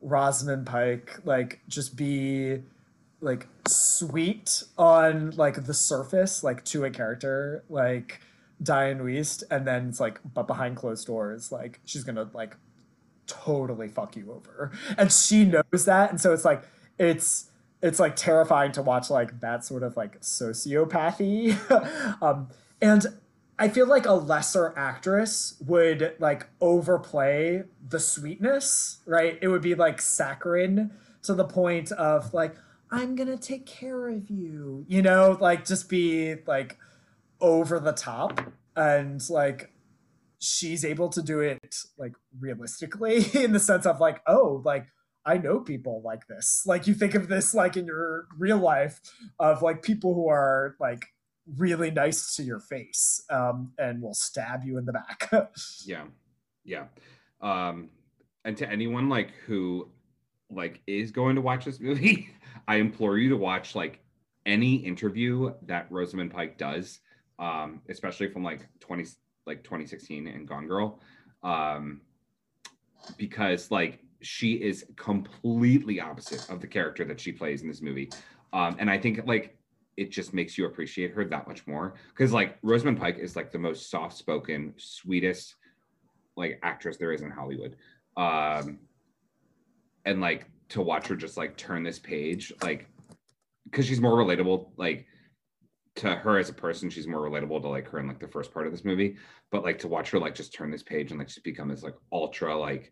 Rosamund 0.00 0.66
Pike 0.66 1.18
like 1.24 1.60
just 1.68 1.96
be 1.96 2.62
like 3.20 3.46
sweet 3.68 4.62
on 4.78 5.30
like 5.32 5.66
the 5.66 5.74
surface 5.74 6.42
like 6.42 6.64
to 6.64 6.84
a 6.84 6.90
character 6.90 7.64
like 7.68 8.20
Dianne 8.62 9.00
Wiest 9.00 9.42
and 9.50 9.66
then 9.66 9.88
it's 9.88 10.00
like 10.00 10.20
but 10.34 10.46
behind 10.46 10.76
closed 10.76 11.06
doors 11.06 11.52
like 11.52 11.80
she's 11.84 12.04
gonna 12.04 12.28
like 12.32 12.56
totally 13.30 13.88
fuck 13.88 14.16
you 14.16 14.32
over. 14.32 14.72
And 14.98 15.10
she 15.12 15.44
knows 15.44 15.84
that 15.84 16.10
and 16.10 16.20
so 16.20 16.32
it's 16.32 16.44
like 16.44 16.62
it's 16.98 17.46
it's 17.82 17.98
like 17.98 18.16
terrifying 18.16 18.72
to 18.72 18.82
watch 18.82 19.08
like 19.08 19.40
that 19.40 19.64
sort 19.64 19.82
of 19.82 19.96
like 19.96 20.20
sociopathy. 20.20 21.56
Um 22.22 22.48
and 22.82 23.06
I 23.60 23.68
feel 23.68 23.86
like 23.86 24.06
a 24.06 24.14
lesser 24.14 24.72
actress 24.74 25.54
would 25.60 26.16
like 26.18 26.46
overplay 26.62 27.64
the 27.86 28.00
sweetness, 28.00 29.00
right? 29.04 29.38
It 29.42 29.48
would 29.48 29.60
be 29.60 29.74
like 29.74 30.00
saccharine 30.00 30.92
to 31.24 31.34
the 31.34 31.44
point 31.44 31.92
of 31.92 32.32
like, 32.32 32.56
I'm 32.90 33.14
gonna 33.16 33.36
take 33.36 33.66
care 33.66 34.08
of 34.08 34.30
you, 34.30 34.86
you 34.88 35.02
know, 35.02 35.36
like 35.38 35.66
just 35.66 35.90
be 35.90 36.36
like 36.46 36.78
over 37.38 37.78
the 37.78 37.92
top 37.92 38.40
and 38.74 39.20
like 39.28 39.70
she's 40.38 40.82
able 40.82 41.10
to 41.10 41.20
do 41.20 41.40
it 41.40 41.76
like 41.98 42.12
realistically 42.40 43.26
in 43.34 43.52
the 43.52 43.60
sense 43.60 43.84
of 43.84 44.00
like, 44.00 44.22
oh, 44.26 44.62
like 44.64 44.86
I 45.26 45.36
know 45.36 45.60
people 45.60 46.00
like 46.02 46.26
this. 46.28 46.62
Like 46.64 46.86
you 46.86 46.94
think 46.94 47.14
of 47.14 47.28
this 47.28 47.52
like 47.52 47.76
in 47.76 47.84
your 47.84 48.26
real 48.38 48.56
life 48.56 49.02
of 49.38 49.60
like 49.60 49.82
people 49.82 50.14
who 50.14 50.28
are 50.28 50.76
like 50.80 51.12
really 51.56 51.90
nice 51.90 52.36
to 52.36 52.42
your 52.42 52.60
face 52.60 53.22
um, 53.30 53.72
and 53.78 54.00
will 54.00 54.14
stab 54.14 54.64
you 54.64 54.78
in 54.78 54.84
the 54.84 54.92
back. 54.92 55.30
yeah. 55.84 56.04
Yeah. 56.64 56.84
Um 57.40 57.90
and 58.44 58.56
to 58.56 58.68
anyone 58.68 59.08
like 59.08 59.32
who 59.46 59.88
like 60.50 60.80
is 60.86 61.10
going 61.10 61.36
to 61.36 61.40
watch 61.40 61.64
this 61.64 61.80
movie 61.80 62.30
i 62.68 62.76
implore 62.76 63.18
you 63.18 63.28
to 63.28 63.36
watch 63.36 63.74
like 63.74 64.00
any 64.46 64.76
interview 64.76 65.52
that 65.62 65.86
rosamund 65.90 66.30
pike 66.30 66.58
does 66.58 67.00
um 67.38 67.80
especially 67.88 68.28
from 68.28 68.42
like 68.42 68.66
20 68.80 69.04
like 69.46 69.62
2016 69.64 70.26
and 70.26 70.46
gone 70.46 70.66
girl. 70.66 71.00
Um 71.42 72.02
because 73.16 73.70
like 73.70 74.00
she 74.20 74.54
is 74.54 74.84
completely 74.96 76.00
opposite 76.00 76.48
of 76.50 76.60
the 76.60 76.66
character 76.66 77.04
that 77.06 77.18
she 77.18 77.32
plays 77.32 77.62
in 77.62 77.68
this 77.68 77.80
movie. 77.80 78.10
Um 78.52 78.76
and 78.78 78.90
i 78.90 78.98
think 78.98 79.20
like 79.26 79.56
it 80.00 80.10
just 80.10 80.32
makes 80.32 80.56
you 80.56 80.64
appreciate 80.64 81.12
her 81.12 81.26
that 81.26 81.46
much 81.46 81.66
more. 81.66 81.94
Because 82.08 82.32
like 82.32 82.56
rosamund 82.62 82.98
pike 82.98 83.18
is 83.18 83.36
like 83.36 83.52
the 83.52 83.58
most 83.58 83.90
soft-spoken 83.90 84.72
sweetest 84.78 85.56
like 86.38 86.58
actress 86.62 86.96
there 86.96 87.12
is 87.12 87.20
in 87.20 87.30
hollywood. 87.30 87.76
Um 88.16 88.78
and 90.06 90.22
like 90.22 90.46
to 90.70 90.80
watch 90.80 91.06
her 91.08 91.16
just 91.16 91.36
like 91.36 91.54
turn 91.58 91.82
this 91.82 91.98
page 91.98 92.50
like 92.62 92.88
because 93.64 93.84
she's 93.84 94.00
more 94.00 94.16
relatable 94.16 94.70
like 94.78 95.06
to 95.96 96.14
her 96.14 96.38
as 96.38 96.48
a 96.48 96.54
person 96.54 96.88
she's 96.88 97.06
more 97.06 97.20
relatable 97.20 97.60
to 97.60 97.68
like 97.68 97.86
her 97.86 97.98
in 97.98 98.08
like 98.08 98.20
the 98.20 98.28
first 98.28 98.54
part 98.54 98.66
of 98.66 98.72
this 98.72 98.86
movie. 98.86 99.16
But 99.52 99.64
like 99.64 99.78
to 99.80 99.88
watch 99.88 100.08
her 100.10 100.18
like 100.18 100.34
just 100.34 100.54
turn 100.54 100.70
this 100.70 100.82
page 100.82 101.10
and 101.10 101.18
like 101.18 101.28
just 101.28 101.44
become 101.44 101.68
this 101.68 101.82
like 101.82 101.96
ultra 102.10 102.56
like 102.56 102.90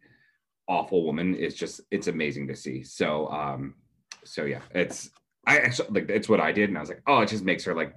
awful 0.68 1.06
woman 1.06 1.34
is 1.34 1.54
just 1.54 1.80
it's 1.90 2.09
amazing 2.09 2.48
to 2.48 2.54
see. 2.54 2.82
So 2.82 3.28
um 3.28 3.76
so 4.24 4.44
yeah 4.44 4.61
it's 4.74 5.09
i 5.49 5.59
actually 5.59 5.88
like 5.90 6.09
it's 6.09 6.28
what 6.28 6.40
i 6.40 6.53
did 6.53 6.68
and 6.68 6.78
i 6.78 6.80
was 6.80 6.88
like 6.88 7.03
oh 7.07 7.20
it 7.20 7.28
just 7.28 7.44
makes 7.44 7.64
her 7.64 7.74
like 7.74 7.94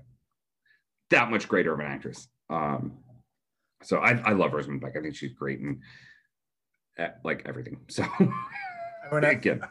that 1.10 1.30
much 1.30 1.48
greater 1.48 1.74
of 1.74 1.80
an 1.80 1.86
actress. 1.86 2.28
Um 2.50 2.94
so 3.84 3.98
i 3.98 4.12
i 4.26 4.32
love 4.32 4.54
rosamund 4.54 4.82
pike. 4.82 4.94
I 4.98 5.02
think 5.02 5.16
she's 5.16 5.34
great 5.34 5.60
and 5.60 5.80
uh, 6.98 7.08
like 7.24 7.44
everything. 7.46 7.78
So 7.90 8.04
I 8.04 9.14
want 9.14 9.44
to 9.44 9.70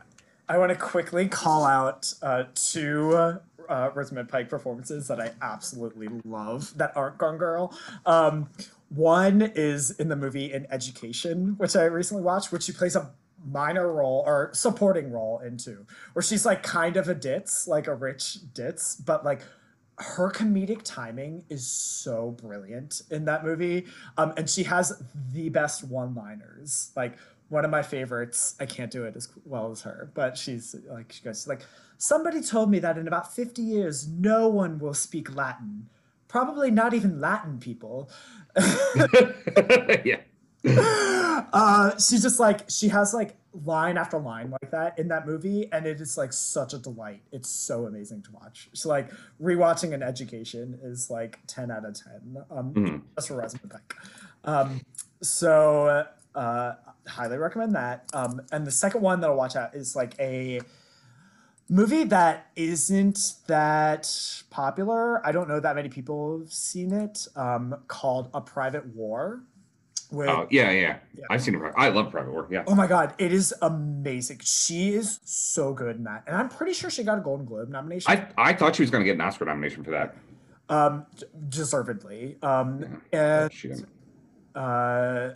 I 0.48 0.58
want 0.58 0.70
to 0.70 0.76
quickly 0.76 1.28
call 1.28 1.64
out 1.64 2.12
uh, 2.22 2.44
two 2.54 3.38
uh, 3.70 3.90
Rosamund 3.94 4.28
Pike 4.28 4.48
performances 4.48 5.06
that 5.08 5.20
I 5.20 5.30
absolutely 5.40 6.08
love 6.24 6.76
that 6.76 6.96
aren't 6.96 7.18
Gone 7.18 7.38
Girl. 7.38 7.72
Um, 8.04 8.50
one 8.88 9.42
is 9.54 9.92
in 9.92 10.08
the 10.08 10.16
movie 10.16 10.52
An 10.52 10.66
Education, 10.70 11.54
which 11.56 11.76
I 11.76 11.84
recently 11.84 12.24
watched, 12.24 12.50
which 12.50 12.64
she 12.64 12.72
plays 12.72 12.96
a 12.96 13.12
minor 13.44 13.92
role 13.92 14.22
or 14.26 14.50
supporting 14.52 15.10
role 15.10 15.40
into, 15.40 15.86
where 16.12 16.22
she's 16.22 16.44
like 16.44 16.62
kind 16.62 16.96
of 16.96 17.08
a 17.08 17.14
ditz, 17.14 17.66
like 17.66 17.86
a 17.86 17.94
rich 17.94 18.38
ditz, 18.54 18.96
but 18.96 19.24
like 19.24 19.42
her 19.98 20.30
comedic 20.30 20.80
timing 20.82 21.44
is 21.50 21.66
so 21.66 22.30
brilliant 22.42 23.02
in 23.10 23.26
that 23.26 23.44
movie. 23.44 23.86
Um, 24.16 24.32
and 24.36 24.48
she 24.48 24.62
has 24.64 25.02
the 25.32 25.50
best 25.50 25.84
one 25.84 26.14
liners. 26.14 26.90
Like, 26.96 27.18
one 27.50 27.64
of 27.64 27.70
my 27.70 27.82
favorites, 27.82 28.54
I 28.60 28.66
can't 28.66 28.90
do 28.92 29.04
it 29.04 29.16
as 29.16 29.28
well 29.44 29.72
as 29.72 29.82
her, 29.82 30.10
but 30.14 30.38
she's 30.38 30.76
like, 30.88 31.12
she 31.12 31.22
goes, 31.22 31.48
like, 31.48 31.62
somebody 31.98 32.40
told 32.42 32.70
me 32.70 32.78
that 32.78 32.96
in 32.96 33.08
about 33.08 33.34
50 33.34 33.60
years, 33.60 34.08
no 34.08 34.48
one 34.48 34.78
will 34.78 34.94
speak 34.94 35.34
Latin. 35.34 35.88
Probably 36.28 36.70
not 36.70 36.94
even 36.94 37.20
Latin 37.20 37.58
people. 37.58 38.08
yeah 40.04 40.20
uh, 41.52 41.98
she's 41.98 42.22
just 42.22 42.38
like 42.40 42.68
she 42.70 42.88
has 42.88 43.12
like 43.14 43.36
line 43.64 43.98
after 43.98 44.18
line 44.18 44.50
like 44.50 44.70
that 44.70 44.98
in 44.98 45.08
that 45.08 45.26
movie, 45.26 45.68
and 45.72 45.86
it 45.86 46.00
is 46.00 46.16
like 46.16 46.32
such 46.32 46.72
a 46.74 46.78
delight. 46.78 47.22
It's 47.32 47.48
so 47.48 47.86
amazing 47.86 48.22
to 48.22 48.32
watch. 48.32 48.68
So 48.74 48.88
like 48.88 49.10
rewatching 49.42 49.92
an 49.92 50.02
education 50.02 50.78
is 50.82 51.10
like 51.10 51.38
ten 51.46 51.70
out 51.70 51.84
of 51.84 51.94
ten. 51.94 52.44
Um, 52.50 52.72
Mhm. 52.74 53.02
just 53.16 53.28
for 53.28 53.36
Rosamund 53.36 53.70
Pike. 53.70 53.94
Um, 54.44 54.80
so 55.22 56.06
uh, 56.34 56.74
highly 57.06 57.36
recommend 57.38 57.74
that. 57.74 58.08
Um, 58.14 58.40
and 58.52 58.66
the 58.66 58.70
second 58.70 59.02
one 59.02 59.20
that 59.20 59.28
I'll 59.30 59.36
watch 59.36 59.56
out 59.56 59.74
is 59.74 59.96
like 59.96 60.14
a 60.20 60.60
movie 61.68 62.04
that 62.04 62.50
isn't 62.56 63.34
that 63.46 64.42
popular. 64.50 65.24
I 65.26 65.32
don't 65.32 65.48
know 65.48 65.60
that 65.60 65.74
many 65.76 65.88
people 65.88 66.40
have 66.40 66.52
seen 66.52 66.92
it. 66.92 67.26
Um, 67.36 67.76
called 67.88 68.30
A 68.34 68.40
Private 68.40 68.86
War. 68.94 69.42
With, 70.10 70.28
Oh 70.28 70.46
yeah, 70.50 70.70
yeah, 70.70 70.98
Yeah. 71.16 71.24
I've 71.30 71.40
seen 71.42 71.54
it. 71.54 71.62
I 71.76 71.88
love 71.90 72.10
Private 72.10 72.32
War. 72.32 72.46
Yeah. 72.50 72.64
Oh 72.66 72.74
my 72.74 72.86
god, 72.86 73.14
it 73.18 73.32
is 73.32 73.54
amazing. 73.62 74.40
She 74.42 74.90
is 74.94 75.20
so 75.24 75.72
good 75.72 75.96
in 75.96 76.04
that, 76.04 76.24
and 76.26 76.36
I'm 76.36 76.48
pretty 76.48 76.72
sure 76.72 76.90
she 76.90 77.04
got 77.04 77.18
a 77.18 77.20
Golden 77.20 77.46
Globe 77.46 77.68
nomination. 77.68 78.10
I 78.10 78.26
I 78.36 78.52
thought 78.52 78.74
she 78.76 78.82
was 78.82 78.90
going 78.90 79.02
to 79.02 79.06
get 79.06 79.14
an 79.14 79.20
Oscar 79.20 79.44
nomination 79.44 79.84
for 79.84 79.92
that. 79.92 80.16
um, 80.68 81.06
deservedly. 81.48 82.36
Um, 82.42 83.00
Yeah. 83.12 83.48
and 83.50 83.86
uh 84.54 85.30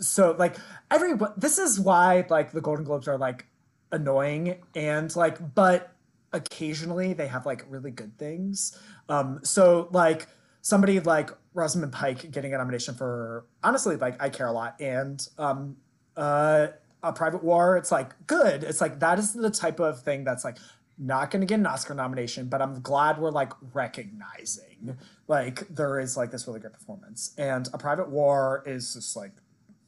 so 0.00 0.34
like 0.38 0.56
everyone 0.90 1.32
this 1.36 1.58
is 1.58 1.78
why 1.78 2.24
like 2.30 2.50
the 2.52 2.60
golden 2.60 2.84
globes 2.84 3.06
are 3.06 3.18
like 3.18 3.46
annoying 3.92 4.56
and 4.74 5.14
like 5.14 5.54
but 5.54 5.92
occasionally 6.32 7.12
they 7.12 7.26
have 7.26 7.44
like 7.46 7.64
really 7.68 7.90
good 7.90 8.16
things 8.18 8.76
um 9.08 9.38
so 9.42 9.88
like 9.92 10.26
somebody 10.62 10.98
like 11.00 11.30
rosamund 11.54 11.92
pike 11.92 12.30
getting 12.30 12.52
a 12.52 12.58
nomination 12.58 12.94
for 12.94 13.46
honestly 13.62 13.96
like 13.96 14.20
i 14.22 14.28
care 14.28 14.48
a 14.48 14.52
lot. 14.52 14.80
And 14.80 15.26
um 15.38 15.76
uh 16.16 16.68
a 17.02 17.12
private 17.12 17.42
war 17.44 17.76
it's 17.76 17.92
like 17.92 18.26
good. 18.26 18.62
It's 18.62 18.80
like 18.80 19.00
that 19.00 19.18
is 19.18 19.32
the 19.32 19.50
type 19.50 19.80
of 19.80 20.02
thing 20.02 20.24
that's 20.24 20.44
like 20.44 20.58
not 20.96 21.30
going 21.30 21.40
to 21.40 21.46
get 21.46 21.58
an 21.58 21.66
oscar 21.66 21.92
nomination 21.92 22.48
but 22.48 22.62
i'm 22.62 22.80
glad 22.80 23.18
we're 23.18 23.28
like 23.28 23.52
recognizing 23.72 24.96
like 25.26 25.66
there 25.68 25.98
is 26.00 26.16
like 26.16 26.30
this 26.30 26.46
really 26.46 26.60
great 26.60 26.72
performance. 26.72 27.34
And 27.38 27.68
a 27.72 27.78
private 27.78 28.10
war 28.10 28.62
is 28.66 28.94
just 28.94 29.16
like 29.16 29.32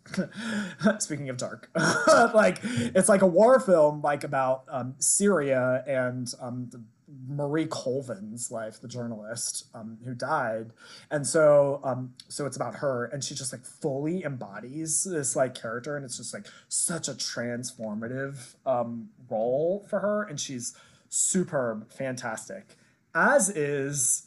speaking 0.98 1.28
of 1.28 1.36
dark 1.36 1.68
like 2.32 2.60
it's 2.62 3.08
like 3.08 3.22
a 3.22 3.26
war 3.26 3.58
film 3.58 4.00
like 4.02 4.22
about 4.22 4.62
um, 4.68 4.94
syria 4.98 5.82
and 5.86 6.32
um, 6.40 6.68
the, 6.70 6.80
marie 7.28 7.66
colvin's 7.66 8.50
life 8.50 8.80
the 8.80 8.88
journalist 8.88 9.66
um, 9.74 9.96
who 10.04 10.14
died 10.14 10.72
and 11.10 11.26
so 11.26 11.80
um, 11.84 12.12
so 12.28 12.46
it's 12.46 12.56
about 12.56 12.76
her 12.76 13.04
and 13.06 13.22
she 13.22 13.34
just 13.34 13.52
like 13.52 13.64
fully 13.64 14.24
embodies 14.24 15.04
this 15.04 15.36
like 15.36 15.54
character 15.54 15.96
and 15.96 16.04
it's 16.04 16.16
just 16.16 16.34
like 16.34 16.46
such 16.68 17.06
a 17.08 17.12
transformative 17.12 18.56
um, 18.66 19.08
role 19.30 19.86
for 19.88 20.00
her 20.00 20.24
and 20.24 20.40
she's 20.40 20.76
superb 21.08 21.90
fantastic 21.92 22.76
as 23.14 23.48
is 23.50 24.26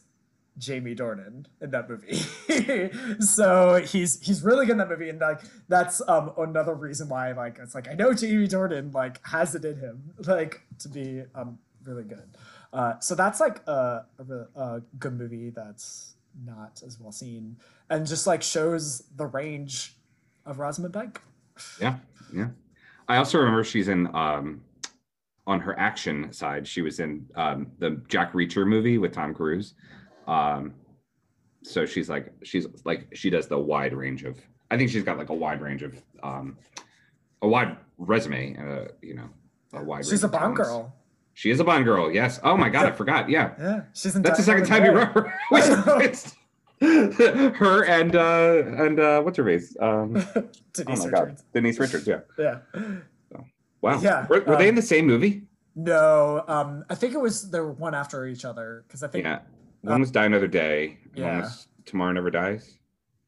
Jamie 0.60 0.94
Dornan 0.94 1.46
in 1.62 1.72
that 1.72 1.90
movie. 1.90 2.20
so 3.24 3.82
he's 3.82 4.20
he's 4.22 4.44
really 4.44 4.66
good 4.66 4.74
in 4.74 4.78
that 4.80 4.90
movie, 4.90 5.10
and 5.10 5.20
like 5.20 5.42
that's 5.70 6.02
um 6.08 6.34
another 6.38 6.76
reason 6.76 7.08
why 7.08 7.32
like 7.32 7.58
it's 7.62 7.74
like 7.74 7.88
I 7.88 7.94
know 7.94 8.14
Jamie 8.14 8.48
Dornan 8.48 8.94
like 8.94 9.26
has 9.26 9.56
it 9.56 9.66
in 9.66 9.78
him 9.80 10.14
like 10.28 10.62
to 10.80 10.90
be 10.90 11.24
um 11.34 11.58
really 11.84 12.04
good. 12.04 12.36
Uh, 12.72 13.00
so 13.00 13.16
that's 13.16 13.40
like 13.40 13.66
a, 13.68 14.06
a, 14.20 14.60
a 14.60 14.82
good 15.00 15.18
movie 15.18 15.50
that's 15.50 16.16
not 16.46 16.82
as 16.86 17.00
well 17.00 17.12
seen 17.12 17.58
and 17.90 18.06
just 18.06 18.28
like 18.28 18.44
shows 18.44 19.04
the 19.16 19.26
range 19.26 19.96
of 20.46 20.60
Rosamund 20.60 20.94
Pike. 20.94 21.22
Yeah, 21.82 21.98
yeah. 22.34 22.50
I 23.08 23.18
also 23.18 23.40
remember 23.40 23.64
she's 23.64 23.88
in 23.88 24.14
um 24.16 24.62
on 25.48 25.60
her 25.60 25.78
action 25.80 26.32
side. 26.32 26.68
She 26.68 26.82
was 26.82 27.00
in 27.00 27.26
um 27.36 27.72
the 27.80 28.02
Jack 28.08 28.34
Reacher 28.34 28.66
movie 28.66 28.98
with 28.98 29.12
Tom 29.14 29.34
Cruise. 29.34 29.74
Um, 30.28 30.76
so 31.64 31.86
she's 31.86 32.10
like 32.10 32.32
she's 32.44 32.68
like 32.86 33.08
she 33.14 33.30
does 33.30 33.48
the 33.48 33.58
wide 33.58 33.94
range 33.94 34.24
of. 34.24 34.40
I 34.72 34.78
think 34.78 34.92
she's 34.92 35.04
got 35.04 35.18
like 35.18 35.30
a 35.30 35.34
wide 35.34 35.62
range 35.62 35.82
of 35.82 36.02
um 36.22 36.58
a 37.42 37.48
wide 37.48 37.76
resume. 37.98 38.56
Uh, 38.58 38.92
you 39.02 39.16
know, 39.16 39.30
a 39.74 39.84
wide. 39.84 40.06
She's 40.06 40.24
a 40.24 40.28
Bond 40.28 40.56
girl. 40.56 40.94
She 41.40 41.52
is 41.52 41.62
a 41.62 41.64
Bond 41.64 41.86
girl. 41.86 42.12
Yes. 42.12 42.38
Oh 42.44 42.58
my 42.58 42.68
god, 42.68 42.86
I 42.86 42.92
forgot. 42.92 43.30
Yeah. 43.30 43.54
Yeah, 43.60 43.82
she's 43.94 44.14
in. 44.14 44.24
That's 44.24 44.40
the 44.40 44.44
second 44.44 44.66
time 44.66 44.84
you 44.84 44.92
referenced 44.92 46.36
her 46.82 47.86
and 47.86 48.14
uh 48.14 48.84
and 48.84 49.00
uh 49.00 49.22
what's 49.22 49.38
her 49.38 49.46
face? 49.46 49.74
Um 49.80 50.18
oh 50.36 50.44
Denise 50.74 51.06
my 51.06 51.10
god. 51.12 51.22
Richards. 51.22 51.44
Denise 51.54 51.80
Richards, 51.80 52.08
yeah. 52.08 52.20
Yeah. 52.38 52.58
Wow. 53.80 54.02
Yeah, 54.02 54.28
Were, 54.28 54.42
were 54.42 54.58
they 54.58 54.66
um, 54.66 54.70
in 54.70 54.76
the 54.76 54.82
same 54.82 55.08
movie? 55.08 55.44
No, 55.78 56.44
um, 56.50 56.84
I 56.90 56.96
think 56.96 57.14
it 57.14 57.22
was 57.22 57.50
they 57.50 57.62
were 57.62 57.72
one 57.72 57.96
after 57.96 58.28
each 58.28 58.44
other 58.44 58.84
because 58.86 59.02
I 59.02 59.08
think 59.08 59.24
Yeah. 59.24 59.40
One 59.80 60.02
was 60.02 60.12
Die 60.12 60.26
Another 60.26 60.48
Day. 60.48 60.98
and 61.16 61.24
One 61.24 61.34
yeah. 61.36 61.40
was 61.40 61.68
Tomorrow 61.86 62.12
Never 62.12 62.32
Dies. 62.32 62.78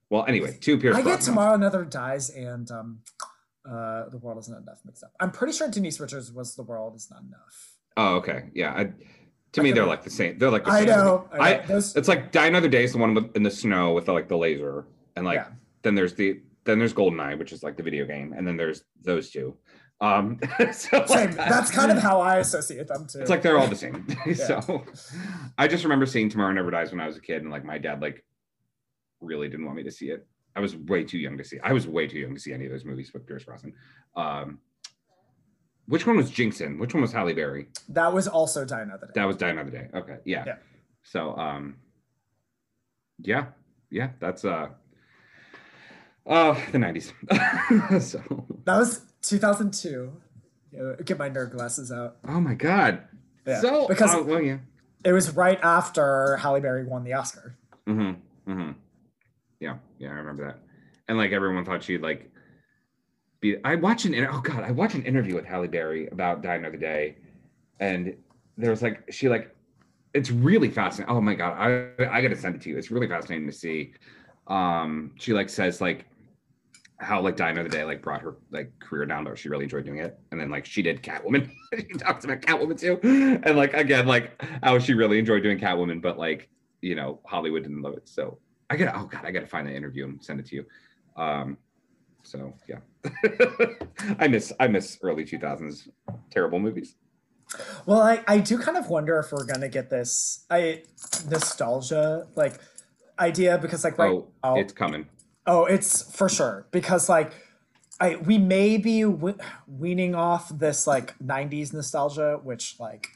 Well, 0.10 0.26
anyway, 0.28 0.58
two 0.60 0.78
Pierce 0.78 0.98
I 0.98 1.02
get 1.02 1.22
Tomorrow 1.22 1.54
Another 1.54 1.86
Dies 1.86 2.30
and 2.30 2.70
um, 2.72 3.00
uh, 3.66 4.10
The 4.10 4.18
World 4.18 4.40
Is 4.40 4.50
Not 4.50 4.64
Enough 4.64 4.80
mixed 4.84 5.02
up. 5.06 5.14
I'm 5.22 5.32
pretty 5.32 5.54
sure 5.54 5.70
Denise 5.70 6.02
Richards 6.02 6.30
was 6.30 6.56
The 6.56 6.64
World 6.64 6.98
Is 6.98 7.10
Not 7.10 7.22
Enough. 7.22 7.71
Oh, 7.98 8.16
okay. 8.18 8.50
Yeah. 8.54 8.74
I, 8.74 8.84
to 9.54 9.62
I 9.62 9.64
me, 9.64 9.72
they're 9.72 9.86
like 9.86 10.04
the 10.04 10.10
same. 10.10 10.38
They're 10.38 10.50
like 10.52 10.64
the 10.66 10.72
I 10.72 10.80
same. 10.80 10.88
know. 10.90 11.28
I 11.34 11.54
know. 11.56 11.64
Those- 11.68 11.96
it's 11.96 12.08
like 12.08 12.32
Die 12.32 12.46
Another 12.46 12.70
Day 12.70 12.84
is 12.84 12.94
the 12.94 12.98
one 12.98 13.14
with, 13.14 13.36
in 13.36 13.44
the 13.44 13.52
snow 13.52 13.94
with 13.94 14.06
the, 14.06 14.14
like 14.14 14.28
the 14.28 14.38
laser, 14.38 14.86
and 15.16 15.26
like 15.26 15.36
Yeah. 15.38 15.48
then 15.82 15.96
there's 15.96 16.14
the 16.14 16.42
then 16.64 16.78
there's 16.80 16.94
Goldeneye, 16.94 17.38
which 17.40 17.52
is 17.52 17.64
like 17.64 17.76
the 17.76 17.84
video 17.84 18.06
game, 18.06 18.34
and 18.38 18.48
then 18.48 18.56
there's 18.56 18.84
those 19.02 19.30
two. 19.32 19.58
Um, 20.00 20.40
so 20.72 21.06
Same. 21.06 21.32
That's 21.34 21.70
kind 21.72 21.92
of 21.92 21.98
how 22.02 22.22
I 22.22 22.38
associate 22.38 22.88
them 22.88 23.08
too. 23.08 23.20
It's 23.20 23.30
like 23.30 23.42
they're 23.42 23.58
all 23.60 23.68
the 23.68 23.76
same. 23.76 24.08
so 24.36 24.86
I 25.58 25.68
just 25.68 25.84
remember 25.84 26.06
seeing 26.06 26.30
Tomorrow 26.30 26.54
Never 26.54 26.72
Dies 26.72 26.92
when 26.92 27.00
I 27.02 27.08
was 27.08 27.18
a 27.18 27.22
kid, 27.22 27.42
and 27.42 27.52
like 27.52 27.66
my 27.66 27.78
dad 27.78 28.02
like 28.02 28.24
really 29.20 29.50
didn't 29.50 29.66
want 29.66 29.76
me 29.78 29.84
to 29.84 29.92
see 29.92 30.10
it. 30.12 30.26
I 30.56 30.60
was 30.60 30.76
way 30.76 31.04
too 31.04 31.18
young 31.18 31.38
to 31.38 31.44
see. 31.44 31.60
I 31.64 31.74
was 31.74 31.88
way 31.88 32.08
too 32.08 32.20
young 32.20 32.34
to 32.36 32.40
see 32.40 32.54
any 32.54 32.66
of 32.66 32.72
those 32.72 32.86
movies 32.86 33.12
with 33.14 33.26
Pierce 33.28 33.44
Brosnan. 33.44 33.74
Um, 34.16 34.60
which 35.92 36.08
one 36.08 36.18
was 36.18 36.30
Jinx 36.32 36.62
in? 36.62 36.80
Which 36.80 36.94
one 36.94 37.02
was 37.02 37.12
Halle 37.12 37.34
Berry? 37.34 37.68
that 37.90 38.12
was 38.14 38.28
also 38.28 38.66
Die 38.66 38.82
Another 38.82 39.08
Day. 39.08 39.12
That 39.16 39.26
was 39.26 39.36
Die 39.38 39.48
Another 39.50 39.70
Day. 39.72 39.88
Okay, 39.94 40.18
yeah. 40.26 40.44
Yeah. 40.48 40.56
So 41.04 41.36
um, 41.38 41.76
yeah, 43.20 43.46
yeah, 43.90 44.10
that's 44.20 44.44
uh, 44.46 44.70
uh, 46.26 46.54
the 46.72 46.78
'90s. 46.78 47.12
so 48.02 48.20
That 48.66 48.78
was 48.78 49.02
2002. 49.24 50.12
Get 51.04 51.20
my 51.20 51.30
nerd 51.30 51.52
glasses 51.52 51.92
out. 51.92 52.18
oh 52.28 52.40
my 52.40 52.54
god. 52.54 53.04
Yeah, 53.46 53.60
So 53.62 53.88
because- 53.88 54.16
oh, 54.16 54.24
well, 54.24 54.42
yeah. 54.42 54.58
It 55.04 55.14
was 55.14 55.36
right 55.36 55.60
after 55.64 56.38
Halle 56.38 56.60
Berry 56.62 56.86
won 56.86 57.04
the 57.04 57.14
Oscar. 57.14 57.56
Mm-hmm. 57.88 58.52
Mm-hmm. 58.52 58.72
Yeah, 59.60 59.78
yeah, 59.98 60.10
I 60.10 60.14
remember 60.14 60.46
that. 60.46 60.60
And 61.08 61.18
like 61.18 61.32
everyone 61.32 61.66
thought 61.66 61.84
she'd 61.84 62.02
like 62.04 62.32
be. 63.42 63.58
I 63.66 63.76
watched 63.76 64.06
an. 64.06 64.16
Oh 64.26 64.40
god, 64.40 64.64
I 64.64 64.72
watched 64.72 64.96
an 64.96 65.04
interview 65.04 65.36
with 65.36 65.46
Halle 65.46 65.68
Berry 65.68 66.08
about 66.08 66.42
Die 66.42 66.56
Another 66.56 66.78
Day, 66.78 67.18
and 67.80 68.16
there 68.58 68.70
was 68.70 68.82
like 68.82 69.12
she 69.12 69.28
like, 69.28 69.56
it's 70.14 70.32
really 70.32 70.70
fascinating. 70.70 71.14
Oh 71.14 71.20
my 71.20 71.34
god, 71.34 71.58
I 71.58 71.92
I 72.10 72.22
gotta 72.22 72.38
send 72.38 72.56
it 72.56 72.62
to 72.62 72.70
you. 72.70 72.78
It's 72.78 72.92
really 72.92 73.08
fascinating 73.08 73.48
to 73.48 73.54
see. 73.54 73.94
Um, 74.48 75.12
she 75.20 75.34
like 75.34 75.50
says 75.50 75.82
like 75.82 76.06
how 77.00 77.20
like 77.20 77.36
Die 77.36 77.50
Another 77.50 77.70
Day 77.70 77.84
like 77.84 78.02
brought 78.02 78.22
her 78.22 78.36
like 78.52 78.72
career 78.80 79.06
down, 79.06 79.24
but 79.24 79.38
she 79.38 79.50
really 79.50 79.64
enjoyed 79.64 79.86
doing 79.86 80.00
it. 80.00 80.20
And 80.32 80.40
then 80.40 80.50
like 80.50 80.66
she 80.66 80.82
did 80.82 81.02
Catwoman. 81.02 81.50
she 81.76 81.84
talks 81.98 82.26
about 82.26 82.42
Catwoman 82.42 82.80
too, 82.80 83.00
and 83.44 83.58
like 83.58 83.74
again 83.74 84.06
like 84.06 84.42
how 84.64 84.78
she 84.80 84.94
really 84.94 85.20
enjoyed 85.20 85.44
doing 85.44 85.60
Catwoman, 85.60 86.02
but 86.02 86.18
like 86.18 86.50
you 86.82 86.96
know 86.96 87.20
Hollywood 87.26 87.64
didn't 87.64 87.82
love 87.82 87.94
it. 87.94 88.08
So 88.08 88.38
I 88.70 88.78
gotta 88.78 88.98
oh 88.98 89.06
god, 89.06 89.26
I 89.26 89.32
gotta 89.32 89.48
find 89.48 89.68
that 89.68 89.76
interview 89.76 90.06
and 90.06 90.24
send 90.24 90.40
it 90.40 90.46
to 90.48 90.56
you. 90.56 90.66
Um, 91.18 91.58
so 92.24 92.54
yeah, 92.70 92.80
I 94.20 94.28
miss 94.28 94.54
I 94.60 94.68
miss 94.68 94.98
early 95.02 95.26
two 95.26 95.40
thousands 95.40 95.88
terrible 96.30 96.60
movies. 96.60 96.96
Well, 97.86 98.02
I, 98.02 98.24
I 98.28 98.38
do 98.40 98.58
kind 98.58 98.78
of 98.78 98.90
wonder 98.90 99.20
if 99.20 99.32
we're 99.32 99.46
gonna 99.46 99.70
get 99.70 99.90
this 99.90 100.46
I 100.50 100.84
nostalgia 101.30 102.28
like 102.36 102.54
idea 103.20 103.58
because 103.58 103.84
like 103.84 103.98
right 103.98 104.12
Oh, 104.12 104.28
now, 104.44 104.56
it's 104.56 104.74
coming. 104.74 105.08
oh 105.48 105.66
it's 105.66 106.16
for 106.16 106.30
sure 106.30 106.68
because 106.72 107.10
like 107.10 107.34
I 108.00 108.16
we 108.16 108.38
may 108.38 108.78
be 108.78 109.06
we- 109.06 109.36
weaning 109.68 110.16
off 110.16 110.50
this 110.58 110.88
like 110.88 111.18
'90s 111.20 111.74
nostalgia, 111.74 112.40
which 112.44 112.76
like 112.80 113.08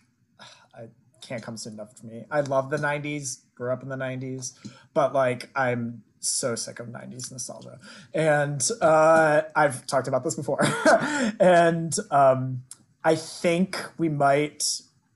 I 0.76 0.90
can't 1.22 1.42
come 1.42 1.58
soon 1.58 1.74
enough 1.74 1.98
for 1.98 2.06
me. 2.06 2.26
I 2.30 2.42
love 2.42 2.70
the 2.70 2.78
'90s, 2.78 3.40
grew 3.56 3.72
up 3.74 3.82
in 3.82 3.90
the 3.90 3.96
'90s, 3.96 4.54
but 4.94 5.14
like 5.14 5.50
I'm 5.56 6.04
so 6.28 6.56
sick 6.56 6.80
of 6.80 6.88
'90s 6.88 7.32
nostalgia, 7.32 7.80
and 8.14 8.68
uh, 8.82 9.44
I've 9.56 9.86
talked 9.88 10.08
about 10.08 10.24
this 10.24 10.36
before, 10.36 10.60
and 11.40 11.94
um, 12.12 12.64
I 13.04 13.16
think 13.16 13.78
we 13.98 14.10
might 14.10 14.64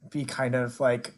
be 0.09 0.25
kind 0.25 0.55
of 0.55 0.79
like 0.79 1.13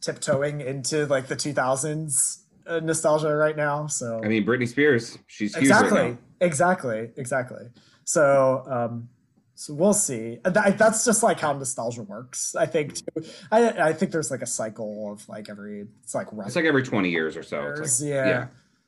tiptoeing 0.00 0.60
into 0.60 1.06
like 1.06 1.26
the 1.26 1.36
2000s 1.36 2.42
uh, 2.66 2.80
nostalgia 2.80 3.34
right 3.34 3.56
now. 3.56 3.86
So 3.86 4.20
I 4.22 4.28
mean, 4.28 4.44
Britney 4.44 4.68
Spears, 4.68 5.18
she's 5.26 5.54
huge 5.54 5.64
exactly, 5.64 6.00
right 6.00 6.10
now. 6.10 6.18
exactly, 6.40 7.10
exactly. 7.16 7.66
So, 8.04 8.62
um, 8.66 9.08
so 9.54 9.74
we'll 9.74 9.94
see. 9.94 10.38
That, 10.44 10.78
that's 10.78 11.04
just 11.04 11.22
like 11.22 11.40
how 11.40 11.52
nostalgia 11.52 12.02
works. 12.02 12.54
I 12.54 12.66
think. 12.66 12.94
Too. 12.96 13.24
I 13.50 13.88
I 13.88 13.92
think 13.92 14.12
there's 14.12 14.30
like 14.30 14.42
a 14.42 14.46
cycle 14.46 15.12
of 15.12 15.28
like 15.28 15.48
every. 15.48 15.86
It's 16.02 16.14
like 16.14 16.28
It's 16.44 16.56
like 16.56 16.66
every 16.66 16.82
20 16.82 17.10
years 17.10 17.36
or 17.36 17.42
so. 17.42 17.62
It's 17.70 18.00
years, 18.00 18.02
like, 18.02 18.10
yeah. 18.10 18.46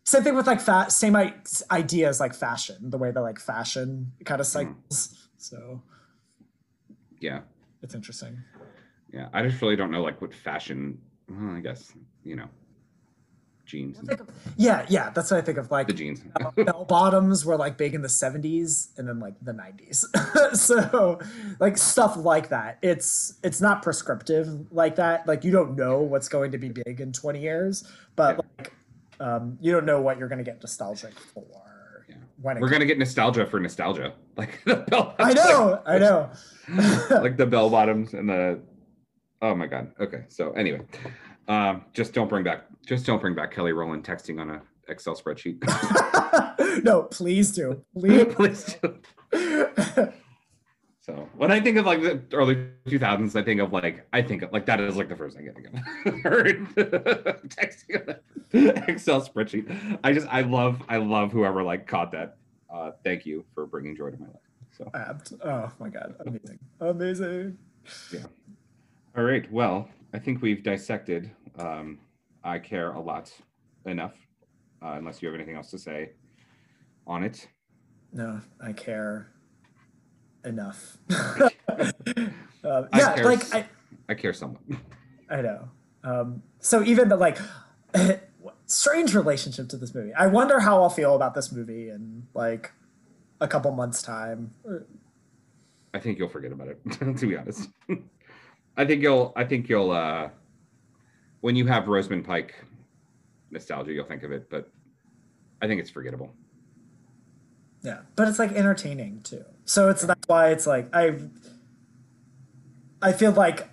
Same 0.08 0.22
thing 0.22 0.34
with 0.36 0.46
like 0.46 0.58
fa- 0.62 0.86
same 0.90 1.14
I- 1.14 1.34
ideas 1.70 2.18
like 2.18 2.34
fashion, 2.34 2.76
the 2.88 2.96
way 2.96 3.10
that 3.10 3.20
like 3.20 3.38
fashion 3.38 4.10
kind 4.24 4.40
of 4.40 4.46
Mm-hmm. 4.46 4.68
cycles. 4.90 5.28
So 5.36 5.82
Yeah. 7.20 7.40
it's 7.82 7.94
interesting. 7.94 8.38
Yeah. 9.12 9.28
I 9.34 9.42
just 9.46 9.60
really 9.60 9.76
don't 9.76 9.90
know 9.90 10.00
like 10.02 10.22
what 10.22 10.32
fashion, 10.32 10.98
well, 11.28 11.54
I 11.56 11.60
guess, 11.60 11.92
you 12.24 12.36
know, 12.36 12.48
jeans. 13.66 13.98
Of- 14.08 14.30
yeah, 14.56 14.86
yeah, 14.88 15.10
that's 15.10 15.30
what 15.30 15.36
I 15.36 15.42
think 15.42 15.58
of. 15.58 15.70
Like 15.70 15.88
The 15.88 15.92
jeans. 15.92 16.22
bell 16.56 16.86
bottoms 16.86 17.44
were 17.44 17.58
like 17.58 17.76
big 17.76 17.94
in 17.94 18.00
the 18.00 18.08
70s 18.08 18.98
and 18.98 19.06
then 19.06 19.20
like 19.20 19.34
the 19.42 19.52
90s 19.52 20.06
so 20.56 21.18
like 21.60 21.76
stuff 21.76 22.16
like 22.16 22.48
that 22.48 22.78
it's 22.80 23.34
it's 23.42 23.60
not 23.60 23.82
prescriptive 23.82 24.72
like 24.72 24.96
that 24.96 25.26
like 25.26 25.44
you 25.44 25.52
don't 25.52 25.76
know 25.76 26.00
what's 26.00 26.30
going 26.30 26.50
to 26.52 26.56
be 26.58 26.70
big 26.70 26.98
in 26.98 27.12
20 27.12 27.42
years 27.42 27.84
but 28.16 28.36
Yeah. 28.36 28.42
like 28.58 28.72
um 29.20 29.56
you 29.60 29.72
don't 29.72 29.84
know 29.86 30.00
what 30.00 30.18
you're 30.18 30.28
going 30.28 30.38
to 30.38 30.44
get 30.44 30.60
nostalgic 30.62 31.12
for 31.18 31.44
Yeah. 32.08 32.16
when 32.40 32.60
We're 32.60 32.68
gonna 32.70 32.86
get 32.86 32.98
nostalgia 32.98 33.46
for 33.46 33.58
nostalgia, 33.60 34.12
like 34.36 34.62
the 34.64 34.76
bell. 34.76 35.14
i 35.18 35.32
know 35.32 35.82
i 35.86 35.98
know 35.98 36.30
like 37.10 37.36
the 37.36 37.46
bell 37.46 37.70
bottoms 37.70 38.14
and 38.14 38.28
the. 38.28 38.60
Oh 39.40 39.54
my 39.54 39.66
god. 39.68 39.92
Okay. 40.00 40.24
So 40.28 40.50
anyway, 40.52 40.80
um, 41.46 41.84
just 41.94 42.12
don't 42.12 42.28
bring 42.28 42.42
back, 42.42 42.64
just 42.86 43.06
don't 43.06 43.20
bring 43.20 43.34
back 43.36 43.52
Kelly 43.52 43.72
Rowland 43.72 44.02
texting 44.04 44.40
on 44.40 44.50
a 44.50 44.62
Excel 44.88 45.14
spreadsheet. 45.14 45.62
no 46.84 47.02
please 47.04 47.52
do 47.52 47.82
please 47.98 48.34
Please 48.34 48.76
do. 48.82 50.12
So 51.08 51.26
when 51.38 51.50
I 51.50 51.58
think 51.58 51.78
of 51.78 51.86
like 51.86 52.02
the 52.02 52.20
early 52.34 52.66
2000s, 52.86 53.34
I 53.34 53.42
think 53.42 53.62
of 53.62 53.72
like 53.72 54.06
I 54.12 54.20
think 54.20 54.42
of, 54.42 54.52
like 54.52 54.66
that 54.66 54.78
is 54.78 54.94
like 54.94 55.08
the 55.08 55.16
first 55.16 55.38
thing 55.38 55.48
I 55.48 55.52
think 55.52 55.68
of. 55.68 56.20
Heard 56.22 56.66
texting 57.48 58.16
on 58.54 58.84
Excel 58.90 59.22
spreadsheet. 59.22 59.98
I 60.04 60.12
just 60.12 60.26
I 60.28 60.42
love 60.42 60.82
I 60.86 60.98
love 60.98 61.32
whoever 61.32 61.62
like 61.62 61.86
caught 61.86 62.12
that. 62.12 62.36
Uh, 62.70 62.90
thank 63.04 63.24
you 63.24 63.42
for 63.54 63.64
bringing 63.64 63.96
joy 63.96 64.10
to 64.10 64.18
my 64.18 64.26
life. 64.26 64.36
So 64.76 64.90
apt 64.92 65.32
oh 65.42 65.72
my 65.80 65.88
god 65.88 66.14
amazing 66.26 66.58
amazing 66.80 67.58
all 69.16 69.24
right, 69.24 69.50
well 69.50 69.88
I 70.12 70.18
think 70.18 70.42
we've 70.42 70.62
dissected. 70.62 71.30
Um, 71.58 72.00
I 72.44 72.58
care 72.58 72.92
a 72.92 73.00
lot 73.00 73.32
enough. 73.86 74.14
Uh, 74.82 74.96
unless 74.98 75.22
you 75.22 75.28
have 75.28 75.34
anything 75.34 75.56
else 75.56 75.70
to 75.70 75.78
say 75.78 76.10
on 77.06 77.24
it. 77.24 77.48
no 78.12 78.40
i 78.60 78.72
care 78.72 79.32
enough 80.48 80.98
uh, 81.10 81.50
I 82.64 82.98
yeah 82.98 83.14
care 83.14 83.24
like 83.24 83.54
i 83.54 83.68
I 84.08 84.14
care 84.14 84.32
somewhat. 84.32 84.62
I 85.30 85.42
know. 85.42 85.68
Um, 86.02 86.42
so 86.60 86.82
even 86.82 87.08
the 87.08 87.16
like 87.16 87.38
strange 88.66 89.14
relationship 89.14 89.68
to 89.68 89.76
this 89.76 89.94
movie. 89.94 90.14
I 90.14 90.26
wonder 90.26 90.60
how 90.60 90.82
I'll 90.82 90.90
feel 90.90 91.14
about 91.14 91.34
this 91.34 91.52
movie 91.52 91.90
in 91.90 92.26
like 92.34 92.72
a 93.40 93.46
couple 93.46 93.70
months' 93.72 94.02
time. 94.02 94.52
I 95.92 95.98
think 95.98 96.18
you'll 96.18 96.28
forget 96.28 96.52
about 96.52 96.68
it, 96.68 96.80
to 97.18 97.26
be 97.26 97.36
honest. 97.36 97.68
I 98.76 98.84
think 98.84 99.02
you'll 99.02 99.32
I 99.36 99.44
think 99.44 99.68
you'll 99.68 99.90
uh 99.90 100.30
when 101.40 101.54
you 101.54 101.66
have 101.66 101.86
Rosamund 101.86 102.24
Pike 102.24 102.54
nostalgia, 103.50 103.92
you'll 103.92 104.06
think 104.06 104.22
of 104.22 104.32
it, 104.32 104.48
but 104.50 104.70
I 105.60 105.66
think 105.66 105.80
it's 105.80 105.90
forgettable. 105.90 106.34
Yeah, 107.88 108.00
but 108.16 108.28
it's 108.28 108.38
like 108.38 108.52
entertaining 108.52 109.22
too. 109.22 109.46
So 109.64 109.88
it's 109.88 110.02
that's 110.02 110.28
why 110.28 110.50
it's 110.50 110.66
like 110.66 110.94
I. 110.94 111.14
I 113.00 113.12
feel 113.12 113.32
like. 113.32 113.66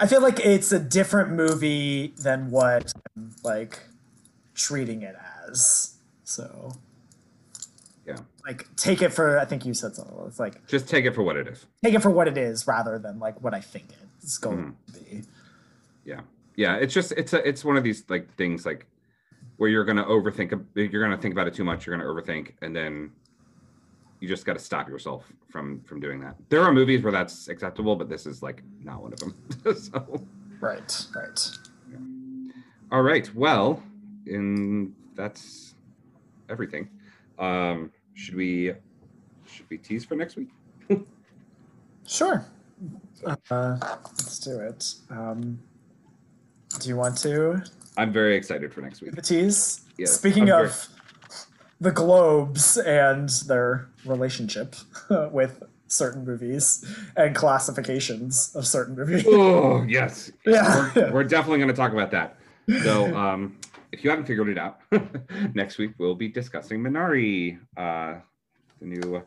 I 0.00 0.06
feel 0.06 0.22
like 0.22 0.40
it's 0.40 0.72
a 0.72 0.78
different 0.78 1.32
movie 1.32 2.14
than 2.16 2.50
what 2.50 2.94
I'm 3.14 3.34
like 3.44 3.80
treating 4.54 5.02
it 5.02 5.16
as. 5.46 5.98
So 6.24 6.72
Yeah. 8.06 8.20
like 8.46 8.74
take 8.76 9.02
it 9.02 9.12
for 9.12 9.38
I 9.38 9.44
think 9.44 9.66
you 9.66 9.74
said 9.74 9.94
something. 9.94 10.16
It's 10.26 10.38
like 10.40 10.66
Just 10.66 10.88
take 10.88 11.04
it 11.04 11.14
for 11.14 11.22
what 11.22 11.36
it 11.36 11.46
is. 11.46 11.66
take 11.84 11.94
it 11.94 12.00
for 12.00 12.10
what 12.10 12.26
it 12.26 12.38
is 12.38 12.66
rather 12.66 12.98
than 12.98 13.18
like 13.18 13.42
what 13.42 13.52
I 13.52 13.60
think 13.60 13.88
it's 14.22 14.38
going 14.38 14.58
mm-hmm. 14.58 14.92
to 14.94 15.00
be. 15.00 15.22
Yeah. 16.04 16.20
Yeah. 16.56 16.76
It's 16.76 16.94
just 16.94 17.12
it's 17.12 17.34
a 17.34 17.46
it's 17.46 17.64
one 17.64 17.76
of 17.76 17.84
these 17.84 18.04
like 18.08 18.32
things 18.36 18.64
like 18.64 18.86
where 19.58 19.68
you're 19.68 19.84
gonna 19.84 20.04
overthink 20.04 20.52
a- 20.52 20.80
you're 20.82 21.02
gonna 21.02 21.18
think 21.20 21.32
about 21.34 21.46
it 21.46 21.54
too 21.54 21.64
much, 21.64 21.86
you're 21.86 21.96
gonna 21.96 22.08
overthink, 22.08 22.54
and 22.62 22.74
then 22.74 23.12
you 24.20 24.26
just 24.28 24.44
gotta 24.46 24.58
stop 24.58 24.88
yourself 24.88 25.30
from 25.50 25.80
from 25.82 26.00
doing 26.00 26.20
that. 26.20 26.36
There 26.48 26.62
are 26.62 26.72
movies 26.72 27.02
where 27.02 27.12
that's 27.12 27.48
acceptable, 27.48 27.94
but 27.96 28.08
this 28.08 28.24
is 28.26 28.42
like 28.42 28.62
not 28.82 29.02
one 29.02 29.12
of 29.12 29.18
them. 29.20 29.34
so 29.76 30.24
Right, 30.60 31.06
right. 31.14 31.50
All 32.90 33.02
right. 33.02 33.32
Well, 33.34 33.82
in 34.26 34.94
that's 35.14 35.74
everything. 36.48 36.88
Um, 37.38 37.92
should 38.14 38.34
we 38.34 38.72
should 39.46 39.66
we 39.70 39.78
tease 39.78 40.04
for 40.04 40.14
next 40.16 40.36
week? 40.36 40.48
Sure. 42.06 42.44
Uh, 43.50 43.76
let's 43.82 44.38
do 44.38 44.58
it. 44.60 44.94
Um, 45.10 45.58
do 46.80 46.88
you 46.88 46.96
want 46.96 47.18
to 47.18 47.62
I'm 47.98 48.12
very 48.12 48.36
excited 48.36 48.72
for 48.72 48.80
next 48.80 49.02
week. 49.02 49.12
the 49.14 49.20
tease? 49.20 49.80
Yes, 49.98 50.12
Speaking 50.12 50.52
I'm 50.52 50.66
of 50.66 50.86
the 51.80 51.90
globes 51.90 52.76
and 52.78 53.28
their 53.46 53.88
relationship 54.04 54.76
with 55.32 55.64
certain 55.88 56.24
movies 56.24 56.84
and 57.16 57.34
classifications 57.34 58.54
of 58.54 58.66
certain 58.66 58.94
movies. 58.94 59.24
Oh 59.28 59.82
yes. 59.82 60.30
Yeah. 60.46 60.90
We're, 60.94 61.12
we're 61.12 61.24
definitely 61.24 61.58
going 61.58 61.68
to 61.70 61.74
talk 61.74 61.92
about 61.92 62.12
that. 62.12 62.38
So, 62.84 63.16
um, 63.16 63.56
if 63.90 64.04
you 64.04 64.10
haven't 64.10 64.26
figured 64.26 64.48
it 64.48 64.58
out, 64.58 64.80
next 65.54 65.78
week 65.78 65.92
we'll 65.98 66.14
be 66.14 66.28
discussing 66.28 66.80
Minari, 66.80 67.58
uh, 67.76 68.20
the 68.80 68.86
new, 68.86 69.22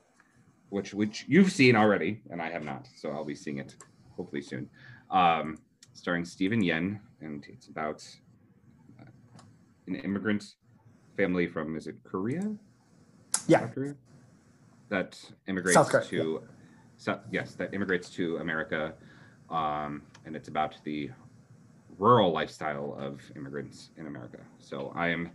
which 0.69 0.93
which 0.93 1.25
you've 1.27 1.51
seen 1.51 1.75
already, 1.75 2.21
and 2.29 2.41
I 2.41 2.49
have 2.49 2.63
not. 2.63 2.87
So 2.95 3.09
I'll 3.09 3.25
be 3.25 3.35
seeing 3.35 3.57
it 3.57 3.75
hopefully 4.15 4.41
soon. 4.43 4.69
Um, 5.09 5.57
starring 5.93 6.23
Steven 6.25 6.61
Yeun, 6.61 6.99
and 7.21 7.43
it's 7.49 7.67
about 7.67 8.05
an 9.95 10.01
immigrant 10.01 10.55
family 11.17 11.47
from 11.47 11.75
is 11.75 11.87
it 11.87 11.95
Korea? 12.03 12.55
Yeah. 13.47 13.61
South 13.61 13.73
Korea? 13.73 13.95
That 14.89 15.19
immigrates 15.47 15.89
Korea, 15.89 16.05
to, 16.07 16.43
so, 16.97 17.19
yes, 17.31 17.55
that 17.55 17.73
immigrates 17.73 18.09
to 18.11 18.37
America, 18.37 18.93
um, 19.49 20.01
and 20.25 20.35
it's 20.35 20.49
about 20.49 20.75
the 20.83 21.09
rural 21.97 22.31
lifestyle 22.31 22.95
of 22.99 23.21
immigrants 23.35 23.91
in 23.97 24.07
America. 24.07 24.39
So 24.59 24.91
I 24.95 25.07
am 25.07 25.31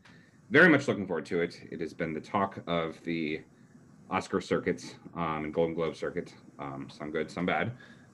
very 0.50 0.68
much 0.68 0.88
looking 0.88 1.06
forward 1.06 1.26
to 1.26 1.40
it. 1.40 1.60
It 1.70 1.80
has 1.80 1.94
been 1.94 2.12
the 2.12 2.20
talk 2.20 2.62
of 2.66 3.02
the 3.04 3.42
Oscar 4.10 4.40
circuit 4.40 4.96
um, 5.14 5.44
and 5.44 5.54
Golden 5.54 5.74
Globe 5.74 5.96
circuit, 5.96 6.34
um, 6.58 6.88
some 6.90 7.10
good, 7.10 7.30
some 7.30 7.46
bad. 7.46 7.72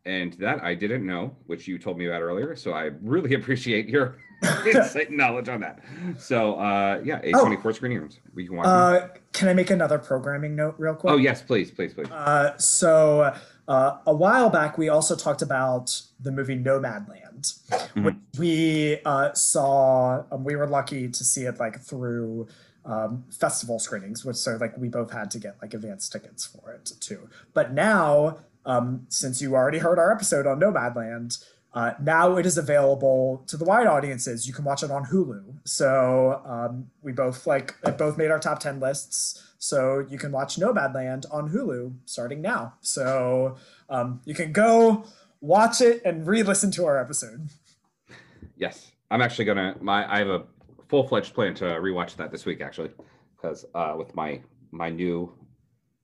and 0.05 0.33
that 0.35 0.63
I 0.63 0.75
didn't 0.75 1.05
know, 1.07 1.37
which 1.47 1.67
you 1.69 1.79
told 1.79 1.99
me 1.99 2.07
about 2.07 2.23
earlier. 2.23 2.57
So 2.57 2.73
I 2.73 2.91
really 3.03 3.35
appreciate 3.41 3.89
your 3.89 4.17
insight 4.67 5.09
and 5.09 5.17
knowledge 5.17 5.49
on 5.49 5.61
that. 5.61 5.81
So 6.19 6.57
uh, 6.57 7.01
yeah, 7.05 7.21
A24 7.23 7.75
screening 7.75 7.99
rooms. 8.01 8.21
We 8.35 8.47
can 8.47 8.57
watch. 8.57 8.67
Uh, 8.67 9.09
can 9.33 9.49
I 9.49 9.55
make 9.55 9.71
another 9.71 9.99
programming 9.99 10.55
note 10.57 10.75
real 10.79 10.95
quick? 10.95 11.13
oh 11.13 11.17
yes, 11.17 11.43
please, 11.43 11.71
please, 11.71 11.95
please. 11.95 12.11
Uh, 12.11 12.57
so 12.59 13.35
uh, 13.69 13.99
a 14.07 14.15
while 14.15 14.49
back, 14.49 14.79
we 14.79 14.89
also 14.89 15.17
talked 15.17 15.43
about 15.43 16.03
the 16.21 16.31
movie 16.31 16.57
Nomadland, 16.57 17.59
which 18.05 18.15
we 18.39 18.99
uh, 19.05 19.33
saw. 19.35 20.23
Um, 20.31 20.45
we 20.45 20.55
were 20.55 20.69
lucky 20.69 21.09
to 21.09 21.25
see 21.25 21.43
it 21.43 21.59
like 21.59 21.81
through 21.81 22.47
um, 22.85 23.25
festival 23.31 23.79
screenings, 23.79 24.25
which 24.25 24.37
so 24.37 24.57
like 24.61 24.77
we 24.79 24.89
both 24.89 25.13
had 25.13 25.31
to 25.33 25.39
get 25.39 25.57
like 25.61 25.75
advance 25.75 26.09
tickets 26.09 26.47
for 26.47 26.73
it 26.73 26.93
too. 27.01 27.29
But 27.55 27.73
now, 27.73 28.39
um, 28.65 29.07
since 29.09 29.43
you 29.43 29.55
already 29.55 29.79
heard 29.79 29.99
our 29.99 30.13
episode 30.13 30.47
on 30.47 30.61
Nomadland, 30.61 31.45
uh, 31.75 31.93
now 32.01 32.37
it 32.37 32.47
is 32.47 32.57
available 32.57 33.45
to 33.49 33.57
the 33.57 33.65
wide 33.65 33.87
audiences. 33.87 34.47
You 34.47 34.55
can 34.55 34.65
watch 34.65 34.83
it 34.83 34.91
on 34.91 35.07
Hulu. 35.07 35.59
So 35.65 36.41
um, 36.45 36.91
we 37.03 37.13
both 37.13 37.47
like 37.47 37.75
both 37.99 38.17
made 38.17 38.31
our 38.31 38.39
top 38.39 38.61
ten 38.61 38.81
lists. 38.81 39.43
So 39.59 40.05
you 40.09 40.19
can 40.19 40.33
watch 40.33 40.57
Nomadland 40.57 41.25
on 41.33 41.51
Hulu 41.51 41.95
starting 42.05 42.41
now. 42.41 42.75
So 42.81 43.57
um, 43.89 44.21
you 44.25 44.35
can 44.35 44.53
go 44.53 45.05
watch 45.41 45.81
it 45.81 46.03
and 46.05 46.27
re-listen 46.27 46.71
to 46.73 46.87
our 46.87 46.99
episode. 46.99 47.49
Yes, 48.57 48.93
I'm 49.11 49.23
actually 49.23 49.45
gonna. 49.45 49.77
My 49.81 50.11
I 50.13 50.19
have 50.19 50.29
a 50.29 50.45
full 50.89 51.07
fledged 51.07 51.35
plan 51.35 51.55
to 51.57 51.65
rewatch 51.65 52.17
that 52.17 52.31
this 52.31 52.47
week 52.47 52.61
actually, 52.61 52.91
because 53.37 53.65
uh, 53.75 53.95
with 53.97 54.15
my 54.15 54.41
my 54.71 54.91
new 54.91 55.33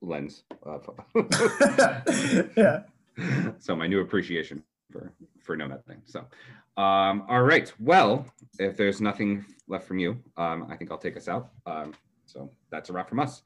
lens 0.01 0.43
of 0.65 0.89
yeah. 2.57 2.83
so 3.59 3.77
my 3.77 3.87
new 3.87 4.01
appreciation 4.01 4.62
for 4.91 5.12
for 5.43 5.57
know 5.57 5.66
nothing. 5.66 6.03
So, 6.05 6.20
um, 6.77 7.24
all 7.29 7.43
right. 7.43 7.73
Well, 7.79 8.27
if 8.59 8.77
there's 8.77 9.01
nothing 9.01 9.45
left 9.69 9.87
from 9.87 9.99
you, 9.99 10.19
um, 10.37 10.66
I 10.70 10.77
think 10.77 10.91
I'll 10.91 10.99
take 10.99 11.16
us 11.16 11.29
out. 11.29 11.51
Um, 11.66 11.95
so 12.32 12.50
that's 12.70 12.90
a 12.90 12.92
wrap 12.92 13.09
from 13.09 13.20
us. 13.20 13.42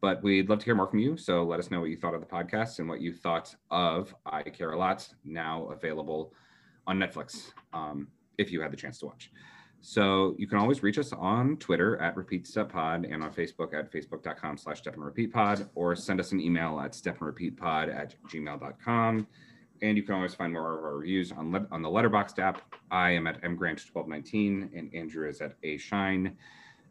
But 0.00 0.22
we'd 0.22 0.48
love 0.48 0.60
to 0.60 0.64
hear 0.64 0.74
more 0.74 0.86
from 0.86 0.98
you. 0.98 1.16
So 1.16 1.44
let 1.44 1.60
us 1.60 1.70
know 1.70 1.80
what 1.80 1.90
you 1.90 1.96
thought 1.96 2.14
of 2.14 2.20
the 2.20 2.26
podcast 2.26 2.78
and 2.78 2.88
what 2.88 3.00
you 3.02 3.12
thought 3.12 3.54
of 3.70 4.14
I 4.24 4.42
Care 4.42 4.72
a 4.72 4.78
Lot, 4.78 5.06
now 5.24 5.66
available 5.66 6.32
on 6.86 6.98
Netflix, 6.98 7.52
um, 7.74 8.08
if 8.38 8.50
you 8.50 8.62
had 8.62 8.72
the 8.72 8.76
chance 8.76 8.98
to 9.00 9.06
watch. 9.06 9.30
So 9.82 10.34
you 10.38 10.46
can 10.46 10.58
always 10.58 10.82
reach 10.82 10.98
us 10.98 11.12
on 11.12 11.56
Twitter 11.56 11.96
at 11.98 12.16
Repeat 12.16 12.46
Step 12.46 12.70
Pod 12.70 13.06
and 13.06 13.22
on 13.22 13.32
Facebook 13.32 13.72
at 13.72 13.90
facebook.com 13.90 14.58
slash 14.58 14.78
step 14.78 14.94
and 14.94 15.04
repeat 15.04 15.32
pod 15.32 15.68
or 15.74 15.96
send 15.96 16.20
us 16.20 16.32
an 16.32 16.40
email 16.40 16.80
at 16.80 16.94
step 16.94 17.16
and 17.18 17.26
repeat 17.26 17.56
pod 17.56 17.88
at 17.88 18.14
gmail.com. 18.28 19.26
And 19.82 19.96
you 19.96 20.02
can 20.02 20.14
always 20.14 20.34
find 20.34 20.52
more 20.52 20.78
of 20.78 20.84
our 20.84 20.96
reviews 20.98 21.32
on, 21.32 21.52
le- 21.52 21.66
on 21.70 21.80
the 21.80 21.88
Letterboxd 21.88 22.38
app. 22.38 22.74
I 22.90 23.10
am 23.10 23.26
at 23.26 23.40
mgrant1219 23.40 24.78
and 24.78 24.94
Andrew 24.94 25.26
is 25.26 25.40
at 25.40 25.54
A 25.62 25.78
Shine. 25.78 26.36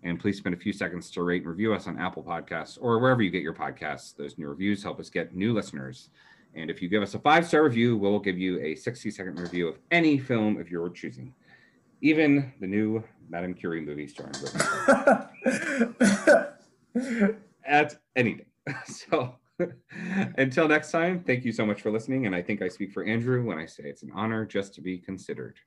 And 0.03 0.19
please 0.19 0.38
spend 0.38 0.55
a 0.55 0.57
few 0.57 0.71
seconds 0.71 1.11
to 1.11 1.23
rate 1.23 1.41
and 1.41 1.49
review 1.51 1.73
us 1.73 1.88
on 1.88 1.99
Apple 1.99 2.23
Podcasts 2.23 2.77
or 2.80 2.99
wherever 2.99 3.21
you 3.21 3.30
get 3.30 3.41
your 3.41 3.53
podcasts. 3.53 4.15
Those 4.15 4.38
new 4.38 4.47
reviews 4.47 4.81
help 4.81 4.99
us 4.99 5.09
get 5.09 5.35
new 5.35 5.53
listeners. 5.53 6.09
And 6.55 6.69
if 6.69 6.81
you 6.81 6.89
give 6.89 7.03
us 7.03 7.13
a 7.13 7.19
five 7.19 7.45
star 7.45 7.63
review, 7.63 7.97
we'll 7.97 8.19
give 8.19 8.38
you 8.38 8.59
a 8.61 8.76
60 8.76 9.11
second 9.11 9.39
review 9.39 9.67
of 9.67 9.77
any 9.91 10.17
film 10.17 10.59
of 10.59 10.69
your 10.69 10.89
choosing, 10.89 11.34
even 12.01 12.53
the 12.59 12.67
new 12.67 13.03
Madame 13.30 13.53
Curie 13.53 13.81
movie 13.81 14.07
starring 14.07 14.34
at 17.65 17.95
anything. 18.15 18.45
So 18.85 19.35
until 20.38 20.67
next 20.67 20.91
time, 20.91 21.23
thank 21.23 21.45
you 21.45 21.51
so 21.51 21.65
much 21.65 21.81
for 21.81 21.91
listening. 21.91 22.26
And 22.26 22.35
I 22.35 22.41
think 22.41 22.61
I 22.61 22.67
speak 22.67 22.91
for 22.91 23.03
Andrew 23.03 23.43
when 23.43 23.57
I 23.57 23.65
say 23.65 23.84
it's 23.85 24.03
an 24.03 24.11
honor 24.13 24.45
just 24.45 24.73
to 24.76 24.81
be 24.81 24.97
considered. 24.97 25.57